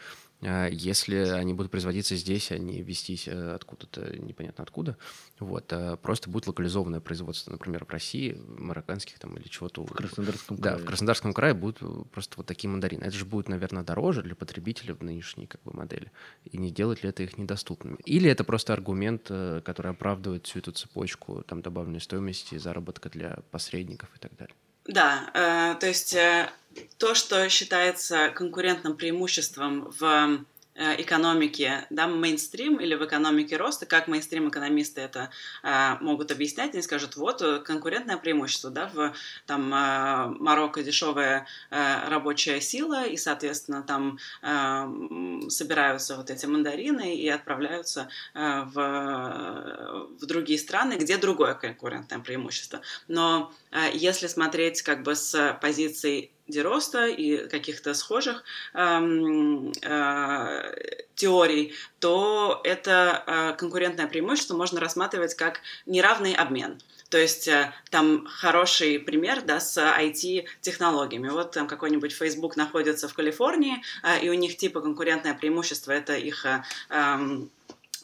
если 0.42 1.16
они 1.16 1.54
будут 1.54 1.72
производиться 1.72 2.16
здесь, 2.16 2.52
а 2.52 2.60
не 2.60 2.84
вестись 2.84 3.28
э, 3.28 3.56
откуда-то 3.56 4.18
непонятно 4.18 4.64
откуда. 4.64 4.98
Вот, 5.40 5.74
а 5.74 5.98
просто 5.98 6.30
будет 6.30 6.46
локализованное 6.46 7.00
производство, 7.00 7.52
например, 7.52 7.86
в 7.86 7.90
России, 7.90 8.40
марокканских 8.48 9.18
там 9.18 9.36
или 9.38 9.48
чего-то. 9.48 9.84
В 9.84 9.94
Краснодарском 9.94 10.58
крае. 10.58 10.76
Да, 10.78 10.82
в 10.82 10.86
Краснодарском 10.86 11.34
крае 11.34 11.56
будут 11.56 11.80
просто 12.12 12.36
вот 12.38 12.46
такие 12.46 12.70
мандарины. 12.70 13.04
Это 13.04 13.16
же 13.16 13.26
будет, 13.26 13.50
наверное, 13.50 13.84
дороже 13.84 14.22
для 14.22 14.36
потребителя 14.36 14.94
в 14.94 15.02
нынешней 15.02 15.48
как 15.48 15.64
бы 15.64 15.74
модели. 15.74 16.12
И 16.44 16.58
не 16.58 16.70
делать 16.70 17.04
ли 17.04 17.10
это 17.10 17.24
их 17.24 17.38
недоступными? 17.40 17.98
Или 18.06 18.30
это 18.30 18.44
просто 18.44 18.74
аргумент, 18.74 19.28
э, 19.30 19.62
который 19.66 19.92
оправдывает 19.92 20.46
всю 20.46 20.60
эту 20.60 20.72
цепочку 20.72 21.44
там 21.48 21.64
добавленной 21.64 22.02
стоимости, 22.02 22.58
заработка 22.58 23.10
для 23.10 23.40
посредников 23.50 24.10
и 24.16 24.20
так 24.20 24.36
далее? 24.36 24.56
Да, 24.88 25.30
э, 25.34 25.76
то 25.80 25.88
есть 25.88 26.14
э, 26.14 26.50
то, 26.98 27.14
что 27.14 27.48
считается 27.50 28.30
конкурентным 28.30 28.96
преимуществом 28.96 29.94
в 30.00 30.46
Э, 30.78 31.02
экономики, 31.02 31.72
да, 31.90 32.08
мейнстрим 32.08 32.76
или 32.76 32.94
в 32.94 33.04
экономике 33.04 33.58
роста, 33.58 33.88
как 33.88 34.08
мейнстрим-экономисты 34.08 35.02
это 35.02 35.32
э, 35.64 35.96
могут 36.02 36.32
объяснять, 36.32 36.76
они 36.76 36.84
скажут, 36.84 37.16
вот 37.16 37.42
э, 37.42 37.60
конкурентное 37.62 38.18
преимущество, 38.18 38.70
да, 38.70 38.88
в 38.94 39.12
там 39.48 39.74
э, 39.74 40.28
Марокко 40.40 40.84
дешевая 40.84 41.48
э, 41.72 42.10
рабочая 42.10 42.62
сила, 42.62 43.08
и, 43.08 43.18
соответственно, 43.18 43.82
там 43.82 44.20
э, 44.44 45.50
собираются 45.50 46.16
вот 46.16 46.30
эти 46.30 46.46
мандарины 46.46 47.16
и 47.16 47.28
отправляются 47.28 48.10
э, 48.36 48.62
в, 48.66 50.10
в 50.20 50.26
другие 50.28 50.60
страны, 50.60 50.94
где 50.94 51.18
другое 51.18 51.56
конкурентное 51.56 52.20
преимущество. 52.20 52.82
Но 53.08 53.52
э, 53.72 53.90
если 53.96 54.28
смотреть 54.28 54.84
как 54.84 55.02
бы 55.02 55.16
с 55.16 55.58
позиции 55.60 56.30
Дероста 56.48 57.08
и 57.08 57.48
каких-то 57.48 57.94
схожих 57.94 58.44
эм, 58.74 59.72
э, 59.82 60.74
теорий, 61.16 61.74
то 62.00 62.62
это 62.64 63.24
э, 63.26 63.54
конкурентное 63.58 64.08
преимущество 64.08 64.56
можно 64.56 64.80
рассматривать 64.80 65.36
как 65.36 65.62
неравный 65.86 66.34
обмен. 66.34 66.80
То 67.10 67.18
есть 67.18 67.48
э, 67.48 67.74
там 67.90 68.26
хороший 68.28 69.00
пример 69.00 69.42
да, 69.42 69.60
с 69.60 69.78
IT-технологиями. 69.78 71.30
Вот 71.30 71.52
там 71.52 71.68
какой-нибудь 71.68 72.12
Facebook 72.14 72.58
находится 72.58 73.08
в 73.08 73.14
Калифорнии, 73.14 73.82
э, 74.04 74.26
и 74.26 74.30
у 74.30 74.34
них 74.34 74.58
типа 74.58 74.82
конкурентное 74.82 75.34
преимущество 75.34 75.92
это 75.92 76.16
их 76.16 76.46
э, 76.46 76.64
эм, 76.90 77.50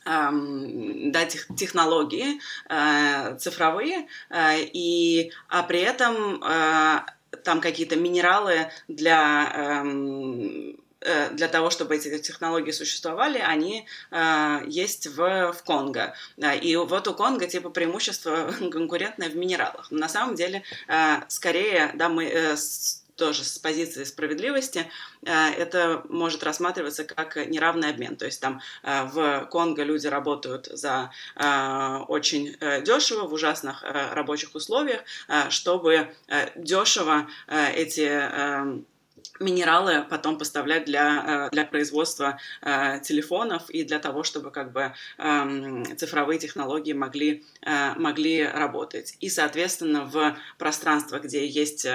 да, 0.05 1.25
технологии 1.25 2.41
цифровые, 3.37 4.09
и, 4.33 5.31
а 5.47 5.63
при 5.63 5.79
этом 5.79 6.43
там 7.43 7.61
какие-то 7.61 7.95
минералы 7.95 8.69
для 8.87 9.51
эм, 9.55 10.77
э, 11.01 11.29
для 11.31 11.47
того, 11.47 11.69
чтобы 11.69 11.95
эти 11.95 12.17
технологии 12.19 12.71
существовали, 12.71 13.39
они 13.39 13.85
э, 14.11 14.61
есть 14.67 15.07
в, 15.07 15.53
в 15.53 15.63
Конго. 15.63 16.13
И 16.61 16.75
вот 16.75 17.07
у 17.07 17.13
Конго 17.13 17.47
типа 17.47 17.69
преимущество 17.69 18.53
конкурентное 18.71 19.29
в 19.29 19.35
минералах. 19.35 19.91
На 19.91 20.09
самом 20.09 20.35
деле, 20.35 20.63
э, 20.87 21.21
скорее, 21.27 21.91
да, 21.95 22.09
мы 22.09 22.25
э, 22.25 22.55
тоже 23.15 23.43
с 23.43 23.59
позиции 23.59 24.03
справедливости, 24.03 24.89
э, 25.25 25.49
это 25.57 26.03
может 26.09 26.43
рассматриваться 26.43 27.03
как 27.03 27.35
неравный 27.35 27.89
обмен. 27.89 28.15
То 28.15 28.25
есть 28.25 28.41
там 28.41 28.61
э, 28.83 29.05
в 29.05 29.47
Конго 29.51 29.83
люди 29.83 30.07
работают 30.07 30.67
за 30.71 31.11
э, 31.35 31.97
очень 32.07 32.55
дешево, 32.83 33.27
в 33.27 33.33
ужасных 33.33 33.83
рабочих 33.83 34.55
условиях, 34.55 35.01
чтобы 35.49 36.13
дешево 36.55 37.27
эти 37.47 38.83
минералы 39.39 40.05
потом 40.09 40.37
поставлять 40.37 40.85
для, 40.85 41.47
э, 41.47 41.49
для 41.51 41.65
производства 41.65 42.39
э, 42.61 42.99
телефонов 43.03 43.69
и 43.69 43.83
для 43.83 43.99
того, 43.99 44.23
чтобы 44.23 44.51
как 44.51 44.71
бы 44.71 44.93
эм, 45.17 45.85
цифровые 45.97 46.39
технологии 46.39 46.93
могли, 46.93 47.43
э, 47.61 47.93
могли 47.95 48.43
работать. 48.45 49.15
И, 49.19 49.29
соответственно, 49.29 50.05
в 50.05 50.37
пространствах, 50.57 51.23
где 51.23 51.45
есть 51.47 51.87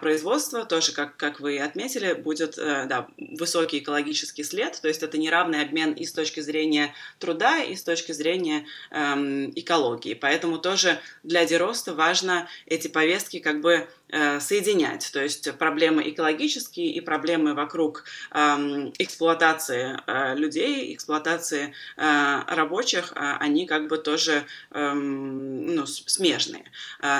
производство, 0.00 0.64
тоже, 0.64 0.92
как, 0.92 1.16
как 1.16 1.40
вы 1.40 1.58
отметили, 1.58 2.12
будет 2.14 2.56
да, 2.56 3.06
высокий 3.16 3.78
экологический 3.78 4.44
след, 4.44 4.80
то 4.80 4.88
есть 4.88 5.02
это 5.02 5.18
неравный 5.18 5.62
обмен 5.62 5.92
и 5.92 6.04
с 6.04 6.12
точки 6.12 6.40
зрения 6.40 6.94
труда, 7.18 7.62
и 7.62 7.76
с 7.76 7.82
точки 7.82 8.12
зрения 8.12 8.66
эм, 8.90 9.50
экологии. 9.54 10.14
Поэтому 10.14 10.58
тоже 10.58 10.98
для 11.22 11.44
Дероста 11.44 11.94
важно 11.94 12.48
эти 12.66 12.88
повестки 12.88 13.38
как 13.38 13.60
бы 13.60 13.88
соединять. 14.40 15.10
То 15.12 15.22
есть 15.22 15.52
проблемы 15.58 16.08
экологические 16.10 16.92
и 16.92 17.00
проблемы 17.00 17.54
вокруг 17.54 18.04
эм, 18.32 18.92
эксплуатации 18.98 19.96
э, 20.06 20.34
людей, 20.34 20.94
эксплуатации 20.94 21.72
э, 21.96 22.42
рабочих, 22.46 23.12
они 23.14 23.66
как 23.66 23.88
бы 23.88 23.98
тоже 23.98 24.44
эм, 24.72 25.74
ну, 25.74 25.86
смежные. 25.86 26.64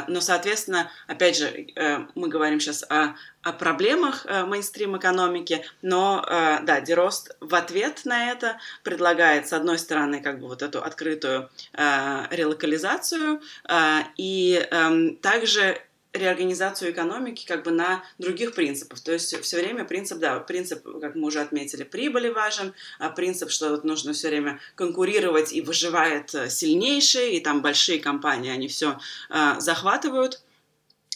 Но, 0.09 0.21
соответственно, 0.21 0.91
опять 1.07 1.37
же, 1.37 1.67
мы 2.15 2.29
говорим 2.29 2.61
сейчас 2.61 2.85
о 2.89 3.15
о 3.43 3.53
проблемах 3.53 4.25
э, 4.27 4.45
мейнстрим-экономики, 4.45 5.65
но, 5.83 6.25
э, 6.27 6.59
да, 6.63 6.81
Дерост 6.81 7.37
в 7.41 7.55
ответ 7.55 8.03
на 8.05 8.31
это 8.31 8.59
предлагает, 8.85 9.49
с 9.49 9.53
одной 9.53 9.79
стороны, 9.79 10.21
как 10.21 10.41
бы 10.41 10.47
вот 10.47 10.63
эту 10.63 10.83
открытую 10.83 11.51
э, 11.73 12.27
релокализацию, 12.31 13.41
э, 13.69 14.01
и 14.17 14.65
э, 14.71 15.11
также 15.21 15.83
реорганизацию 16.13 16.93
экономики 16.93 17.47
как 17.47 17.65
бы 17.65 17.71
на 17.71 18.05
других 18.19 18.55
принципах. 18.55 19.01
То 19.01 19.13
есть 19.13 19.39
все 19.41 19.61
время 19.61 19.85
принцип, 19.85 20.19
да, 20.19 20.39
принцип, 20.41 20.87
как 21.01 21.15
мы 21.15 21.29
уже 21.29 21.41
отметили, 21.41 21.85
прибыли 21.85 22.29
важен, 22.29 22.75
а 22.99 23.11
принцип, 23.11 23.51
что 23.51 23.71
вот 23.71 23.85
нужно 23.85 24.13
все 24.13 24.29
время 24.29 24.61
конкурировать 24.75 25.53
и 25.53 25.63
выживает 25.63 26.35
э, 26.35 26.51
сильнейший, 26.51 27.37
и 27.37 27.41
там 27.41 27.63
большие 27.63 27.99
компании, 27.99 28.51
они 28.51 28.69
все 28.69 28.99
э, 29.31 29.55
захватывают. 29.59 30.43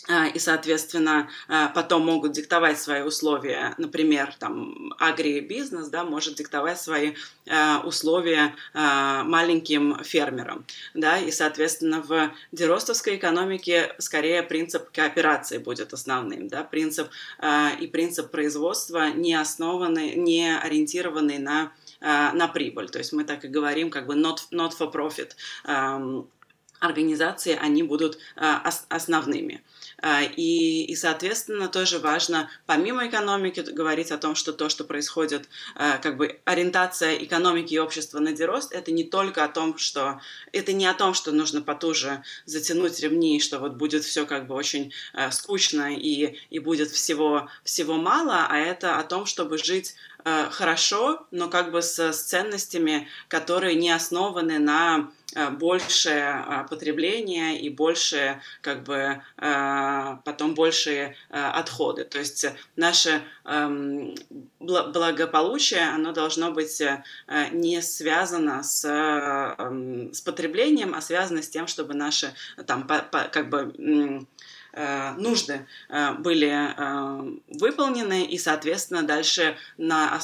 А, 0.08 0.28
и, 0.28 0.38
соответственно, 0.38 1.28
а, 1.48 1.68
потом 1.68 2.06
могут 2.06 2.32
диктовать 2.32 2.80
свои 2.80 3.02
условия, 3.02 3.74
например, 3.76 4.34
там, 4.38 4.92
агрибизнес, 4.98 5.88
да, 5.88 6.04
может 6.04 6.36
диктовать 6.36 6.80
свои 6.80 7.14
а, 7.48 7.82
условия 7.84 8.54
маленьким 8.74 10.02
фермерам, 10.04 10.64
да, 10.94 11.18
и, 11.18 11.30
соответственно, 11.30 12.02
в 12.02 12.32
деростовской 12.52 13.16
экономике 13.16 13.94
скорее 13.98 14.42
принцип 14.42 14.90
кооперации 14.92 15.58
будет 15.58 15.92
основным, 15.92 16.48
да, 16.48 16.62
принцип 16.62 17.08
и 17.80 17.86
принцип 17.86 18.30
производства 18.30 19.10
не 19.10 19.34
основанный, 19.34 20.14
не 20.14 20.56
ориентированный 20.56 21.38
на, 21.38 21.72
на 22.00 22.48
прибыль, 22.48 22.88
то 22.88 22.98
есть 22.98 23.12
мы 23.12 23.24
так 23.24 23.44
и 23.44 23.48
говорим, 23.48 23.90
как 23.90 24.06
бы 24.06 24.14
not, 24.14 24.38
not 24.52 24.72
for 24.78 24.92
profit, 24.92 25.32
организации, 26.80 27.58
они 27.60 27.82
будут 27.82 28.18
основными. 28.36 29.62
А, 30.02 30.22
и, 30.22 30.84
и, 30.84 30.94
соответственно, 30.94 31.68
тоже 31.68 31.98
важно, 31.98 32.50
помимо 32.66 33.06
экономики, 33.06 33.60
говорить 33.60 34.10
о 34.10 34.18
том, 34.18 34.34
что 34.34 34.52
то, 34.52 34.68
что 34.68 34.84
происходит, 34.84 35.48
а, 35.74 35.98
как 35.98 36.16
бы 36.16 36.38
ориентация 36.44 37.16
экономики 37.16 37.74
и 37.74 37.78
общества 37.78 38.18
на 38.18 38.32
дерост, 38.32 38.72
это 38.72 38.92
не 38.92 39.04
только 39.04 39.44
о 39.44 39.48
том, 39.48 39.78
что... 39.78 40.20
Это 40.52 40.72
не 40.72 40.86
о 40.86 40.94
том, 40.94 41.14
что 41.14 41.32
нужно 41.32 41.62
потуже 41.62 42.22
затянуть 42.44 43.00
ремни, 43.00 43.40
что 43.40 43.58
вот 43.58 43.74
будет 43.74 44.04
все 44.04 44.26
как 44.26 44.46
бы 44.46 44.54
очень 44.54 44.92
а, 45.14 45.30
скучно 45.30 45.94
и, 45.94 46.36
и 46.50 46.58
будет 46.58 46.90
всего, 46.90 47.48
всего 47.64 47.94
мало, 47.94 48.46
а 48.48 48.58
это 48.58 48.98
о 48.98 49.04
том, 49.04 49.24
чтобы 49.24 49.58
жить 49.58 49.94
хорошо, 50.50 51.26
но 51.30 51.48
как 51.48 51.70
бы 51.70 51.82
с, 51.82 51.98
с 51.98 52.22
ценностями, 52.22 53.06
которые 53.28 53.76
не 53.76 53.90
основаны 53.90 54.58
на 54.58 55.10
Э, 55.36 55.50
большее 55.50 56.44
э, 56.46 56.66
потребление 56.70 57.60
и 57.60 57.68
больше, 57.68 58.40
как 58.62 58.84
бы, 58.84 59.20
э, 59.36 60.16
потом 60.24 60.54
большие 60.54 61.14
отходы. 61.28 62.04
То 62.04 62.18
есть 62.18 62.46
наше 62.76 63.22
эм, 63.44 64.14
благополучие, 64.60 65.82
оно 65.82 66.12
должно 66.12 66.52
быть 66.52 66.82
не 67.52 67.82
связано 67.82 68.62
с, 68.62 68.84
эм, 68.88 70.12
с 70.14 70.20
потреблением, 70.20 70.94
а 70.94 71.00
связано 71.00 71.42
с 71.42 71.48
тем, 71.48 71.66
чтобы 71.66 71.94
наши 71.94 72.32
там, 72.66 72.86
как 72.86 73.50
бы 73.50 73.74
Э, 73.78 74.20
нужды 75.16 75.66
э, 75.88 76.12
были 76.18 76.48
э, 76.48 77.38
выполнены 77.58 78.24
и, 78.24 78.38
соответственно, 78.38 79.02
дальше 79.02 79.56
на, 79.78 80.14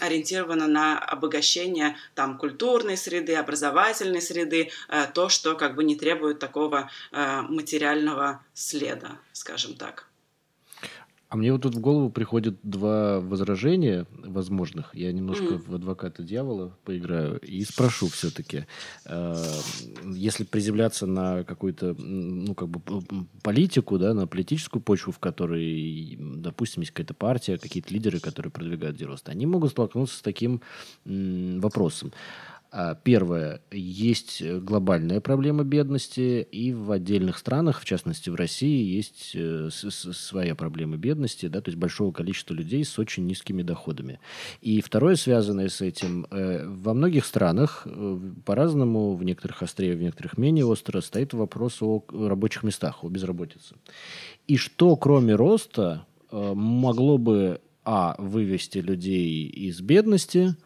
ориентировано 0.00 0.66
на 0.68 0.98
обогащение 0.98 1.96
там, 2.14 2.38
культурной 2.38 2.96
среды, 2.96 3.34
образовательной 3.34 4.22
среды, 4.22 4.70
то, 5.14 5.28
что 5.28 5.54
как 5.54 5.74
бы 5.74 5.84
не 5.84 5.96
требует 5.96 6.38
такого 6.38 6.90
материального 7.12 8.40
следа, 8.54 9.18
скажем 9.32 9.74
так. 9.74 10.06
А 11.28 11.36
мне 11.36 11.52
вот 11.52 11.62
тут 11.62 11.74
в 11.74 11.80
голову 11.80 12.08
приходят 12.08 12.56
два 12.62 13.18
возражения 13.18 14.06
возможных. 14.12 14.94
Я 14.94 15.12
немножко 15.12 15.54
mm. 15.54 15.70
в 15.70 15.74
адвоката 15.74 16.22
дьявола 16.22 16.76
поиграю 16.84 17.40
и 17.40 17.64
спрошу 17.64 18.06
все-таки, 18.06 18.66
э, 19.06 19.44
если 20.04 20.44
приземляться 20.44 21.06
на 21.06 21.42
какую-то, 21.42 21.94
ну, 21.98 22.54
как 22.54 22.68
бы 22.68 22.80
политику, 23.42 23.98
да, 23.98 24.14
на 24.14 24.28
политическую 24.28 24.80
почву, 24.80 25.12
в 25.12 25.18
которой, 25.18 26.16
допустим, 26.20 26.82
есть 26.82 26.92
какая-то 26.92 27.14
партия, 27.14 27.58
какие-то 27.58 27.92
лидеры, 27.92 28.20
которые 28.20 28.52
продвигают 28.52 28.96
дерост, 28.96 29.28
они 29.28 29.46
могут 29.46 29.72
столкнуться 29.72 30.18
с 30.18 30.22
таким 30.22 30.60
м, 31.04 31.60
вопросом. 31.60 32.12
А, 32.72 32.94
первое. 32.94 33.60
Есть 33.70 34.42
глобальная 34.42 35.20
проблема 35.20 35.64
бедности, 35.64 36.46
и 36.50 36.72
в 36.72 36.90
отдельных 36.90 37.38
странах, 37.38 37.80
в 37.80 37.84
частности 37.84 38.28
в 38.28 38.34
России, 38.34 38.94
есть 38.96 39.32
э, 39.34 39.68
своя 39.70 40.54
проблема 40.54 40.96
бедности, 40.96 41.46
да, 41.46 41.60
то 41.60 41.70
есть 41.70 41.78
большого 41.78 42.12
количества 42.12 42.54
людей 42.54 42.84
с 42.84 42.98
очень 42.98 43.26
низкими 43.26 43.62
доходами. 43.62 44.20
И 44.60 44.80
второе, 44.80 45.14
связанное 45.14 45.68
с 45.68 45.80
этим, 45.80 46.26
э, 46.30 46.66
во 46.66 46.92
многих 46.92 47.24
странах 47.24 47.86
э, 47.86 48.18
по-разному, 48.44 49.14
в 49.14 49.22
некоторых 49.22 49.62
острее, 49.62 49.94
в 49.94 50.02
некоторых 50.02 50.36
менее 50.36 50.66
остро, 50.66 51.00
стоит 51.00 51.34
вопрос 51.34 51.80
о 51.80 52.04
рабочих 52.10 52.64
местах, 52.64 53.04
о 53.04 53.08
безработице. 53.08 53.76
И 54.48 54.56
что, 54.56 54.96
кроме 54.96 55.34
роста, 55.34 56.06
могло 56.30 57.18
бы, 57.18 57.60
а, 57.84 58.16
вывести 58.18 58.78
людей 58.78 59.46
из 59.46 59.80
бедности– 59.80 60.56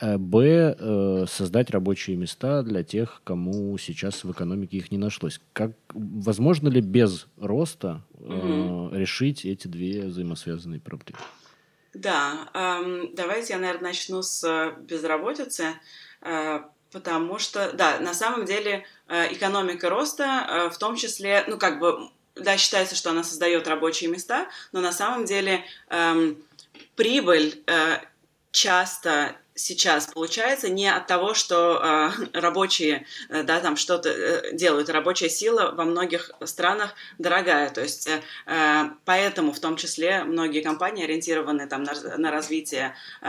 б. 0.00 0.76
Э, 0.78 1.24
создать 1.28 1.70
рабочие 1.70 2.16
места 2.16 2.62
для 2.62 2.82
тех, 2.82 3.20
кому 3.24 3.76
сейчас 3.78 4.24
в 4.24 4.32
экономике 4.32 4.78
их 4.78 4.90
не 4.90 4.98
нашлось. 4.98 5.40
Как, 5.52 5.72
возможно 5.92 6.68
ли 6.68 6.80
без 6.80 7.26
роста 7.38 8.02
угу. 8.14 8.90
решить 8.92 9.44
эти 9.44 9.68
две 9.68 10.06
взаимосвязанные 10.06 10.80
проблемы? 10.80 11.18
Да, 11.92 12.48
эм, 12.54 13.14
давайте 13.14 13.54
я, 13.54 13.58
наверное, 13.58 13.88
начну 13.88 14.22
с 14.22 14.72
безработицы, 14.80 15.74
э, 16.22 16.60
потому 16.92 17.38
что, 17.38 17.72
да, 17.72 17.98
на 17.98 18.14
самом 18.14 18.44
деле 18.44 18.86
э, 19.08 19.32
экономика 19.32 19.90
роста, 19.90 20.46
э, 20.48 20.70
в 20.70 20.78
том 20.78 20.96
числе, 20.96 21.44
ну, 21.48 21.58
как 21.58 21.80
бы, 21.80 22.08
да, 22.36 22.56
считается, 22.56 22.94
что 22.94 23.10
она 23.10 23.24
создает 23.24 23.66
рабочие 23.66 24.08
места, 24.08 24.48
но 24.72 24.80
на 24.80 24.92
самом 24.92 25.24
деле 25.24 25.64
э, 25.88 26.34
прибыль 26.94 27.62
э, 27.66 27.98
часто 28.52 29.36
сейчас 29.60 30.06
получается 30.06 30.68
не 30.68 30.88
от 30.88 31.06
того, 31.06 31.34
что 31.34 31.80
э, 31.82 32.10
рабочие, 32.40 33.06
э, 33.28 33.42
да, 33.42 33.60
там 33.60 33.76
что-то 33.76 34.08
э, 34.08 34.52
делают. 34.54 34.88
Рабочая 34.88 35.28
сила 35.28 35.72
во 35.76 35.84
многих 35.84 36.30
странах 36.44 36.94
дорогая, 37.18 37.70
то 37.70 37.80
есть 37.80 38.08
э, 38.08 38.20
э, 38.46 38.90
поэтому 39.04 39.52
в 39.52 39.60
том 39.60 39.76
числе 39.76 40.24
многие 40.24 40.62
компании 40.62 41.04
ориентированы 41.04 41.66
там 41.66 41.82
на, 41.82 41.94
на 42.16 42.30
развитие 42.30 42.94
э, 43.22 43.26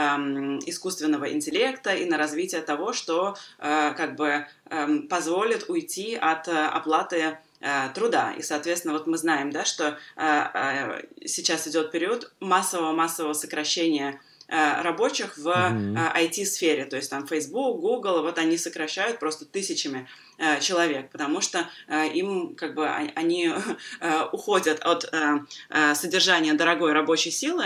искусственного 0.65 1.31
интеллекта 1.31 1.93
и 1.93 2.05
на 2.05 2.17
развитие 2.17 2.61
того, 2.61 2.93
что 2.93 3.35
э, 3.59 3.93
как 3.95 4.15
бы 4.15 4.45
э, 4.69 4.99
позволит 5.09 5.69
уйти 5.69 6.15
от 6.15 6.47
э, 6.47 6.51
оплаты 6.51 7.37
э, 7.59 7.89
труда. 7.93 8.33
И, 8.37 8.41
соответственно, 8.41 8.93
вот 8.93 9.07
мы 9.07 9.17
знаем, 9.17 9.51
да, 9.51 9.65
что 9.65 9.97
э, 10.15 10.43
э, 10.53 11.05
сейчас 11.25 11.67
идет 11.67 11.91
период 11.91 12.31
массового-массового 12.39 13.33
сокращения 13.33 14.19
рабочих 14.51 15.37
в 15.37 15.47
mm-hmm. 15.47 16.15
IT-сфере, 16.15 16.85
то 16.85 16.97
есть 16.97 17.09
там 17.09 17.25
Facebook, 17.25 17.79
Google, 17.79 18.21
вот 18.21 18.37
они 18.37 18.57
сокращают 18.57 19.19
просто 19.19 19.45
тысячами 19.45 20.09
э, 20.37 20.59
человек, 20.59 21.09
потому 21.09 21.39
что 21.41 21.69
им 22.13 22.55
как 22.55 22.75
бы 22.75 22.87
они 22.87 23.51
уходят 24.31 24.79
от 24.81 25.11
содержания 25.95 26.53
дорогой 26.53 26.91
рабочей 26.91 27.31
силы, 27.31 27.65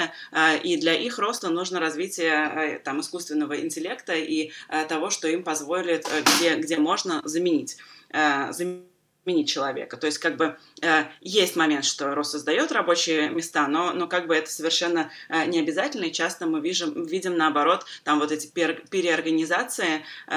и 0.63 0.77
для 0.77 0.93
их 0.93 1.17
роста 1.17 1.49
нужно 1.49 1.79
развитие 1.79 2.79
там 2.83 3.01
искусственного 3.01 3.59
интеллекта 3.61 4.13
и 4.13 4.51
того, 4.87 5.09
что 5.09 5.27
им 5.27 5.43
позволит, 5.43 6.07
где, 6.37 6.55
где 6.57 6.77
можно 6.77 7.21
заменить 7.23 7.77
заменить 8.11 8.94
заменить 9.25 9.49
человека. 9.49 9.97
То 9.97 10.07
есть 10.07 10.19
как 10.19 10.37
бы 10.37 10.57
э, 10.81 11.05
есть 11.21 11.55
момент, 11.55 11.85
что 11.85 12.13
рост 12.13 12.31
создает 12.31 12.71
рабочие 12.71 13.29
места, 13.29 13.67
но, 13.67 13.91
но 13.93 14.07
как 14.07 14.27
бы 14.27 14.35
это 14.35 14.49
совершенно 14.49 15.09
э, 15.29 15.45
не 15.45 15.59
обязательно, 15.59 16.05
и 16.05 16.13
часто 16.13 16.45
мы 16.45 16.61
видим, 16.61 17.05
видим 17.05 17.35
наоборот 17.35 17.85
там 18.03 18.19
вот 18.19 18.31
эти 18.31 18.47
пер, 18.47 18.83
переорганизации 18.89 20.03
э, 20.27 20.33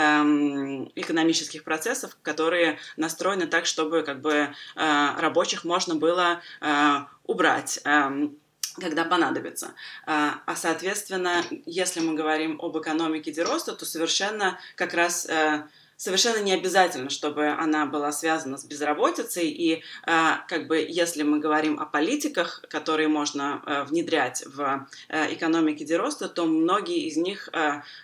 экономических 0.94 1.64
процессов, 1.64 2.16
которые 2.22 2.78
настроены 2.96 3.46
так, 3.46 3.66
чтобы 3.66 4.02
как 4.02 4.20
бы 4.20 4.32
э, 4.32 5.08
рабочих 5.18 5.64
можно 5.64 5.94
было 5.94 6.40
э, 6.60 6.98
убрать. 7.24 7.80
Э, 7.84 8.28
когда 8.80 9.04
понадобится. 9.04 9.74
А, 10.06 10.40
а, 10.46 10.54
соответственно, 10.54 11.42
если 11.66 11.98
мы 11.98 12.14
говорим 12.14 12.60
об 12.62 12.78
экономике 12.78 13.32
дероста, 13.32 13.72
то 13.72 13.84
совершенно 13.84 14.56
как 14.76 14.94
раз 14.94 15.26
э, 15.26 15.64
совершенно 15.98 16.38
не 16.38 16.52
обязательно, 16.52 17.10
чтобы 17.10 17.48
она 17.48 17.84
была 17.84 18.12
связана 18.12 18.56
с 18.56 18.64
безработицей. 18.64 19.48
И 19.48 19.82
э, 20.06 20.30
как 20.46 20.68
бы 20.68 20.78
если 20.78 21.24
мы 21.24 21.40
говорим 21.40 21.78
о 21.78 21.84
политиках, 21.84 22.64
которые 22.70 23.08
можно 23.08 23.62
э, 23.66 23.82
внедрять 23.82 24.44
в 24.46 24.86
э, 25.08 25.34
экономике 25.34 25.84
дероста, 25.84 26.28
то 26.28 26.46
многие 26.46 27.06
из 27.08 27.16
них 27.16 27.50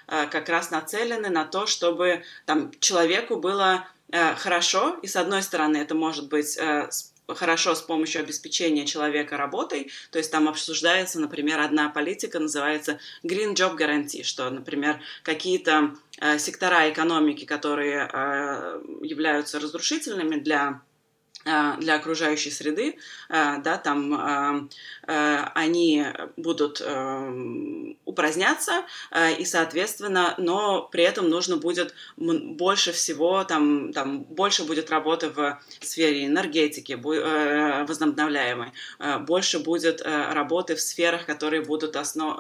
как 0.09 0.49
раз 0.49 0.71
нацелены 0.71 1.29
на 1.29 1.45
то, 1.45 1.67
чтобы 1.67 2.25
там 2.47 2.73
человеку 2.81 3.37
было 3.37 3.87
хорошо. 4.11 4.99
И 5.03 5.07
с 5.07 5.15
одной 5.15 5.43
стороны 5.43 5.77
это 5.77 5.95
может 5.95 6.29
быть 6.29 6.59
хорошо 7.29 7.75
с 7.75 7.83
помощью 7.83 8.23
обеспечения 8.23 8.85
человека 8.85 9.37
работой. 9.37 9.91
То 10.11 10.19
есть 10.19 10.31
там 10.31 10.49
обсуждается, 10.49 11.21
например, 11.21 11.61
одна 11.61 11.89
политика 11.89 12.39
называется 12.39 12.99
Green 13.23 13.55
Job 13.55 13.77
Guarantee, 13.79 14.25
что, 14.25 14.51
например, 14.51 15.01
какие-то 15.23 15.95
сектора 16.39 16.91
экономики, 16.91 17.45
которые 17.45 18.09
э, 18.13 18.83
являются 19.03 19.59
разрушительными 19.59 20.37
для 20.37 20.83
Э, 20.94 20.94
для 21.45 21.97
окружающей 21.97 22.51
среды, 22.51 22.97
э, 23.29 23.59
да, 23.63 23.77
там 23.77 24.15
э, 24.15 24.69
они 25.55 26.07
будут 26.37 26.81
упраздняться, 28.05 28.85
и, 29.39 29.45
соответственно, 29.45 30.35
но 30.39 30.89
при 30.91 31.05
этом 31.05 31.29
нужно 31.29 31.57
будет 31.57 31.95
больше 32.17 32.93
всего, 32.93 33.45
там, 33.45 33.93
там 33.93 34.23
больше 34.23 34.65
будет 34.65 34.91
работы 34.91 35.29
в 35.31 35.61
сфере 35.81 36.27
энергетики 36.27 36.95
возобновляемой, 36.95 38.73
больше 39.21 39.59
будет 39.59 40.03
работы 40.03 40.75
в 40.75 40.81
сферах, 40.81 41.27
которые 41.27 41.63
будут 41.63 41.97
основ... 41.97 42.39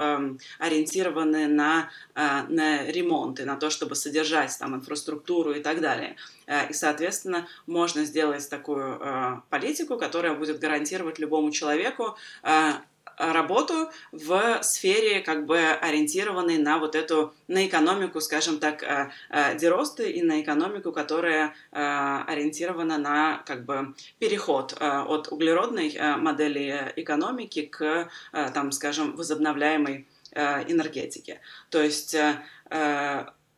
ориентированы 0.59 1.47
на, 1.47 1.91
на 2.15 2.85
ремонт 2.87 3.45
на 3.45 3.57
то, 3.57 3.71
чтобы 3.71 3.95
содержать 3.95 4.57
там 4.59 4.75
инфраструктуру 4.75 5.53
и 5.53 5.61
так 5.61 5.81
далее. 5.81 6.17
И, 6.47 6.73
соответственно, 6.73 7.47
можно 7.67 8.05
сделать 8.05 8.49
такую 8.49 8.99
э, 9.01 9.41
политику, 9.51 9.97
которая 9.97 10.35
будет 10.35 10.59
гарантировать 10.59 11.19
любому 11.19 11.51
человеку 11.51 12.17
э, 12.43 12.73
работу 13.17 13.91
в 14.13 14.63
сфере, 14.63 15.21
как 15.21 15.47
бы 15.47 15.59
ориентированной 15.59 16.59
на 16.59 16.79
вот 16.79 16.95
эту, 16.95 17.33
на 17.49 17.67
экономику, 17.67 18.21
скажем 18.21 18.59
так, 18.59 18.83
э, 18.83 19.11
э, 19.31 19.57
деросты 19.57 20.11
и 20.11 20.23
на 20.23 20.41
экономику, 20.41 20.93
которая 20.93 21.55
ориентирована 21.71 22.99
на 22.99 23.43
как 23.47 23.65
бы 23.65 23.95
переход 24.19 24.77
от 24.81 25.29
углеродной 25.29 25.97
модели 26.19 26.93
экономики 26.97 27.63
к, 27.63 28.09
там, 28.33 28.73
скажем, 28.73 29.17
возобновляемой 29.17 30.07
энергетике. 30.33 31.41
То 31.71 31.83
есть 31.83 32.17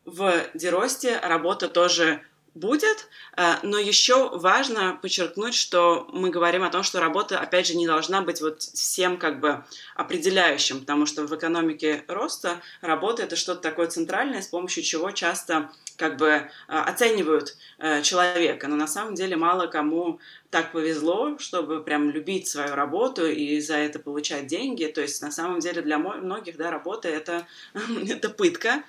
в 0.07 0.45
деросте 0.55 1.19
работа 1.23 1.69
тоже 1.69 2.23
будет, 2.57 3.09
э, 3.37 3.57
но 3.63 3.79
еще 3.79 4.31
важно 4.37 4.99
подчеркнуть, 5.01 5.55
что 5.55 6.09
мы 6.13 6.31
говорим 6.31 6.65
о 6.65 6.71
том, 6.71 6.83
что 6.83 7.01
работа, 7.01 7.39
опять 7.39 7.67
же, 7.67 7.77
не 7.77 7.87
должна 7.87 8.23
быть 8.23 8.41
вот 8.41 8.63
всем 8.63 9.19
как 9.19 9.41
бы 9.41 9.65
определяющим, 9.95 10.81
потому 10.81 11.07
что 11.07 11.27
в 11.27 11.35
экономике 11.37 12.05
роста 12.09 12.61
работа 12.81 13.23
это 13.23 13.37
что-то 13.37 13.61
такое 13.61 13.87
центральное, 13.89 14.43
с 14.43 14.49
помощью 14.49 14.83
чего 14.83 15.11
часто 15.11 15.71
как 15.97 16.17
бы 16.17 16.29
э, 16.29 16.49
оценивают 16.69 17.57
э, 17.79 18.03
человека, 18.03 18.69
но 18.69 18.77
на 18.77 18.87
самом 18.87 19.15
деле 19.15 19.37
мало 19.37 19.67
кому 19.67 20.19
так 20.51 20.73
повезло, 20.73 21.37
чтобы 21.39 21.83
прям 21.83 22.11
любить 22.11 22.49
свою 22.49 22.75
работу 22.75 23.27
и 23.27 23.61
за 23.61 23.77
это 23.77 23.99
получать 23.99 24.47
деньги. 24.47 24.87
То 24.87 25.03
есть 25.03 25.21
на 25.21 25.31
самом 25.31 25.61
деле 25.61 25.83
для 25.83 25.99
многих 25.99 26.57
да, 26.57 26.71
работа 26.71 27.09
это, 27.09 27.47
это 28.09 28.31
пытка, 28.31 28.83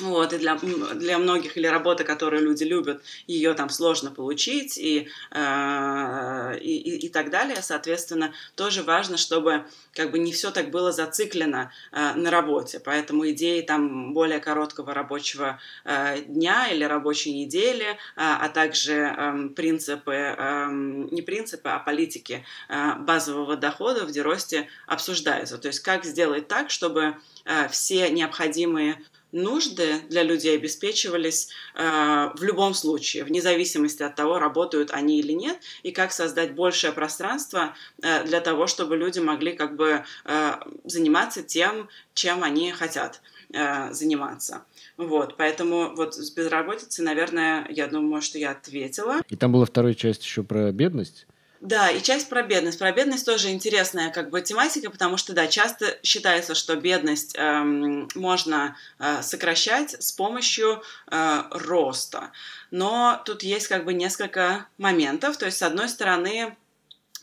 вот, 0.00 0.32
и 0.32 0.38
для, 0.38 0.56
для 0.56 1.18
многих 1.18 1.56
или 1.56 1.66
работа, 1.66 2.04
которую 2.04 2.42
люди 2.42 2.64
любят, 2.64 3.02
ее 3.26 3.54
там 3.54 3.68
сложно 3.68 4.10
получить 4.10 4.78
и, 4.78 5.08
э, 5.30 6.58
и, 6.60 7.06
и, 7.06 7.08
так 7.08 7.30
далее. 7.30 7.62
Соответственно, 7.62 8.32
тоже 8.54 8.82
важно, 8.82 9.16
чтобы 9.16 9.64
как 9.94 10.10
бы 10.10 10.18
не 10.18 10.32
все 10.32 10.50
так 10.50 10.70
было 10.70 10.92
зациклено 10.92 11.70
э, 11.92 12.14
на 12.14 12.30
работе. 12.30 12.80
Поэтому 12.80 13.28
идеи 13.30 13.60
там 13.60 14.14
более 14.14 14.40
короткого 14.40 14.94
рабочего 14.94 15.60
э, 15.84 16.22
дня 16.22 16.68
или 16.68 16.84
рабочей 16.84 17.32
недели, 17.32 17.84
э, 17.84 17.96
а 18.16 18.48
также 18.48 18.92
э, 18.94 19.48
принципы, 19.54 20.14
э, 20.14 20.68
не 21.10 21.22
принципы, 21.22 21.68
а 21.68 21.78
политики 21.78 22.44
э, 22.68 22.94
базового 22.98 23.56
дохода 23.56 24.04
в 24.06 24.10
Деросте 24.10 24.68
обсуждаются. 24.86 25.58
То 25.58 25.68
есть 25.68 25.80
как 25.80 26.04
сделать 26.04 26.48
так, 26.48 26.70
чтобы 26.70 27.16
э, 27.44 27.68
все 27.68 28.10
необходимые 28.10 29.02
нужды 29.32 30.00
для 30.08 30.22
людей 30.22 30.56
обеспечивались 30.56 31.48
э, 31.74 32.30
в 32.34 32.42
любом 32.42 32.74
случае, 32.74 33.24
вне 33.24 33.40
зависимости 33.40 34.02
от 34.02 34.14
того, 34.14 34.38
работают 34.38 34.90
они 34.92 35.18
или 35.18 35.32
нет, 35.32 35.58
и 35.82 35.90
как 35.90 36.12
создать 36.12 36.54
большее 36.54 36.92
пространство 36.92 37.74
э, 38.02 38.24
для 38.24 38.40
того, 38.40 38.66
чтобы 38.66 38.96
люди 38.96 39.18
могли 39.18 39.52
как 39.52 39.76
бы 39.76 40.04
э, 40.24 40.52
заниматься 40.84 41.42
тем, 41.42 41.88
чем 42.14 42.44
они 42.44 42.70
хотят 42.72 43.22
э, 43.52 43.92
заниматься. 43.92 44.64
Вот, 44.96 45.36
поэтому 45.36 45.94
вот 45.96 46.14
с 46.14 46.30
безработицей, 46.30 47.04
наверное, 47.04 47.66
я 47.70 47.86
думаю, 47.86 48.20
что 48.22 48.38
я 48.38 48.50
ответила. 48.50 49.22
И 49.28 49.36
там 49.36 49.52
была 49.52 49.64
вторая 49.64 49.94
часть 49.94 50.22
еще 50.22 50.42
про 50.42 50.70
бедность. 50.70 51.26
Да, 51.62 51.90
и 51.92 52.02
часть 52.02 52.28
про 52.28 52.42
бедность. 52.42 52.80
Про 52.80 52.90
бедность 52.90 53.24
тоже 53.24 53.50
интересная 53.50 54.10
как 54.10 54.30
бы 54.30 54.40
тематика, 54.40 54.90
потому 54.90 55.16
что, 55.16 55.32
да, 55.32 55.46
часто 55.46 55.96
считается, 56.02 56.56
что 56.56 56.74
бедность 56.74 57.36
эм, 57.38 58.08
можно 58.16 58.76
э, 58.98 59.22
сокращать 59.22 59.94
с 60.02 60.10
помощью 60.10 60.82
э, 61.08 61.42
роста. 61.52 62.32
Но 62.72 63.22
тут 63.24 63.44
есть 63.44 63.68
как 63.68 63.84
бы 63.84 63.94
несколько 63.94 64.66
моментов. 64.76 65.36
То 65.36 65.46
есть, 65.46 65.58
с 65.58 65.62
одной 65.62 65.88
стороны, 65.88 66.56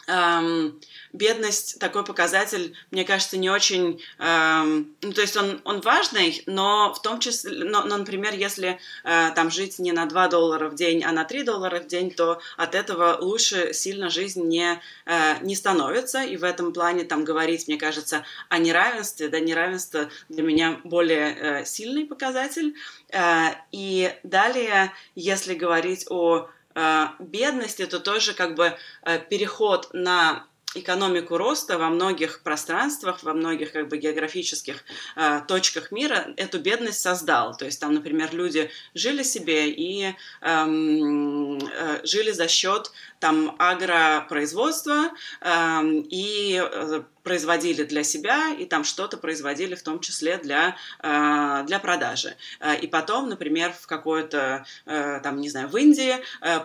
эм, 0.10 0.82
бедность 1.14 1.80
такой 1.80 2.04
показатель, 2.04 2.76
мне 2.92 3.06
кажется, 3.06 3.38
не 3.38 3.50
очень, 3.50 4.02
эм, 4.18 4.96
ну, 5.02 5.14
то 5.14 5.22
есть 5.22 5.38
он, 5.38 5.62
он 5.64 5.82
важный, 5.82 6.44
но 6.46 6.94
в 6.94 7.02
том 7.02 7.20
числе, 7.20 7.64
но, 7.64 7.84
но 7.84 7.98
например, 7.98 8.34
если 8.34 8.80
э, 9.04 9.32
там 9.36 9.52
жить 9.52 9.80
не 9.80 9.92
на 9.92 10.06
2 10.06 10.28
доллара 10.28 10.70
в 10.70 10.76
день, 10.76 11.04
а 11.04 11.12
на 11.12 11.24
3 11.24 11.44
доллара 11.44 11.80
в 11.80 11.88
день, 11.88 12.12
то 12.12 12.42
от 12.58 12.76
этого 12.76 13.18
лучше 13.22 13.74
сильно 13.74 14.10
жизнь 14.10 14.44
не, 14.48 14.82
э, 15.06 15.36
не 15.42 15.56
становится, 15.56 16.24
и 16.24 16.38
в 16.38 16.44
этом 16.44 16.74
плане 16.74 17.04
там 17.04 17.24
говорить, 17.24 17.68
мне 17.68 17.78
кажется, 17.78 18.24
о 18.50 18.58
неравенстве, 18.58 19.30
да, 19.30 19.40
неравенство 19.40 20.10
для 20.30 20.44
меня 20.44 20.80
более 20.84 21.36
э, 21.36 21.66
сильный 21.66 22.06
показатель, 22.06 22.76
э, 23.12 23.50
и 23.72 24.14
далее, 24.24 24.92
если 25.16 25.54
говорить 25.54 26.06
о 26.10 26.50
э, 26.76 27.06
бедности, 27.20 27.86
то 27.86 28.00
тоже 28.00 28.34
как 28.34 28.56
бы 28.56 28.78
э, 29.04 29.20
переход 29.30 29.90
на 29.94 30.46
экономику 30.76 31.38
роста 31.38 31.78
во 31.78 31.90
многих 31.90 32.44
пространствах, 32.44 33.24
во 33.24 33.34
многих 33.34 33.72
как 33.72 33.88
бы 33.88 33.98
географических 33.98 34.84
э, 35.16 35.42
точках 35.48 35.92
мира 35.92 36.28
эту 36.38 36.60
бедность 36.60 37.02
создал. 37.02 37.58
То 37.58 37.66
есть 37.66 37.80
там, 37.80 37.94
например, 37.94 38.30
люди 38.34 38.70
жили 38.94 39.24
себе 39.24 39.72
и 39.72 40.16
эм, 40.42 41.58
э, 41.58 42.02
жили 42.04 42.32
за 42.32 42.48
счет 42.48 42.92
там 43.20 43.56
агропроизводства 43.58 45.10
э, 45.42 45.82
и 46.12 46.62
э, 46.64 47.02
производили 47.30 47.84
для 47.84 48.04
себя 48.04 48.56
и 48.58 48.66
там 48.66 48.84
что-то 48.84 49.16
производили 49.16 49.76
в 49.76 49.84
том 49.84 50.00
числе 50.00 50.38
для, 50.38 50.76
э, 51.04 51.64
для 51.68 51.78
продажи. 51.78 52.36
Э, 52.60 52.76
и 52.76 52.88
потом, 52.88 53.30
например, 53.30 53.72
в 53.80 53.86
какой-то, 53.86 54.66
э, 54.88 55.20
там, 55.22 55.40
не 55.40 55.48
знаю, 55.48 55.68
в 55.68 55.78
Индии 55.78 56.16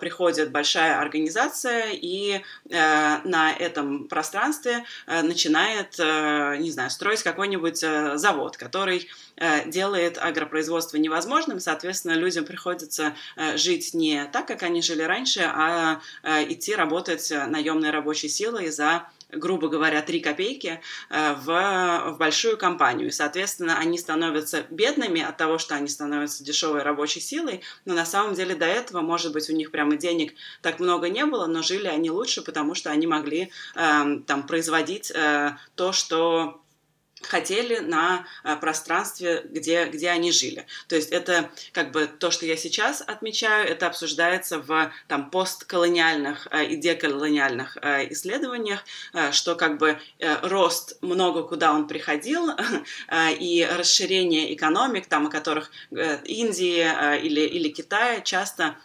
приходит 0.01 0.51
большая 0.53 0.99
организация 0.99 1.91
и 1.93 2.41
на 2.71 3.53
этом 3.59 4.09
пространстве 4.09 4.85
начинает, 5.07 5.99
не 5.99 6.71
знаю, 6.71 6.91
строить 6.91 7.23
какой-нибудь 7.23 7.79
завод, 7.79 8.57
который 8.57 9.09
делает 9.67 10.19
агропроизводство 10.19 10.97
невозможным, 10.97 11.61
соответственно, 11.61 12.13
людям 12.13 12.45
приходится 12.45 13.15
жить 13.57 13.95
не 13.95 14.25
так, 14.33 14.47
как 14.47 14.63
они 14.63 14.81
жили 14.83 15.03
раньше, 15.03 15.41
а 15.45 16.01
идти 16.23 16.75
работать 16.75 17.31
наемной 17.31 17.91
рабочей 17.91 18.29
силой 18.29 18.71
за 18.71 19.07
грубо 19.37 19.69
говоря, 19.69 20.03
3 20.03 20.21
копейки 20.21 20.81
э, 21.11 21.35
в, 21.35 22.13
в 22.13 22.19
большую 22.19 22.57
компанию. 22.57 23.09
И, 23.09 23.13
соответственно, 23.13 23.79
они 23.79 23.99
становятся 23.99 24.65
бедными 24.71 25.23
от 25.23 25.37
того, 25.37 25.59
что 25.59 25.75
они 25.75 25.89
становятся 25.89 26.45
дешевой 26.45 26.83
рабочей 26.83 27.21
силой, 27.21 27.63
но 27.85 27.95
на 27.95 28.07
самом 28.07 28.35
деле 28.35 28.55
до 28.55 28.67
этого, 28.67 29.01
может 29.01 29.33
быть, 29.33 29.49
у 29.51 29.53
них 29.53 29.71
прямо 29.71 29.97
денег 29.97 30.35
так 30.63 30.81
много 30.81 31.09
не 31.09 31.25
было, 31.27 31.47
но 31.47 31.63
жили 31.63 31.87
они 31.87 32.11
лучше, 32.11 32.43
потому 32.43 32.75
что 32.75 32.91
они 32.91 33.07
могли 33.07 33.51
э, 33.75 34.19
там 34.27 34.47
производить 34.47 35.11
э, 35.11 35.57
то, 35.75 35.93
что 35.93 36.64
хотели 37.23 37.79
на 37.79 38.27
э, 38.43 38.57
пространстве, 38.57 39.43
где, 39.45 39.87
где 39.87 40.11
они 40.11 40.33
жили. 40.33 40.67
То 40.89 40.97
есть 40.97 41.11
это 41.11 41.51
как 41.73 41.91
бы 41.91 42.07
то, 42.07 42.31
что 42.31 42.47
я 42.47 42.57
сейчас 42.57 43.03
отмечаю, 43.07 43.69
это 43.69 43.87
обсуждается 43.87 44.59
в 44.59 44.93
там, 45.09 45.31
постколониальных 45.31 46.49
э, 46.51 46.67
и 46.67 46.77
деколониальных 46.77 47.79
э, 47.81 48.13
исследованиях, 48.13 48.85
что 49.33 49.55
как 49.55 49.79
бы 49.79 49.99
рост 50.43 50.99
много 51.03 51.43
куда 51.43 51.73
он 51.73 51.87
приходил, 51.87 52.51
и 53.41 53.69
расширение 53.71 54.55
экономик, 54.55 55.07
там, 55.07 55.27
о 55.27 55.31
которых 55.31 55.71
Индии 55.91 56.85
или, 57.23 57.41
или 57.41 57.69
Китая 57.69 58.21
часто 58.21 58.77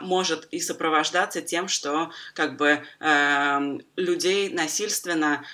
может 0.00 0.46
и 0.50 0.60
сопровождаться 0.60 1.42
тем, 1.42 1.68
что 1.68 2.10
как 2.34 2.56
бы 2.56 2.82
людей 3.96 4.50
насильственно 4.50 5.44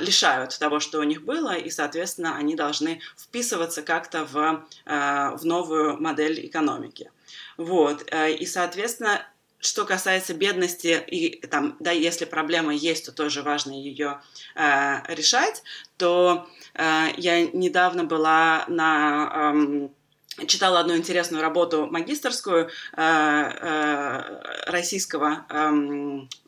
лишают 0.00 0.58
того, 0.58 0.75
того, 0.76 0.80
что 0.80 1.00
у 1.00 1.04
них 1.04 1.22
было, 1.22 1.56
и, 1.56 1.70
соответственно, 1.70 2.36
они 2.36 2.54
должны 2.54 3.00
вписываться 3.16 3.82
как-то 3.82 4.24
в, 4.24 4.66
э, 4.84 5.36
в 5.36 5.44
новую 5.44 6.00
модель 6.00 6.46
экономики. 6.46 7.10
Вот. 7.56 8.04
Э, 8.10 8.32
и, 8.32 8.46
соответственно, 8.46 9.22
что 9.58 9.84
касается 9.84 10.34
бедности, 10.34 11.02
и 11.06 11.46
там, 11.46 11.76
да, 11.80 11.90
если 11.90 12.26
проблема 12.26 12.74
есть, 12.74 13.06
то 13.06 13.12
тоже 13.12 13.42
важно 13.42 13.72
ее 13.72 14.20
э, 14.54 15.14
решать, 15.14 15.62
то 15.96 16.46
э, 16.74 17.08
я 17.16 17.46
недавно 17.46 18.04
была 18.04 18.64
на 18.68 19.52
э, 19.54 19.88
читала 20.46 20.80
одну 20.80 20.96
интересную 20.96 21.42
работу 21.42 21.86
магистрскую 21.86 22.66
э, 22.66 22.68
э, 22.96 24.42
российского 24.66 25.46
э, 25.48 25.70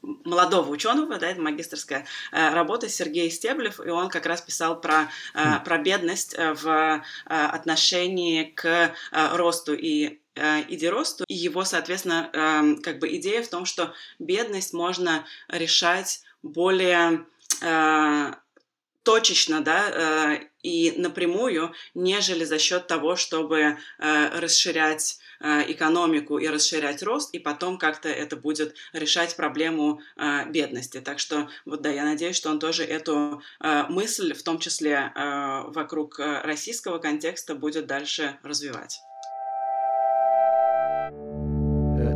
молодого 0.03 0.69
ученого, 0.71 1.17
да, 1.19 1.29
это 1.29 1.41
магистрская 1.41 2.05
э, 2.33 2.55
работа 2.55 2.89
Сергей 2.89 3.31
Стеблев, 3.31 3.81
и 3.81 3.89
он 3.89 4.11
как 4.11 4.27
раз 4.27 4.43
писал 4.43 4.81
про, 4.81 5.09
э, 5.35 5.61
про 5.65 5.79
бедность 5.79 6.35
э, 6.37 6.53
в 6.53 7.03
отношении 7.25 8.45
к 8.45 8.93
росту 9.13 9.75
и 9.75 10.21
иде 10.69 10.91
росту, 10.91 11.25
и 11.27 11.35
его, 11.35 11.65
соответственно, 11.65 12.31
э, 12.33 12.81
как 12.83 12.99
бы 12.99 13.15
идея 13.17 13.43
в 13.43 13.49
том, 13.49 13.65
что 13.65 13.93
бедность 14.19 14.73
можно 14.73 15.25
решать 15.49 16.23
более 16.43 17.25
точечно, 19.03 19.63
да, 19.63 20.39
и 20.63 20.93
напрямую, 20.97 21.73
нежели 21.95 22.45
за 22.45 22.59
счет 22.59 22.87
того, 22.87 23.17
чтобы 23.17 23.59
э, 23.99 24.41
расширять 24.41 25.19
э, 25.41 25.71
экономику 25.73 26.39
и 26.39 26.49
расширять 26.49 27.03
рост, 27.03 27.35
и 27.35 27.39
потом 27.39 27.79
как-то 27.79 28.09
это 28.09 28.37
будет 28.37 28.75
решать 28.93 29.37
проблему 29.37 30.01
э, 30.17 30.49
бедности. 30.51 31.01
Так 31.01 31.19
что, 31.19 31.49
вот 31.65 31.83
да, 31.83 31.91
я 31.91 32.05
надеюсь, 32.05 32.37
что 32.37 32.51
он 32.51 32.59
тоже 32.59 32.85
эту 32.85 33.43
э, 33.61 33.85
мысль, 33.89 34.35
в 34.35 34.43
том 34.43 34.59
числе 34.59 35.13
э, 35.15 35.63
вокруг 35.69 36.19
э, 36.21 36.41
российского 36.43 36.99
контекста, 36.99 37.55
будет 37.55 37.87
дальше 37.87 38.39
развивать. 38.43 39.01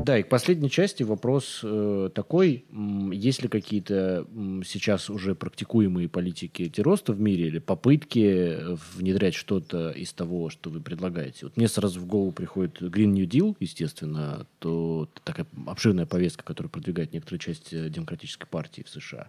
Да, 0.04 0.18
и 0.18 0.22
к 0.22 0.28
последней 0.28 0.70
части 0.70 1.02
вопрос 1.02 1.60
э, 1.62 2.10
такой. 2.14 2.64
Есть 3.12 3.42
ли 3.42 3.48
какие-то 3.48 4.26
сейчас 4.64 5.10
уже 5.10 5.34
практикуемые 5.34 6.08
политики 6.08 6.68
терроста 6.68 7.12
в 7.12 7.20
мире 7.20 7.46
или 7.46 7.58
попытки 7.58 8.58
внедрять 8.96 9.34
что-то 9.34 9.90
из 9.90 10.12
того, 10.12 10.50
что 10.50 10.70
вы 10.70 10.80
предлагаете? 10.80 11.46
Вот 11.46 11.56
мне 11.56 11.68
сразу 11.68 12.00
в 12.00 12.06
голову 12.06 12.32
приходит 12.32 12.82
Green 12.82 13.12
New 13.12 13.26
Deal, 13.26 13.56
естественно, 13.60 14.46
то 14.58 15.08
такая 15.24 15.46
обширная 15.66 16.06
повестка, 16.06 16.42
которую 16.42 16.70
продвигает 16.70 17.12
некоторая 17.12 17.38
часть 17.38 17.72
э, 17.72 17.88
демократической 17.88 18.46
партии 18.46 18.82
в 18.82 18.88
США. 18.88 19.28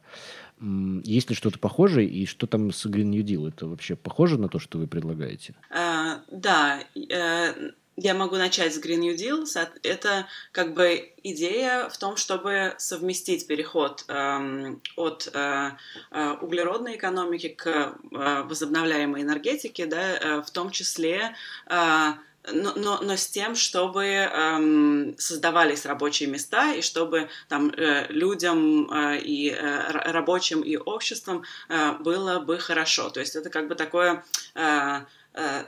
Есть 1.03 1.29
ли 1.29 1.35
что-то 1.35 1.59
похожее, 1.59 2.07
и 2.07 2.25
что 2.25 2.47
там 2.47 2.71
с 2.71 2.85
Green 2.85 3.05
New 3.05 3.23
Deal? 3.23 3.47
Это 3.47 3.67
вообще 3.67 3.95
похоже 3.95 4.39
на 4.39 4.49
то, 4.49 4.59
что 4.59 4.77
вы 4.79 4.87
предлагаете? 4.87 5.53
А, 5.69 6.21
да, 6.31 6.79
э, 6.95 7.71
я 7.95 8.13
могу 8.13 8.37
начать 8.37 8.73
с 8.73 8.79
Green 8.79 8.97
New 8.97 9.15
Deal. 9.15 9.45
Это 9.83 10.27
как 10.51 10.73
бы 10.73 11.13
идея 11.23 11.89
в 11.89 11.97
том, 11.97 12.17
чтобы 12.17 12.73
совместить 12.77 13.47
переход 13.47 14.05
эм, 14.07 14.81
от 14.95 15.29
э, 15.33 15.71
э, 16.11 16.31
углеродной 16.41 16.95
экономики 16.95 17.49
к 17.49 17.67
э, 17.67 18.43
возобновляемой 18.43 19.21
энергетике, 19.21 19.85
да, 19.85 20.17
э, 20.17 20.41
в 20.41 20.49
том 20.51 20.71
числе 20.71 21.35
э, 21.67 22.13
но, 22.51 22.73
но, 22.75 22.99
но 23.01 23.15
с 23.15 23.27
тем, 23.27 23.55
чтобы 23.55 24.03
эм, 24.03 25.15
создавались 25.17 25.85
рабочие 25.85 26.27
места 26.27 26.73
и 26.73 26.81
чтобы 26.81 27.29
там 27.47 27.69
э, 27.69 28.07
людям 28.09 28.91
э, 28.91 29.19
и 29.19 29.49
э, 29.49 30.11
рабочим 30.11 30.61
и 30.61 30.75
обществам 30.75 31.43
э, 31.69 31.93
было 31.99 32.39
бы 32.39 32.57
хорошо. 32.57 33.09
То 33.09 33.21
есть 33.21 33.37
это 33.37 33.49
как 33.49 33.69
бы 33.69 33.75
такое 33.75 34.25
Э, 34.55 35.01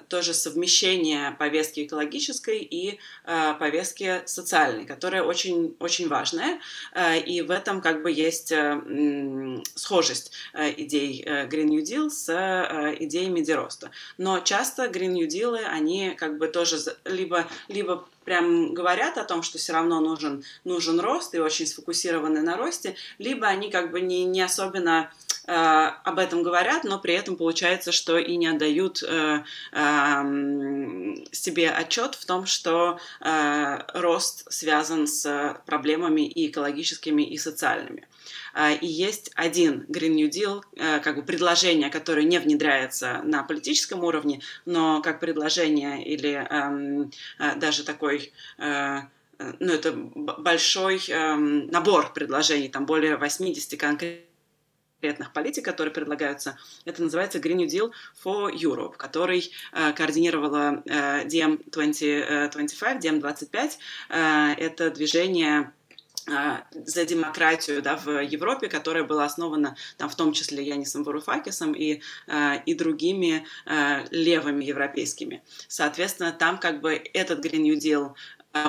тоже 0.10 0.34
совмещение 0.34 1.32
повестки 1.32 1.86
экологической 1.86 2.60
и 2.60 3.00
э, 3.26 3.54
повестки 3.60 4.22
социальной, 4.26 4.86
которая 4.86 5.24
очень, 5.24 5.76
очень 5.80 6.08
важная, 6.08 6.60
э, 6.94 7.20
и 7.20 7.42
в 7.42 7.52
этом 7.52 7.82
как 7.82 8.04
бы 8.04 8.12
есть 8.12 8.54
схожесть 9.76 10.32
идей 10.54 11.24
Green 11.26 11.66
New 11.66 11.82
Deal 11.82 12.10
с 12.10 12.30
идеями 13.00 13.42
Дероста. 13.42 13.92
Но 14.18 14.40
часто 14.40 14.86
Green 14.86 15.14
New 15.14 15.28
Deal, 15.28 15.58
они 15.66 16.12
как 16.12 16.38
бы 16.38 16.48
тоже 16.48 16.78
либо, 17.06 17.48
либо 17.68 18.08
прям 18.26 18.74
говорят 18.74 19.18
о 19.18 19.24
том, 19.24 19.44
что 19.44 19.58
все 19.58 19.74
равно 19.74 20.02
нужен, 20.02 20.44
нужен 20.64 21.00
рост 21.00 21.34
и 21.36 21.40
очень 21.40 21.68
сфокусированы 21.68 22.42
на 22.42 22.58
росте, 22.58 22.96
либо 23.20 23.48
они 23.48 23.70
как 23.70 23.92
бы 23.92 24.02
не, 24.02 24.26
не 24.26 24.42
особенно 24.42 25.12
э, 25.48 25.52
об 25.54 26.20
этом 26.20 26.44
говорят, 26.44 26.84
но 26.84 27.00
при 27.00 27.14
этом 27.14 27.38
получается, 27.38 27.92
что 27.92 28.18
и 28.18 28.36
не 28.36 28.48
отдают 28.48 29.04
э, 29.04 29.44
э, 29.72 30.24
себе 31.32 31.70
отчет 31.70 32.16
в 32.16 32.26
том, 32.26 32.46
что 32.46 33.00
э, 33.22 33.78
рост 33.94 34.52
связан 34.52 35.08
с 35.08 35.62
проблемами 35.66 36.28
и 36.28 36.50
экологическими, 36.50 37.22
и 37.22 37.38
социальными. 37.38 38.08
А, 38.45 38.45
и 38.56 38.88
есть 38.88 39.32
один 39.36 39.86
Green 39.90 40.14
New 40.14 40.30
Deal, 40.30 40.62
э, 40.76 41.00
как 41.00 41.18
бы 41.18 41.24
предложение, 41.24 41.90
которое 41.90 42.24
не 42.24 42.40
внедряется 42.40 43.22
на 43.24 43.44
политическом 43.44 44.04
уровне, 44.04 44.42
но 44.66 45.02
как 45.02 45.20
предложение 45.20 46.06
или 46.06 46.32
эм, 46.32 47.12
э, 47.40 47.56
даже 47.58 47.84
такой 47.84 48.32
э, 48.58 49.00
ну, 49.60 49.74
это 49.74 49.92
большой 49.92 51.02
эм, 51.10 51.68
набор 51.68 52.14
предложений, 52.14 52.70
там 52.70 52.86
более 52.86 53.18
80 53.18 53.78
конкретных 53.78 55.34
политик, 55.34 55.66
которые 55.66 55.94
предлагаются. 55.94 56.58
Это 56.86 57.04
называется 57.04 57.40
Green 57.40 57.56
New 57.56 57.68
Deal 57.68 57.92
for 58.24 58.50
Europe, 58.54 58.96
который 58.96 59.52
э, 59.74 59.92
координировала 59.92 60.82
э, 60.86 61.26
DiEM25, 61.26 63.02
DiEM25. 63.02 63.72
Э, 64.10 64.54
это 64.58 64.90
движение 64.92 65.60
а, 65.60 65.85
за 66.28 67.06
демократию 67.06 67.82
да, 67.82 67.96
в 67.98 68.10
Европе, 68.24 68.68
которая 68.68 69.04
была 69.04 69.26
основана 69.26 69.76
там, 69.98 70.10
в 70.10 70.16
том 70.16 70.34
числе 70.34 70.64
Янисом 70.66 71.04
Варуфакисом 71.04 71.74
и, 71.74 72.02
а, 72.28 72.56
и 72.66 72.74
другими 72.74 73.46
а, 73.66 74.04
левыми 74.10 74.64
европейскими. 74.64 75.44
Соответственно, 75.68 76.32
там 76.32 76.58
как 76.58 76.82
бы 76.82 76.94
этот 77.14 77.46
Green 77.46 77.62
New 77.62 77.78
Deal 77.78 78.16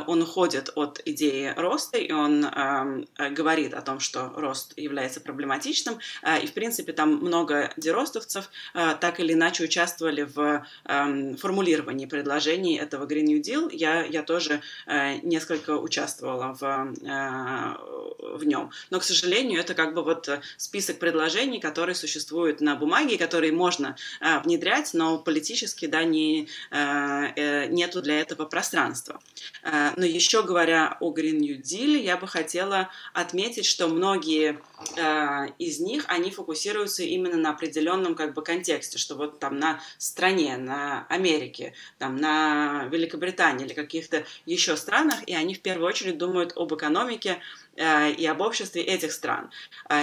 он 0.07 0.23
уходит 0.23 0.71
от 0.75 1.01
идеи 1.05 1.53
роста, 1.57 1.99
и 1.99 2.11
он 2.11 2.45
э, 2.45 3.31
говорит 3.31 3.73
о 3.73 3.83
том, 3.83 4.01
что 4.01 4.33
рост 4.35 4.77
является 4.77 5.21
проблематичным. 5.21 5.99
Э, 6.23 6.41
и, 6.43 6.47
в 6.47 6.53
принципе, 6.53 6.93
там 6.93 7.17
много 7.17 7.73
деростовцев 7.77 8.51
э, 8.75 8.97
так 9.01 9.21
или 9.21 9.35
иначе 9.35 9.65
участвовали 9.65 10.23
в 10.23 10.67
э, 10.85 11.37
формулировании 11.37 12.07
предложений 12.07 12.79
этого 12.79 13.07
Green 13.07 13.27
New 13.27 13.41
Deal. 13.41 13.71
Я, 13.73 14.05
я 14.05 14.23
тоже 14.23 14.61
э, 14.87 15.19
несколько 15.23 15.77
участвовала 15.79 16.57
в, 16.59 16.65
э, 16.65 18.37
в 18.37 18.45
нем. 18.45 18.71
Но, 18.91 18.99
к 18.99 19.05
сожалению, 19.05 19.61
это 19.61 19.75
как 19.75 19.95
бы 19.95 20.03
вот 20.03 20.29
список 20.57 20.99
предложений, 20.99 21.61
которые 21.61 21.95
существуют 21.95 22.61
на 22.61 22.75
бумаге, 22.75 23.19
которые 23.19 23.53
можно 23.53 23.97
э, 24.21 24.41
внедрять, 24.41 24.95
но 24.95 25.19
политически 25.19 25.87
да, 25.87 26.03
не, 26.03 26.49
э, 26.73 27.27
э 27.37 27.67
нету 27.67 28.03
для 28.03 28.21
этого 28.21 28.47
пространства. 28.47 29.21
А, 29.63 29.76
но 29.97 30.05
еще 30.05 30.43
говоря 30.43 30.97
о 31.01 31.13
Green 31.13 31.39
New 31.39 31.61
Deal, 31.61 31.97
я 31.99 32.17
бы 32.17 32.27
хотела 32.29 32.91
отметить, 33.13 33.67
что 33.67 33.89
многие 33.89 34.61
а, 34.99 35.47
из 35.59 35.81
них, 35.81 36.05
они 36.09 36.31
фокусируются 36.31 37.03
именно 37.03 37.37
на 37.37 37.51
определенном 37.51 38.15
как 38.15 38.35
бы 38.35 38.43
контексте, 38.43 38.99
что 38.99 39.15
вот 39.15 39.39
там 39.39 39.59
на 39.59 39.81
стране, 39.99 40.57
на 40.57 41.07
Америке, 41.09 41.75
там 41.99 42.17
на 42.17 42.85
Великобритании 42.91 43.67
или 43.67 43.75
каких-то 43.75 44.25
еще 44.45 44.77
странах, 44.77 45.27
и 45.27 45.35
они 45.35 45.55
в 45.55 45.61
первую 45.61 45.89
очередь 45.89 46.19
думают 46.19 46.53
об 46.57 46.75
экономике 46.75 47.41
а, 47.79 48.09
и 48.09 48.25
об 48.27 48.41
обществе 48.41 48.83
этих 48.83 49.13
стран. 49.13 49.51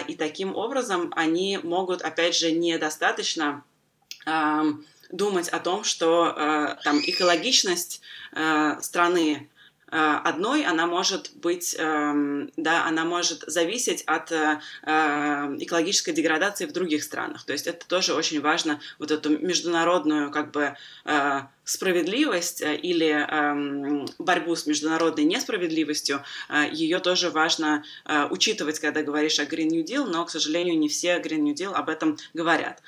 И 0.08 0.16
таким 0.16 0.56
образом 0.56 1.12
они 1.16 1.60
могут, 1.62 2.02
опять 2.02 2.36
же, 2.36 2.52
недостаточно 2.52 3.64
думать 5.12 5.50
о 5.50 5.60
том, 5.60 5.84
что 5.84 6.78
там 6.84 7.00
экологичность 7.00 8.02
страны 8.82 9.50
одной, 9.96 10.66
она 10.66 10.88
может 10.88 11.32
быть, 11.36 11.76
эм, 11.78 12.50
да, 12.58 12.86
она 12.86 13.06
может 13.06 13.44
зависеть 13.46 14.02
от 14.08 14.32
э, 14.32 14.60
э, 14.82 15.56
экологической 15.60 16.14
деградации 16.14 16.66
в 16.66 16.72
других 16.72 17.04
странах. 17.04 17.46
То 17.46 17.54
есть 17.54 17.68
это 17.68 17.88
тоже 17.88 18.16
очень 18.16 18.42
важно, 18.42 18.80
вот 18.98 19.12
эту 19.12 19.38
международную 19.38 20.32
как 20.32 20.52
бы 20.52 20.76
справедливость 21.66 22.62
или 22.62 23.08
эм, 23.08 24.06
борьбу 24.18 24.56
с 24.56 24.66
международной 24.66 25.26
несправедливостью, 25.26 26.24
ее 26.72 27.00
тоже 27.00 27.30
важно 27.30 27.84
учитывать, 28.30 28.80
когда 28.80 29.02
говоришь 29.02 29.40
о 29.40 29.44
Green 29.44 29.68
New 29.68 29.84
Deal, 29.84 30.06
но, 30.06 30.26
к 30.26 30.30
сожалению, 30.30 30.78
не 30.78 30.90
все 30.90 31.20
Green 31.20 31.40
New 31.40 31.54
Deal 31.54 31.74
об 31.74 31.90
этом 31.90 32.18
говорят. 32.34 32.82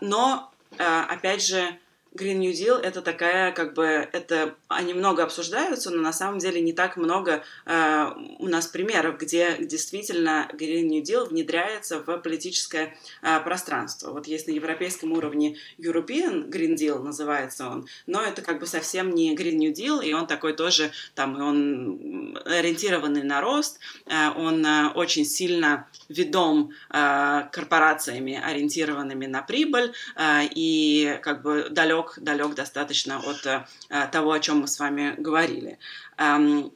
но, 0.00 0.52
опять 0.78 1.44
же, 1.44 1.78
Green 2.18 2.38
New 2.38 2.52
Deal 2.52 2.78
это 2.80 3.02
такая, 3.02 3.52
как 3.52 3.74
бы, 3.74 3.84
это 3.84 4.54
они 4.68 4.94
много 4.94 5.22
обсуждаются, 5.22 5.90
но 5.90 6.02
на 6.02 6.12
самом 6.12 6.38
деле 6.38 6.60
не 6.60 6.72
так 6.72 6.96
много 6.96 7.42
э, 7.66 8.06
у 8.38 8.48
нас 8.48 8.66
примеров, 8.66 9.18
где 9.18 9.56
действительно 9.58 10.48
Green 10.52 10.86
New 10.86 11.02
Deal 11.02 11.28
внедряется 11.28 12.00
в 12.00 12.18
политическое 12.18 12.96
э, 13.22 13.40
пространство. 13.40 14.10
Вот 14.10 14.26
есть 14.26 14.48
на 14.48 14.52
европейском 14.52 15.12
уровне 15.12 15.56
European 15.78 16.48
Green 16.48 16.74
Deal 16.74 17.02
называется 17.02 17.68
он, 17.68 17.86
но 18.06 18.22
это 18.22 18.42
как 18.42 18.58
бы 18.60 18.66
совсем 18.66 19.10
не 19.10 19.34
Green 19.36 19.56
New 19.56 19.72
Deal, 19.72 20.04
и 20.04 20.12
он 20.12 20.26
такой 20.26 20.54
тоже, 20.54 20.90
там, 21.14 21.40
он 21.40 22.38
ориентированный 22.44 23.22
на 23.22 23.40
рост, 23.40 23.78
э, 24.06 24.30
он 24.36 24.64
э, 24.64 24.88
очень 24.94 25.24
сильно 25.24 25.86
ведом 26.08 26.72
э, 26.90 27.42
корпорациями, 27.52 28.40
ориентированными 28.42 29.26
на 29.26 29.42
прибыль, 29.42 29.92
э, 30.16 30.48
и 30.54 31.18
как 31.22 31.42
бы 31.42 31.68
далек 31.70 32.07
далек, 32.16 32.38
далек 32.38 32.54
достаточно 32.54 33.18
от 33.18 33.46
э, 33.46 33.64
того, 34.12 34.32
о 34.32 34.40
чем 34.40 34.60
мы 34.60 34.68
с 34.68 34.78
вами 34.78 35.14
говорили. 35.18 35.78
Эм, 36.16 36.72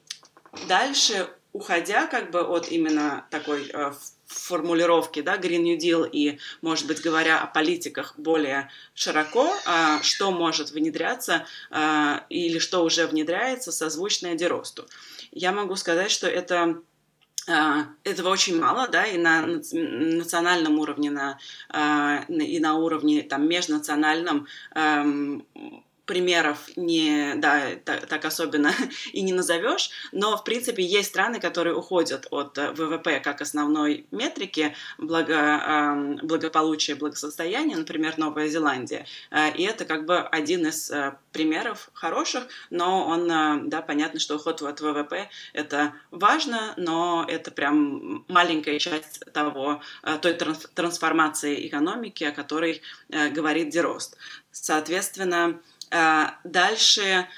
дальше, 0.69 1.29
уходя 1.53 2.07
как 2.07 2.31
бы 2.31 2.41
от 2.41 2.69
именно 2.69 3.27
такой 3.31 3.71
э, 3.73 3.93
формулировки, 4.27 5.21
да, 5.21 5.37
Green 5.37 5.63
New 5.63 5.79
Deal 5.79 6.09
и, 6.11 6.39
может 6.63 6.87
быть, 6.87 7.03
говоря 7.03 7.41
о 7.43 7.47
политиках 7.47 8.15
более 8.17 8.71
широко, 8.95 9.55
э, 9.67 10.03
что 10.03 10.31
может 10.31 10.71
внедряться 10.71 11.47
или 12.29 12.59
что 12.59 12.85
уже 12.85 13.07
внедряется 13.07 13.73
созвучное 13.73 14.35
Деросту. 14.35 14.87
Я 15.31 15.53
могу 15.53 15.77
сказать, 15.77 16.11
что 16.11 16.27
это 16.27 16.83
этого 17.47 18.29
очень 18.29 18.61
мало, 18.61 18.89
да, 18.89 19.05
и 19.05 19.19
на 19.19 19.43
национальном 19.43 20.79
уровне, 20.79 21.11
на, 21.11 21.39
а, 21.69 22.25
и 22.29 22.61
на 22.61 22.75
уровне 22.75 23.23
там 23.23 23.49
межнациональном 23.49 24.47
примеров 26.07 26.69
не, 26.77 27.35
да, 27.37 27.77
так, 27.85 28.07
так 28.07 28.25
особенно 28.25 28.75
и 29.13 29.23
не 29.23 29.33
назовешь, 29.33 29.91
но, 30.11 30.37
в 30.37 30.45
принципе, 30.45 30.83
есть 30.83 31.11
страны, 31.11 31.41
которые 31.41 31.77
уходят 31.77 32.27
от 32.31 32.59
э, 32.59 32.73
ВВП 32.73 33.21
как 33.21 33.41
основной 33.41 34.07
метрики 34.11 34.75
благо, 34.99 36.19
благополучия, 36.23 36.95
благосостояния, 36.95 37.77
например, 37.77 38.19
Новая 38.19 38.49
Зеландия. 38.49 39.07
Э, 39.31 39.55
и 39.55 39.63
это 39.63 39.85
как 39.85 40.05
бы 40.05 40.19
один 40.19 40.67
из 40.67 40.91
э, 40.91 41.15
примеров 41.33 41.91
хороших, 41.95 42.45
но 42.71 43.07
он, 43.07 43.29
да, 43.69 43.81
понятно, 43.81 44.21
что 44.21 44.37
уход 44.37 44.61
от 44.63 44.81
ВВП— 44.81 45.31
это 45.53 45.95
важно, 46.11 46.75
но 46.77 47.25
это 47.29 47.51
прям 47.51 48.25
маленькая 48.29 48.79
часть 48.79 49.21
того, 49.33 49.81
той 50.21 50.35
трансформации 50.35 51.67
экономики, 51.67 52.25
о 52.25 52.33
которой 52.33 52.83
говорит 53.09 53.71
Дерост. 53.71 54.19
Соответственно, 54.51 55.59
дальше, 56.45 57.29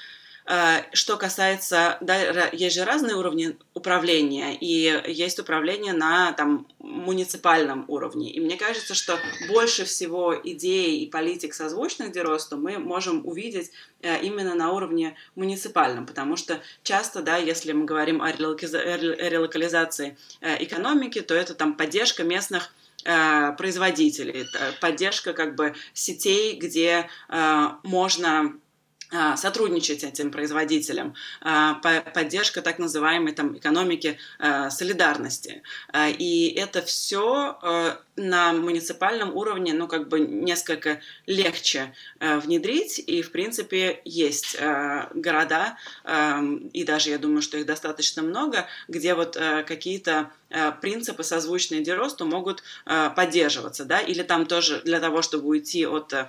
а, 0.47 0.83
что 0.93 1.17
касается, 1.17 1.97
да, 2.01 2.49
есть 2.51 2.75
же 2.75 2.85
разные 2.85 3.15
уровни 3.15 3.57
управления, 3.73 4.55
и 4.55 5.01
есть 5.07 5.39
управление 5.39 5.93
на 5.93 6.33
там, 6.33 6.67
муниципальном 6.77 7.85
уровне. 7.87 8.31
И 8.31 8.39
мне 8.39 8.55
кажется, 8.55 8.93
что 8.93 9.17
больше 9.47 9.85
всего 9.85 10.35
идей 10.35 10.99
и 10.99 11.09
политик 11.09 11.55
созвучных 11.55 12.11
Деросту 12.11 12.57
мы 12.57 12.77
можем 12.77 13.25
увидеть 13.25 13.71
э, 14.03 14.21
именно 14.21 14.53
на 14.53 14.71
уровне 14.71 15.15
муниципальном, 15.33 16.05
потому 16.05 16.35
что 16.35 16.59
часто, 16.83 17.23
да, 17.23 17.37
если 17.37 17.71
мы 17.71 17.85
говорим 17.85 18.21
о 18.21 18.31
релокализации 18.31 20.15
э, 20.41 20.63
экономики, 20.63 21.21
то 21.21 21.33
это 21.33 21.55
там 21.55 21.73
поддержка 21.73 22.23
местных 22.23 22.71
производителей, 23.05 24.47
поддержка 24.81 25.33
как 25.33 25.55
бы 25.55 25.75
сетей, 25.93 26.57
где 26.57 27.07
э, 27.29 27.67
можно 27.83 28.53
э, 29.11 29.35
сотрудничать 29.37 30.03
этим 30.03 30.31
производителям, 30.31 31.13
поддержка 32.13 32.61
так 32.61 32.79
называемой 32.79 33.33
там, 33.33 33.57
экономики 33.57 34.17
солидарности. 34.69 35.61
И 35.95 36.53
это 36.57 36.81
все 36.81 38.01
на 38.15 38.53
муниципальном 38.53 39.35
уровне, 39.35 39.73
ну, 39.73 39.87
как 39.87 40.07
бы 40.07 40.19
несколько 40.19 41.01
легче 41.25 41.93
э, 42.19 42.39
внедрить, 42.39 42.99
и, 42.99 43.21
в 43.21 43.31
принципе, 43.31 44.01
есть 44.05 44.55
э, 44.57 45.07
города, 45.13 45.77
э, 46.03 46.41
и 46.73 46.83
даже 46.83 47.09
я 47.09 47.17
думаю, 47.17 47.41
что 47.41 47.57
их 47.57 47.65
достаточно 47.65 48.21
много, 48.21 48.67
где 48.87 49.15
вот 49.15 49.35
э, 49.35 49.63
какие-то 49.63 50.31
э, 50.49 50.71
принципы, 50.81 51.23
созвучные 51.23 51.83
Деросту, 51.83 52.25
могут 52.25 52.63
э, 52.85 53.09
поддерживаться, 53.15 53.83
да, 53.83 53.99
или 53.99 54.23
там 54.23 54.45
тоже 54.45 54.81
для 54.85 54.99
того, 54.99 55.21
чтобы 55.21 55.47
уйти 55.47 55.85
от 55.85 56.13
э, 56.13 56.27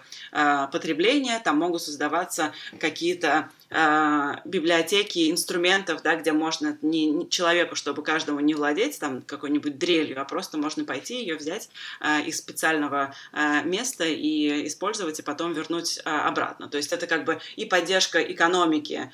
потребления, 0.72 1.40
там 1.44 1.58
могут 1.58 1.82
создаваться 1.82 2.52
какие-то 2.80 3.50
библиотеки 3.70 5.30
инструментов, 5.30 6.02
да, 6.02 6.16
где 6.16 6.32
можно 6.32 6.78
не, 6.82 7.06
не 7.06 7.28
человеку, 7.28 7.74
чтобы 7.74 8.02
каждому 8.02 8.40
не 8.40 8.54
владеть 8.54 8.98
там 8.98 9.22
какой-нибудь 9.22 9.78
дрелью, 9.78 10.20
а 10.20 10.24
просто 10.24 10.58
можно 10.58 10.84
пойти 10.84 11.20
ее 11.20 11.36
взять 11.36 11.68
Э, 12.00 12.22
из 12.22 12.38
специального 12.38 13.14
э, 13.32 13.62
места 13.64 14.04
и 14.04 14.66
использовать, 14.66 15.18
и 15.18 15.22
потом 15.22 15.52
вернуть 15.52 15.98
э, 15.98 16.10
обратно. 16.10 16.68
То 16.68 16.76
есть 16.76 16.92
это 16.92 17.06
как 17.06 17.24
бы 17.24 17.38
и 17.56 17.64
поддержка 17.64 18.20
экономики 18.20 19.10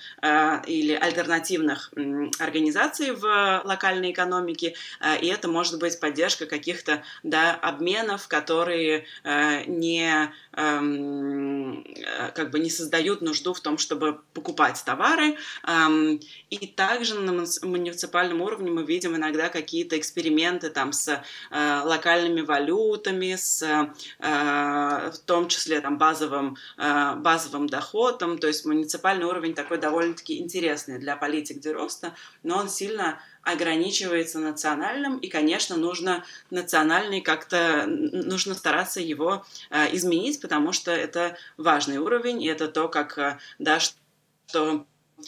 или 0.67 0.93
альтернативных 0.93 1.93
организаций 2.39 3.13
в 3.13 3.63
локальной 3.65 4.13
экономике, 4.13 4.75
и 5.21 5.27
это 5.27 5.49
может 5.49 5.79
быть 5.79 5.99
поддержка 6.01 6.47
каких-то 6.47 7.03
да, 7.23 7.55
обменов, 7.55 8.29
которые 8.29 9.07
не 9.25 10.33
эм, 10.53 11.87
как 12.35 12.51
бы 12.51 12.59
не 12.59 12.71
создают 12.71 13.23
нужду 13.23 13.55
в 13.55 13.61
том, 13.61 13.79
чтобы 13.79 14.21
покупать 14.43 14.83
товары. 14.85 15.37
И 16.51 16.67
также 16.67 17.15
на 17.15 17.45
муниципальном 17.63 18.41
уровне 18.41 18.71
мы 18.71 18.83
видим 18.85 19.15
иногда 19.17 19.49
какие-то 19.49 19.97
эксперименты 19.97 20.69
там 20.71 20.93
с 20.93 21.23
локальными 21.51 22.41
валютами, 22.41 23.37
с 23.37 23.63
э, 23.63 25.11
в 25.11 25.19
том 25.27 25.49
числе 25.49 25.81
там, 25.81 25.99
базовым, 25.99 26.57
э, 26.79 27.15
базовым 27.17 27.69
доходом. 27.69 28.39
То 28.39 28.49
есть 28.49 28.65
муниципальный 28.65 29.27
уровень 29.27 29.55
такой 29.55 29.79
довольно-таки 29.79 30.39
интересный 30.39 30.99
для 30.99 31.17
политик 31.17 31.61
Дероста, 31.61 32.15
но 32.43 32.59
он 32.59 32.69
сильно 32.69 33.21
ограничивается 33.43 34.39
национальным, 34.39 35.19
и, 35.19 35.29
конечно, 35.29 35.77
нужно 35.77 36.25
национальный 36.51 37.21
как-то, 37.21 37.87
нужно 37.87 38.55
стараться 38.55 39.01
его 39.01 39.45
э, 39.71 39.95
изменить, 39.97 40.41
потому 40.41 40.73
что 40.73 40.93
это 40.93 41.37
важный 41.57 41.99
уровень, 41.99 42.41
и 42.43 42.47
это 42.47 42.69
то, 42.69 42.89
как, 42.89 43.19
э, 43.19 43.39
да, 43.59 43.81
что 44.53 44.87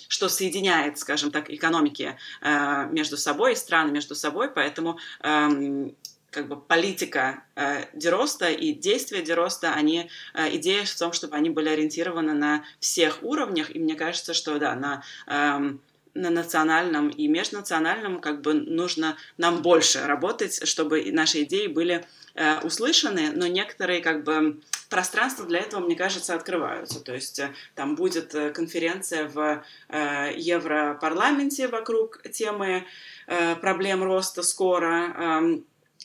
что 0.09 0.29
соединяет, 0.29 0.99
скажем 0.99 1.31
так, 1.31 1.51
экономики 1.51 2.17
э, 2.43 2.87
между 2.91 3.17
собой, 3.17 3.55
страны 3.55 3.93
между 3.93 4.17
собой, 4.17 4.51
поэтому 4.51 4.99
э, 5.23 5.91
как 6.31 6.49
бы 6.49 6.61
политика 6.61 7.45
э, 7.55 7.85
Дероста 7.95 8.51
и 8.51 8.73
действия 8.73 9.23
Дероста, 9.23 9.73
они, 9.73 10.11
э, 10.35 10.57
идея 10.57 10.85
в 10.85 10.99
том, 10.99 11.13
чтобы 11.13 11.37
они 11.37 11.49
были 11.49 11.69
ориентированы 11.69 12.35
на 12.35 12.65
всех 12.81 13.23
уровнях, 13.23 13.75
и 13.75 13.79
мне 13.79 13.95
кажется, 13.95 14.35
что 14.35 14.59
да, 14.59 14.75
на, 14.75 15.05
э, 15.29 15.77
на 16.15 16.31
национальном 16.31 17.09
и 17.09 17.29
межнациональном 17.29 18.21
как 18.21 18.41
бы 18.41 18.53
нужно 18.55 19.17
нам 19.37 19.63
больше 19.63 20.05
работать, 20.07 20.67
чтобы 20.67 21.13
наши 21.13 21.45
идеи 21.45 21.69
были 21.69 22.05
э, 22.35 22.61
услышаны, 22.61 23.31
но 23.33 23.47
некоторые 23.47 24.01
как 24.01 24.25
бы 24.25 24.61
пространства 24.91 25.47
для 25.47 25.61
этого, 25.61 25.81
мне 25.85 25.97
кажется, 25.97 26.35
открываются. 26.35 27.01
То 27.01 27.15
есть 27.15 27.39
э, 27.39 27.53
там 27.75 27.97
будет 27.97 28.35
э, 28.35 28.51
конференция 28.51 29.29
в 29.29 29.65
э, 29.89 30.33
Европарламенте 30.37 31.69
вокруг 31.69 32.23
темы 32.31 32.85
э, 33.27 33.57
проблем 33.57 34.03
роста 34.05 34.43
скоро. 34.43 35.15
Э, 35.17 35.59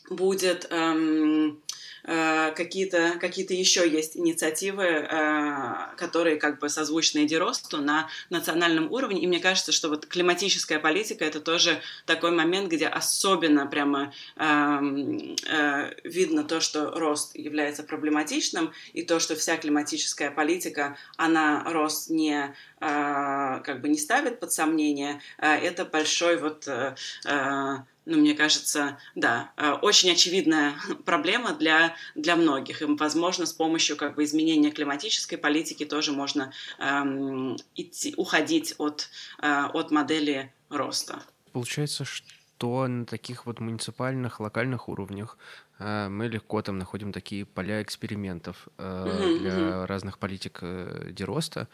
будет 0.10 0.68
эм, 0.72 1.62
э, 2.04 2.52
какие-то 2.56 3.14
какие 3.20 3.50
еще 3.54 3.88
есть 3.90 4.18
инициативы, 4.18 4.84
э, 4.84 5.96
которые 5.98 6.38
как 6.38 6.60
бы 6.60 6.70
созвучны 6.70 7.26
Эдиросту 7.26 7.78
на 7.78 8.10
национальном 8.30 8.92
уровне. 8.92 9.22
И 9.22 9.28
мне 9.28 9.40
кажется, 9.40 9.72
что 9.72 9.90
вот 9.90 10.06
климатическая 10.06 10.80
политика 10.80 11.26
это 11.26 11.40
тоже 11.40 11.82
такой 12.06 12.32
момент, 12.32 12.70
где 12.72 12.88
особенно 12.88 13.66
прямо 13.66 14.14
эм, 14.36 15.36
э, 15.48 15.94
видно 16.04 16.44
то, 16.44 16.60
что 16.60 16.92
рост 16.92 17.36
является 17.36 17.84
проблематичным, 17.84 18.74
и 18.94 19.04
то, 19.04 19.20
что 19.20 19.36
вся 19.36 19.58
климатическая 19.58 20.32
политика, 20.32 20.98
она 21.18 21.64
рост 21.66 22.10
не 22.10 22.54
как 22.80 23.82
бы 23.82 23.90
не 23.90 23.98
ставит 23.98 24.40
под 24.40 24.54
сомнение, 24.54 25.22
это 25.38 25.84
большой 25.84 26.38
вот 26.38 26.66
ну, 28.10 28.18
мне 28.18 28.34
кажется, 28.34 28.98
да, 29.16 29.52
э, 29.56 29.72
очень 29.72 30.12
очевидная 30.12 30.74
проблема 31.06 31.54
для, 31.54 31.96
для 32.16 32.36
многих. 32.36 32.82
И, 32.82 32.86
возможно, 32.86 33.46
с 33.46 33.54
помощью 33.54 33.96
как 33.98 34.16
бы, 34.16 34.24
изменения 34.24 34.72
климатической 34.72 35.38
политики 35.38 35.86
тоже 35.86 36.12
можно 36.12 36.52
эм, 36.80 37.58
идти, 37.76 38.14
уходить 38.18 38.76
от, 38.80 39.10
э, 39.42 39.66
от 39.74 39.92
модели 39.92 40.52
роста. 40.70 41.22
Получается, 41.52 42.04
что 42.04 42.88
на 42.88 43.06
таких 43.06 43.46
вот 43.46 43.60
муниципальных, 43.60 44.40
локальных 44.40 44.90
уровнях 44.90 45.38
э, 45.78 46.10
мы 46.10 46.28
легко 46.28 46.62
там 46.64 46.80
находим 46.80 47.12
такие 47.14 47.46
поля 47.46 47.82
экспериментов 47.82 48.68
э, 48.78 48.84
mm-hmm, 48.84 49.40
для 49.40 49.86
разных 49.86 50.18
политик 50.18 50.60
э, 50.62 51.12
дероста. 51.12 51.68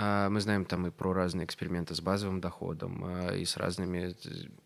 А, 0.00 0.30
мы 0.30 0.40
знаем 0.40 0.64
там 0.64 0.86
и 0.86 0.90
про 0.90 1.12
разные 1.12 1.44
эксперименты 1.44 1.92
с 1.92 2.00
базовым 2.00 2.40
доходом, 2.40 3.02
а, 3.04 3.34
и 3.34 3.44
с 3.44 3.56
разными 3.56 4.14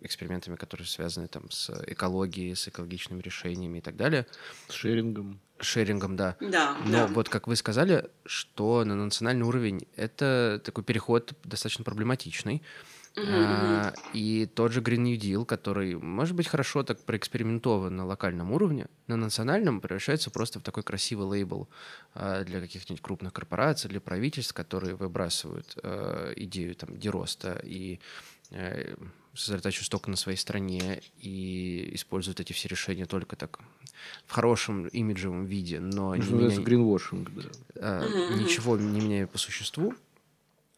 экспериментами, 0.03 0.57
которые 0.57 0.87
связаны 0.87 1.27
там 1.27 1.51
с 1.51 1.71
экологией, 1.87 2.55
с 2.55 2.69
экологичными 2.69 3.23
решениями 3.23 3.79
и 3.79 3.81
так 3.81 3.97
далее. 3.97 4.27
С 4.69 4.75
шерингом. 4.75 5.41
Шерингом, 5.59 6.17
да. 6.17 6.37
Да. 6.41 6.77
Но 6.85 6.93
да. 6.93 7.07
вот 7.07 7.31
как 7.31 7.47
вы 7.47 7.57
сказали, 7.57 8.11
что 8.27 8.85
на 8.85 8.95
национальный 8.95 9.47
уровень 9.47 9.89
это 9.97 10.61
такой 10.63 10.85
переход 10.85 11.33
достаточно 11.45 11.83
проблематичный. 11.83 12.63
Uh-huh, 13.15 13.95
И 14.15 14.47
тот 14.47 14.73
же 14.73 14.81
Green 14.81 15.03
New 15.03 15.19
Deal, 15.19 15.45
который, 15.45 15.97
может 15.97 16.35
быть, 16.35 16.49
хорошо 16.49 16.83
так 16.83 16.99
проэкспериментован 17.01 17.95
на 17.95 18.07
локальном 18.07 18.53
уровне, 18.53 18.87
на 19.07 19.17
национальном 19.17 19.83
превращается 19.83 20.31
просто 20.31 20.61
в 20.61 20.63
такой 20.63 20.83
красивый 20.83 21.27
лейбл 21.27 21.69
а, 22.15 22.43
для 22.45 22.61
каких-нибудь 22.61 23.03
крупных 23.03 23.35
корпораций, 23.35 23.91
для 23.91 24.01
правительств, 24.01 24.55
которые 24.55 24.95
выбрасывают 24.95 25.77
а, 25.83 26.33
идею 26.37 26.75
там 26.75 26.97
дероста 26.99 27.61
и 27.63 28.01
э, 28.51 28.95
сосредотачиваются 29.35 29.91
только 29.91 30.09
на 30.09 30.17
своей 30.17 30.39
стране 30.39 31.03
и 31.19 31.91
используют 31.93 32.41
эти 32.41 32.55
все 32.55 32.69
решения 32.69 33.05
только 33.05 33.37
так 33.37 33.61
в 34.27 34.33
хорошем 34.33 34.87
имиджевом 34.87 35.45
виде, 35.45 35.81
но 35.81 36.17
не 36.17 36.27
меняя, 36.33 36.59
гринвошинг, 36.59 37.31
да. 37.75 38.07
Ничего 38.39 38.79
не 38.79 39.01
меняя 39.01 39.27
по 39.27 39.37
существу. 39.37 39.95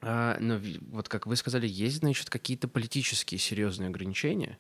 А, 0.07 0.37
но 0.41 0.61
вот 0.91 1.09
как 1.09 1.27
вы 1.27 1.37
сказали, 1.37 1.67
есть, 1.67 1.99
значит, 1.99 2.31
какие-то 2.31 2.69
политические 2.69 3.39
серьезные 3.39 3.89
ограничения, 3.89 4.59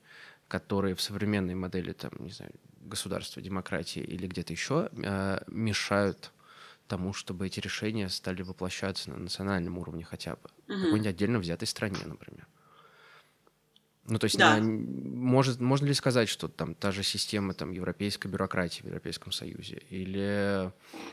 которые 0.48 0.94
в 0.94 1.00
современной 1.00 1.54
модели, 1.54 1.92
там, 1.92 2.12
не 2.18 2.30
знаю, 2.30 2.52
государства, 2.80 3.42
демократии 3.42 4.02
или 4.02 4.26
где-то 4.26 4.52
еще, 4.52 4.90
э, 4.92 5.42
мешают 5.46 6.32
тому, 6.86 7.12
чтобы 7.12 7.46
эти 7.46 7.60
решения 7.60 8.08
стали 8.08 8.42
воплощаться 8.42 9.10
на 9.10 9.16
национальном 9.16 9.78
уровне 9.78 10.04
хотя 10.04 10.34
бы. 10.34 10.40
Mm-hmm. 10.42 10.76
В 10.76 10.82
какой-нибудь 10.82 11.06
отдельно 11.06 11.38
взятой 11.38 11.66
стране, 11.66 11.98
например. 12.04 12.46
Ну, 14.06 14.18
то 14.18 14.24
есть, 14.24 14.36
да. 14.36 14.56
на, 14.56 14.62
может, 14.62 15.60
можно 15.60 15.86
ли 15.86 15.94
сказать, 15.94 16.28
что 16.28 16.48
там 16.48 16.74
та 16.74 16.92
же 16.92 17.02
система 17.02 17.54
там, 17.54 17.70
европейской 17.70 18.28
бюрократии 18.28 18.82
в 18.82 18.86
Европейском 18.86 19.32
Союзе 19.32 19.82
или 19.88 20.70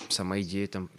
сама 0.09 0.41
идея 0.41 0.67
там, 0.67 0.89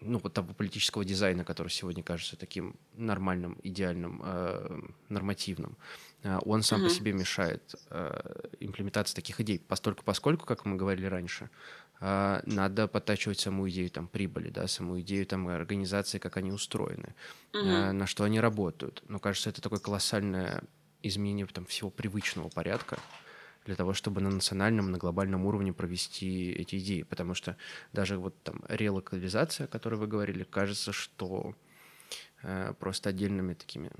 ну, 0.00 0.18
вот 0.18 0.34
того 0.34 0.52
политического 0.52 1.04
дизайна, 1.04 1.44
который 1.44 1.68
сегодня 1.68 2.02
кажется 2.02 2.36
таким 2.36 2.76
нормальным, 2.94 3.58
идеальным, 3.62 4.20
э, 4.24 4.80
нормативным, 5.08 5.76
э, 6.22 6.38
он 6.44 6.62
сам 6.62 6.80
угу. 6.80 6.88
по 6.88 6.94
себе 6.94 7.12
мешает 7.12 7.74
э, 7.90 8.48
имплементации 8.60 9.14
таких 9.14 9.40
идей. 9.40 9.58
Постольку, 9.58 10.04
поскольку, 10.04 10.44
как 10.46 10.64
мы 10.66 10.76
говорили 10.76 11.06
раньше, 11.06 11.48
э, 12.00 12.42
надо 12.44 12.88
подтачивать 12.88 13.40
саму 13.40 13.68
идею 13.70 13.90
там, 13.90 14.06
прибыли, 14.06 14.50
да, 14.50 14.66
саму 14.66 15.00
идею 15.00 15.26
там, 15.26 15.48
организации, 15.48 16.18
как 16.18 16.36
они 16.36 16.52
устроены, 16.52 17.14
угу. 17.54 17.64
э, 17.64 17.92
на 17.92 18.06
что 18.06 18.24
они 18.24 18.38
работают. 18.38 19.02
Но 19.08 19.18
кажется, 19.18 19.50
это 19.50 19.62
такое 19.62 19.78
колоссальное 19.78 20.62
изменение 21.02 21.46
там, 21.46 21.64
всего 21.64 21.90
привычного 21.90 22.48
порядка 22.48 22.98
для 23.66 23.76
того, 23.76 23.92
чтобы 23.92 24.20
на 24.20 24.30
национальном, 24.30 24.90
на 24.90 24.98
глобальном 24.98 25.44
уровне 25.44 25.72
провести 25.72 26.52
эти 26.52 26.78
идеи. 26.78 27.02
Потому 27.02 27.34
что 27.34 27.56
даже 27.92 28.16
вот 28.16 28.40
там 28.42 28.64
релокализация, 28.68 29.66
о 29.66 29.68
которой 29.68 29.96
вы 29.96 30.06
говорили, 30.06 30.44
кажется, 30.44 30.92
что 30.92 31.54
э, 32.42 32.72
просто 32.78 33.10
отдельными 33.10 33.54
такими 33.54 33.90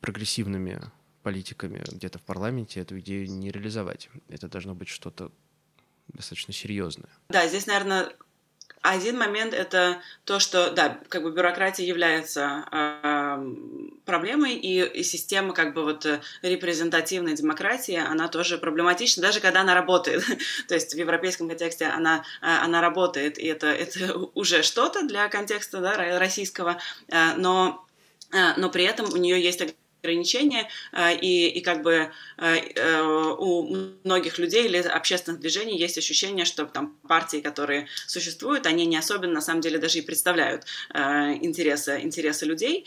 прогрессивными 0.00 0.80
политиками 1.22 1.82
где-то 1.90 2.18
в 2.18 2.22
парламенте 2.22 2.80
эту 2.80 2.98
идею 3.00 3.28
не 3.30 3.50
реализовать. 3.50 4.08
Это 4.28 4.48
должно 4.48 4.74
быть 4.74 4.88
что-то 4.88 5.32
достаточно 6.08 6.52
серьезное. 6.52 7.10
Да, 7.28 7.48
здесь, 7.48 7.66
наверное, 7.66 8.12
один 8.82 9.18
момент 9.18 9.54
это 9.54 10.00
то, 10.24 10.38
что, 10.38 10.70
да, 10.70 11.00
как 11.08 11.22
бы 11.22 11.32
бюрократия 11.32 11.84
является 11.84 12.64
э, 12.70 13.54
проблемой, 14.04 14.54
и, 14.54 14.82
и 14.82 15.02
система 15.02 15.52
как 15.52 15.74
бы 15.74 15.82
вот 15.82 16.06
репрезентативной 16.42 17.34
демократии, 17.34 17.96
она 17.96 18.28
тоже 18.28 18.58
проблематична, 18.58 19.22
даже 19.22 19.40
когда 19.40 19.62
она 19.62 19.74
работает. 19.74 20.24
то 20.68 20.74
есть 20.74 20.94
в 20.94 20.96
европейском 20.96 21.48
контексте 21.48 21.86
она, 21.86 22.24
а, 22.40 22.64
она 22.64 22.80
работает, 22.80 23.38
и 23.38 23.46
это, 23.46 23.66
это 23.66 24.14
уже 24.34 24.62
что-то 24.62 25.06
для 25.06 25.28
контекста 25.28 25.80
да, 25.80 26.18
российского, 26.18 26.78
э, 27.08 27.34
но, 27.36 27.84
э, 28.32 28.54
но 28.56 28.70
при 28.70 28.84
этом 28.84 29.12
у 29.12 29.16
нее 29.16 29.42
есть 29.42 29.60
ограничения, 30.06 30.68
а, 30.92 31.12
и, 31.12 31.48
и 31.48 31.60
как 31.60 31.82
бы 31.82 32.10
а, 32.38 32.54
э, 32.56 33.02
у 33.38 33.76
многих 34.04 34.38
людей 34.38 34.66
или 34.66 34.78
общественных 34.78 35.40
движений 35.40 35.76
есть 35.78 35.98
ощущение, 35.98 36.44
что 36.44 36.64
там 36.66 36.96
партии, 37.08 37.38
которые 37.38 37.88
существуют, 38.06 38.66
они 38.66 38.86
не 38.86 38.96
особенно 38.96 39.34
на 39.34 39.40
самом 39.40 39.60
деле 39.60 39.78
даже 39.78 39.98
и 39.98 40.02
представляют 40.02 40.64
интересы, 40.94 42.00
интересы 42.02 42.46
людей, 42.46 42.84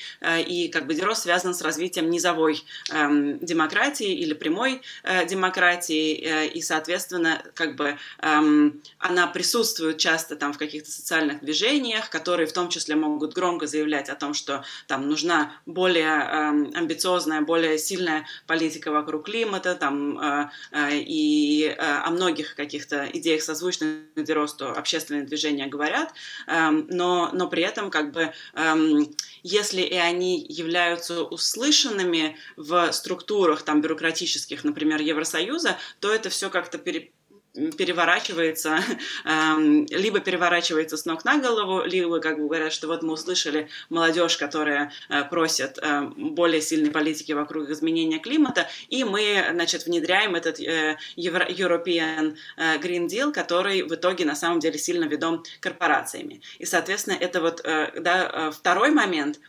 и 0.47 0.69
как 0.69 0.87
бы 0.87 0.93
Дерос 0.93 1.23
связан 1.23 1.53
с 1.53 1.61
развитием 1.61 2.09
низовой 2.09 2.63
эм, 2.91 3.39
демократии 3.39 4.13
или 4.13 4.33
прямой 4.33 4.81
э, 5.03 5.25
демократии, 5.27 6.13
э, 6.15 6.47
и, 6.47 6.61
соответственно, 6.61 7.41
как 7.53 7.75
бы 7.75 7.97
эм, 8.21 8.81
она 8.97 9.27
присутствует 9.27 9.97
часто 9.97 10.35
там 10.35 10.53
в 10.53 10.57
каких-то 10.57 10.91
социальных 10.91 11.41
движениях, 11.41 12.09
которые 12.09 12.47
в 12.47 12.53
том 12.53 12.69
числе 12.69 12.95
могут 12.95 13.33
громко 13.33 13.67
заявлять 13.67 14.09
о 14.09 14.15
том, 14.15 14.33
что 14.33 14.63
там 14.87 15.07
нужна 15.07 15.51
более 15.65 16.05
эм, 16.05 16.71
амбициозная 16.75 17.08
амбициозная, 17.09 17.41
более 17.41 17.77
сильная 17.77 18.25
политика 18.47 18.91
вокруг 18.91 19.25
климата, 19.25 19.75
там, 19.75 20.19
э, 20.19 20.49
э, 20.71 20.99
и 20.99 21.65
э, 21.65 21.75
о 21.77 22.11
многих 22.11 22.55
каких-то 22.55 23.09
идеях, 23.13 23.41
созвучных 23.41 23.99
росту 24.29 24.69
общественные 24.69 25.23
движения 25.23 25.67
говорят, 25.67 26.13
эм, 26.47 26.87
но, 26.89 27.29
но 27.33 27.47
при 27.47 27.63
этом, 27.63 27.89
как 27.89 28.11
бы, 28.11 28.31
эм, 28.53 29.15
если 29.43 29.81
и 29.81 29.95
они 29.95 30.45
являются 30.49 31.23
услышанными 31.23 32.37
в 32.57 32.91
структурах 32.91 33.63
там, 33.63 33.81
бюрократических, 33.81 34.63
например, 34.63 35.01
Евросоюза, 35.01 35.77
то 35.99 36.13
это 36.13 36.29
все 36.29 36.49
как-то 36.49 36.77
пере, 36.77 37.11
переворачивается, 37.53 38.79
либо 39.89 40.19
переворачивается 40.19 40.97
с 40.97 41.05
ног 41.05 41.25
на 41.25 41.37
голову, 41.37 41.83
либо, 41.83 42.19
как 42.19 42.37
бы 42.37 42.45
говорят, 42.45 42.71
что 42.71 42.87
вот 42.87 43.03
мы 43.03 43.13
услышали 43.13 43.69
молодежь, 43.89 44.37
которая 44.37 44.91
э, 45.09 45.23
просит 45.25 45.79
э, 45.81 46.01
более 46.15 46.61
сильной 46.61 46.91
политики 46.91 47.31
вокруг 47.31 47.69
изменения 47.69 48.19
климата, 48.19 48.67
и 48.89 49.03
мы, 49.03 49.45
значит, 49.51 49.85
внедряем 49.85 50.35
этот 50.35 50.59
э, 50.59 50.97
European 51.17 52.35
Green 52.57 53.07
Deal, 53.07 53.31
который 53.31 53.83
в 53.83 53.93
итоге 53.93 54.25
на 54.25 54.35
самом 54.35 54.59
деле 54.59 54.77
сильно 54.77 55.05
ведом 55.05 55.43
корпорациями. 55.59 56.41
И, 56.59 56.65
соответственно, 56.65 57.15
это 57.19 57.41
вот 57.41 57.61
да, 57.63 58.51
второй 58.51 58.91
момент, 58.91 59.39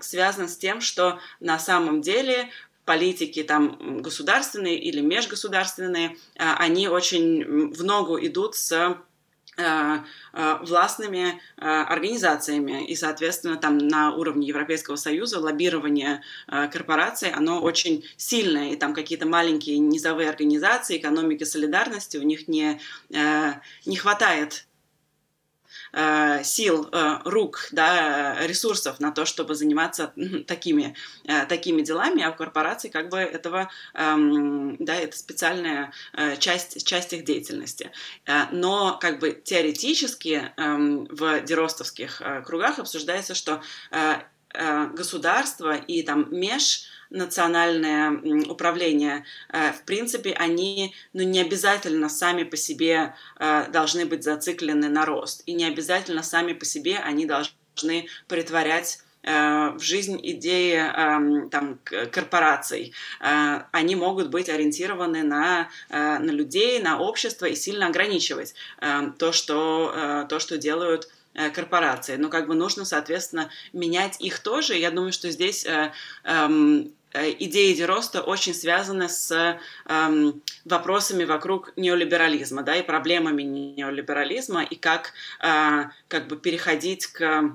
связан 0.00 0.48
с 0.48 0.56
тем, 0.56 0.80
что 0.80 1.18
на 1.40 1.58
самом 1.58 2.00
деле 2.00 2.50
политики 2.86 3.42
там 3.42 4.00
государственные 4.00 4.78
или 4.78 5.00
межгосударственные, 5.02 6.16
а, 6.38 6.56
они 6.56 6.88
очень 6.88 7.72
в 7.74 7.84
ногу 7.84 8.18
идут 8.18 8.54
с 8.54 8.96
а, 9.58 10.04
а, 10.32 10.58
властными 10.62 11.40
организациями. 11.56 12.86
И, 12.86 12.94
соответственно, 12.94 13.56
там 13.56 13.78
на 13.78 14.14
уровне 14.14 14.46
Европейского 14.46 14.96
Союза 14.96 15.40
лоббирование 15.40 16.22
корпораций, 16.46 17.30
оно 17.30 17.60
очень 17.60 18.04
сильное. 18.16 18.72
И 18.72 18.76
там 18.76 18.94
какие-то 18.94 19.26
маленькие 19.26 19.78
низовые 19.78 20.28
организации, 20.28 20.98
экономики 20.98 21.44
солидарности, 21.44 22.18
у 22.18 22.22
них 22.22 22.48
не, 22.48 22.80
не 23.08 23.96
хватает 23.96 24.65
Э, 25.98 26.44
сил, 26.44 26.90
э, 26.92 27.20
рук, 27.24 27.68
да, 27.72 28.46
ресурсов 28.46 29.00
на 29.00 29.12
то, 29.12 29.24
чтобы 29.24 29.54
заниматься 29.54 30.12
такими, 30.46 30.94
э, 31.24 31.46
такими 31.46 31.80
делами, 31.80 32.22
а 32.22 32.32
в 32.32 32.36
корпорации 32.36 32.88
как 32.90 33.08
бы 33.08 33.16
этого, 33.16 33.70
эм, 33.94 34.76
да, 34.78 34.94
это 34.94 35.16
специальная 35.16 35.92
часть, 36.38 36.86
часть 36.86 37.14
их 37.14 37.24
деятельности. 37.24 37.92
Но 38.52 38.98
как 39.00 39.20
бы 39.20 39.40
теоретически 39.42 40.52
эм, 40.58 41.06
в 41.06 41.40
деростовских 41.40 42.20
кругах 42.44 42.78
обсуждается, 42.78 43.34
что 43.34 43.62
государство 44.94 45.76
и 45.76 46.02
там 46.02 46.28
меж 46.30 46.84
национальное 47.10 48.10
управление, 48.48 49.24
э, 49.52 49.72
в 49.72 49.82
принципе, 49.82 50.32
они 50.32 50.94
ну, 51.12 51.22
не 51.22 51.40
обязательно 51.40 52.08
сами 52.08 52.44
по 52.44 52.56
себе 52.56 53.14
э, 53.38 53.66
должны 53.70 54.06
быть 54.06 54.24
зациклены 54.24 54.88
на 54.88 55.04
рост. 55.04 55.42
И 55.46 55.52
не 55.52 55.64
обязательно 55.64 56.22
сами 56.22 56.52
по 56.52 56.64
себе 56.64 56.98
они 56.98 57.26
должны 57.26 58.08
притворять 58.28 59.00
э, 59.22 59.70
в 59.76 59.80
жизнь 59.80 60.18
идеи 60.22 60.76
эм, 60.76 61.50
там, 61.50 61.78
корпораций. 62.10 62.92
Они 63.20 63.96
могут 63.96 64.30
быть 64.30 64.48
ориентированы 64.48 65.22
на, 65.22 65.68
на 65.90 66.30
людей, 66.30 66.80
на 66.80 66.98
общество 66.98 67.46
и 67.46 67.54
сильно 67.54 67.86
ограничивать 67.86 68.54
то, 69.18 69.32
что, 69.32 70.26
то, 70.28 70.38
что 70.38 70.58
делают 70.58 71.08
корпорации. 71.54 72.16
Но 72.16 72.28
как 72.28 72.46
бы 72.46 72.54
нужно, 72.54 72.84
соответственно, 72.84 73.50
менять 73.72 74.20
их 74.20 74.38
тоже. 74.40 74.76
Я 74.76 74.90
думаю, 74.90 75.12
что 75.12 75.30
здесь 75.30 75.66
эм, 76.24 76.92
Э, 77.16 77.30
идеи 77.38 77.72
Дероста 77.74 78.20
очень 78.20 78.54
связаны 78.54 79.08
с 79.08 79.58
эм, 79.86 80.42
вопросами 80.64 81.24
вокруг 81.24 81.72
неолиберализма, 81.76 82.62
да, 82.62 82.76
и 82.76 82.82
проблемами 82.82 83.42
неолиберализма, 83.42 84.62
и 84.62 84.76
как, 84.76 85.12
э, 85.40 85.84
как 86.08 86.28
бы 86.28 86.36
переходить 86.36 87.06
к 87.06 87.52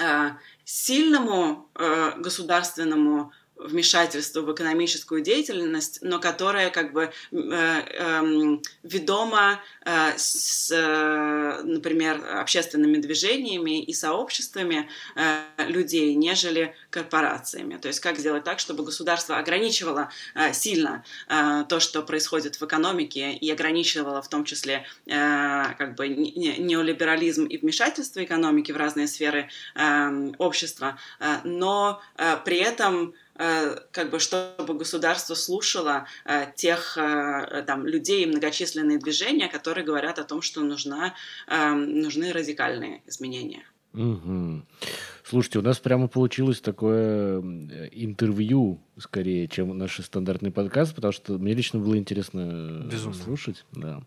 э, 0.00 0.30
сильному 0.64 1.68
э, 1.74 2.12
государственному 2.16 3.32
вмешательство 3.58 4.40
в 4.42 4.52
экономическую 4.52 5.20
деятельность, 5.20 5.98
но 6.02 6.18
которое 6.20 6.70
как 6.70 6.92
бы 6.92 7.04
э, 7.04 7.10
э, 7.32 8.58
ведомо 8.82 9.60
э, 9.84 10.12
с, 10.16 10.70
э, 10.70 11.62
например, 11.64 12.24
общественными 12.40 12.98
движениями 12.98 13.82
и 13.82 13.92
сообществами 13.92 14.88
э, 15.16 15.42
людей, 15.68 16.14
нежели 16.14 16.74
корпорациями. 16.90 17.76
То 17.76 17.88
есть 17.88 18.00
как 18.00 18.18
сделать 18.18 18.44
так, 18.44 18.60
чтобы 18.60 18.84
государство 18.84 19.38
ограничивало 19.38 20.10
э, 20.34 20.52
сильно 20.52 21.04
э, 21.28 21.64
то, 21.68 21.80
что 21.80 22.02
происходит 22.02 22.56
в 22.56 22.64
экономике, 22.64 23.32
и 23.32 23.50
ограничивало 23.50 24.22
в 24.22 24.28
том 24.28 24.44
числе 24.44 24.86
э, 25.06 25.64
как 25.76 25.96
бы 25.96 26.08
неолиберализм 26.08 27.46
и 27.46 27.56
вмешательство 27.58 28.22
экономики 28.22 28.72
в 28.72 28.76
разные 28.76 29.08
сферы 29.08 29.48
э, 29.74 30.32
общества, 30.38 30.98
э, 31.20 31.38
но 31.44 32.00
э, 32.16 32.36
при 32.44 32.58
этом 32.58 33.14
как 33.38 34.10
бы 34.10 34.18
чтобы 34.18 34.74
государство 34.74 35.34
слушало 35.34 36.06
э, 36.24 36.46
тех 36.56 36.98
э, 36.98 37.62
там 37.66 37.86
людей 37.86 38.24
и 38.24 38.26
многочисленные 38.26 38.98
движения, 38.98 39.48
которые 39.48 39.84
говорят 39.84 40.18
о 40.18 40.24
том, 40.24 40.42
что 40.42 40.60
нужна, 40.60 41.14
нужны 41.48 42.32
радикальные 42.32 43.02
изменения. 43.06 43.64
Угу. 43.94 44.62
Слушайте, 45.24 45.58
у 45.58 45.62
нас 45.62 45.78
прямо 45.78 46.08
получилось 46.08 46.60
такое 46.60 47.40
интервью, 47.92 48.80
скорее, 48.98 49.46
чем 49.48 49.76
наш 49.76 50.00
стандартный 50.00 50.50
подкаст, 50.50 50.94
потому 50.94 51.12
что 51.12 51.38
мне 51.38 51.52
лично 51.52 51.78
было 51.78 51.98
интересно 51.98 52.86
Безумно. 52.90 53.18
слушать. 53.18 53.66
Да. 53.72 54.00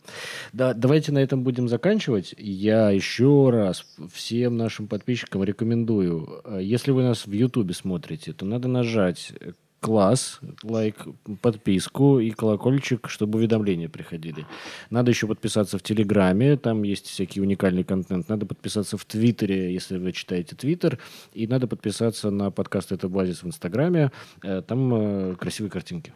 да, 0.51 0.73
давайте 0.73 1.11
на 1.11 1.19
этом 1.19 1.43
будем 1.43 1.67
заканчивать. 1.67 2.33
Я 2.37 2.89
еще 2.89 3.51
раз 3.51 3.85
всем 4.11 4.57
нашим 4.57 4.87
подписчикам 4.87 5.43
рекомендую, 5.43 6.41
э, 6.43 6.59
если 6.63 6.89
вы 6.89 7.03
нас 7.03 7.27
в 7.27 7.31
Ютубе 7.31 7.75
смотрите, 7.75 8.33
то 8.33 8.45
надо 8.45 8.67
нажать 8.67 9.33
класс, 9.81 10.39
лайк, 10.61 10.95
подписку 11.41 12.19
и 12.19 12.29
колокольчик, 12.29 13.09
чтобы 13.09 13.39
уведомления 13.39 13.89
приходили. 13.89 14.45
Надо 14.91 15.09
еще 15.09 15.27
подписаться 15.27 15.79
в 15.79 15.83
Телеграме, 15.83 16.55
там 16.55 16.83
есть 16.83 17.07
всякий 17.07 17.41
уникальный 17.41 17.83
контент. 17.83 18.29
Надо 18.29 18.45
подписаться 18.45 18.95
в 18.97 19.05
Твиттере, 19.05 19.73
если 19.73 19.97
вы 19.97 20.11
читаете 20.11 20.55
Твиттер. 20.55 20.99
И 21.33 21.47
надо 21.47 21.67
подписаться 21.67 22.29
на 22.29 22.51
подкаст 22.51 22.91
«Это 22.91 23.09
базис» 23.09 23.41
в 23.41 23.47
Инстаграме. 23.47 24.11
Э, 24.43 24.61
там 24.61 24.93
э, 24.93 25.35
красивые 25.35 25.71
картинки. 25.71 26.13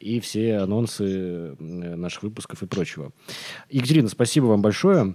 И 0.00 0.18
все 0.20 0.56
анонсы 0.56 1.04
э, 1.04 1.54
наших 1.58 2.22
выпусков 2.22 2.62
и 2.62 2.66
прочего. 2.66 3.12
Екатерина, 3.68 4.08
спасибо 4.08 4.46
вам 4.46 4.62
большое. 4.62 5.14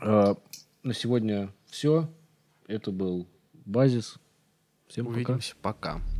На 0.00 0.94
сегодня 0.94 1.52
все. 1.66 2.08
Это 2.66 2.92
был 2.92 3.28
«Базис». 3.66 4.16
Всем 4.86 5.08
Увидимся. 5.08 5.54
пока. 5.60 5.94
пока. 5.98 6.17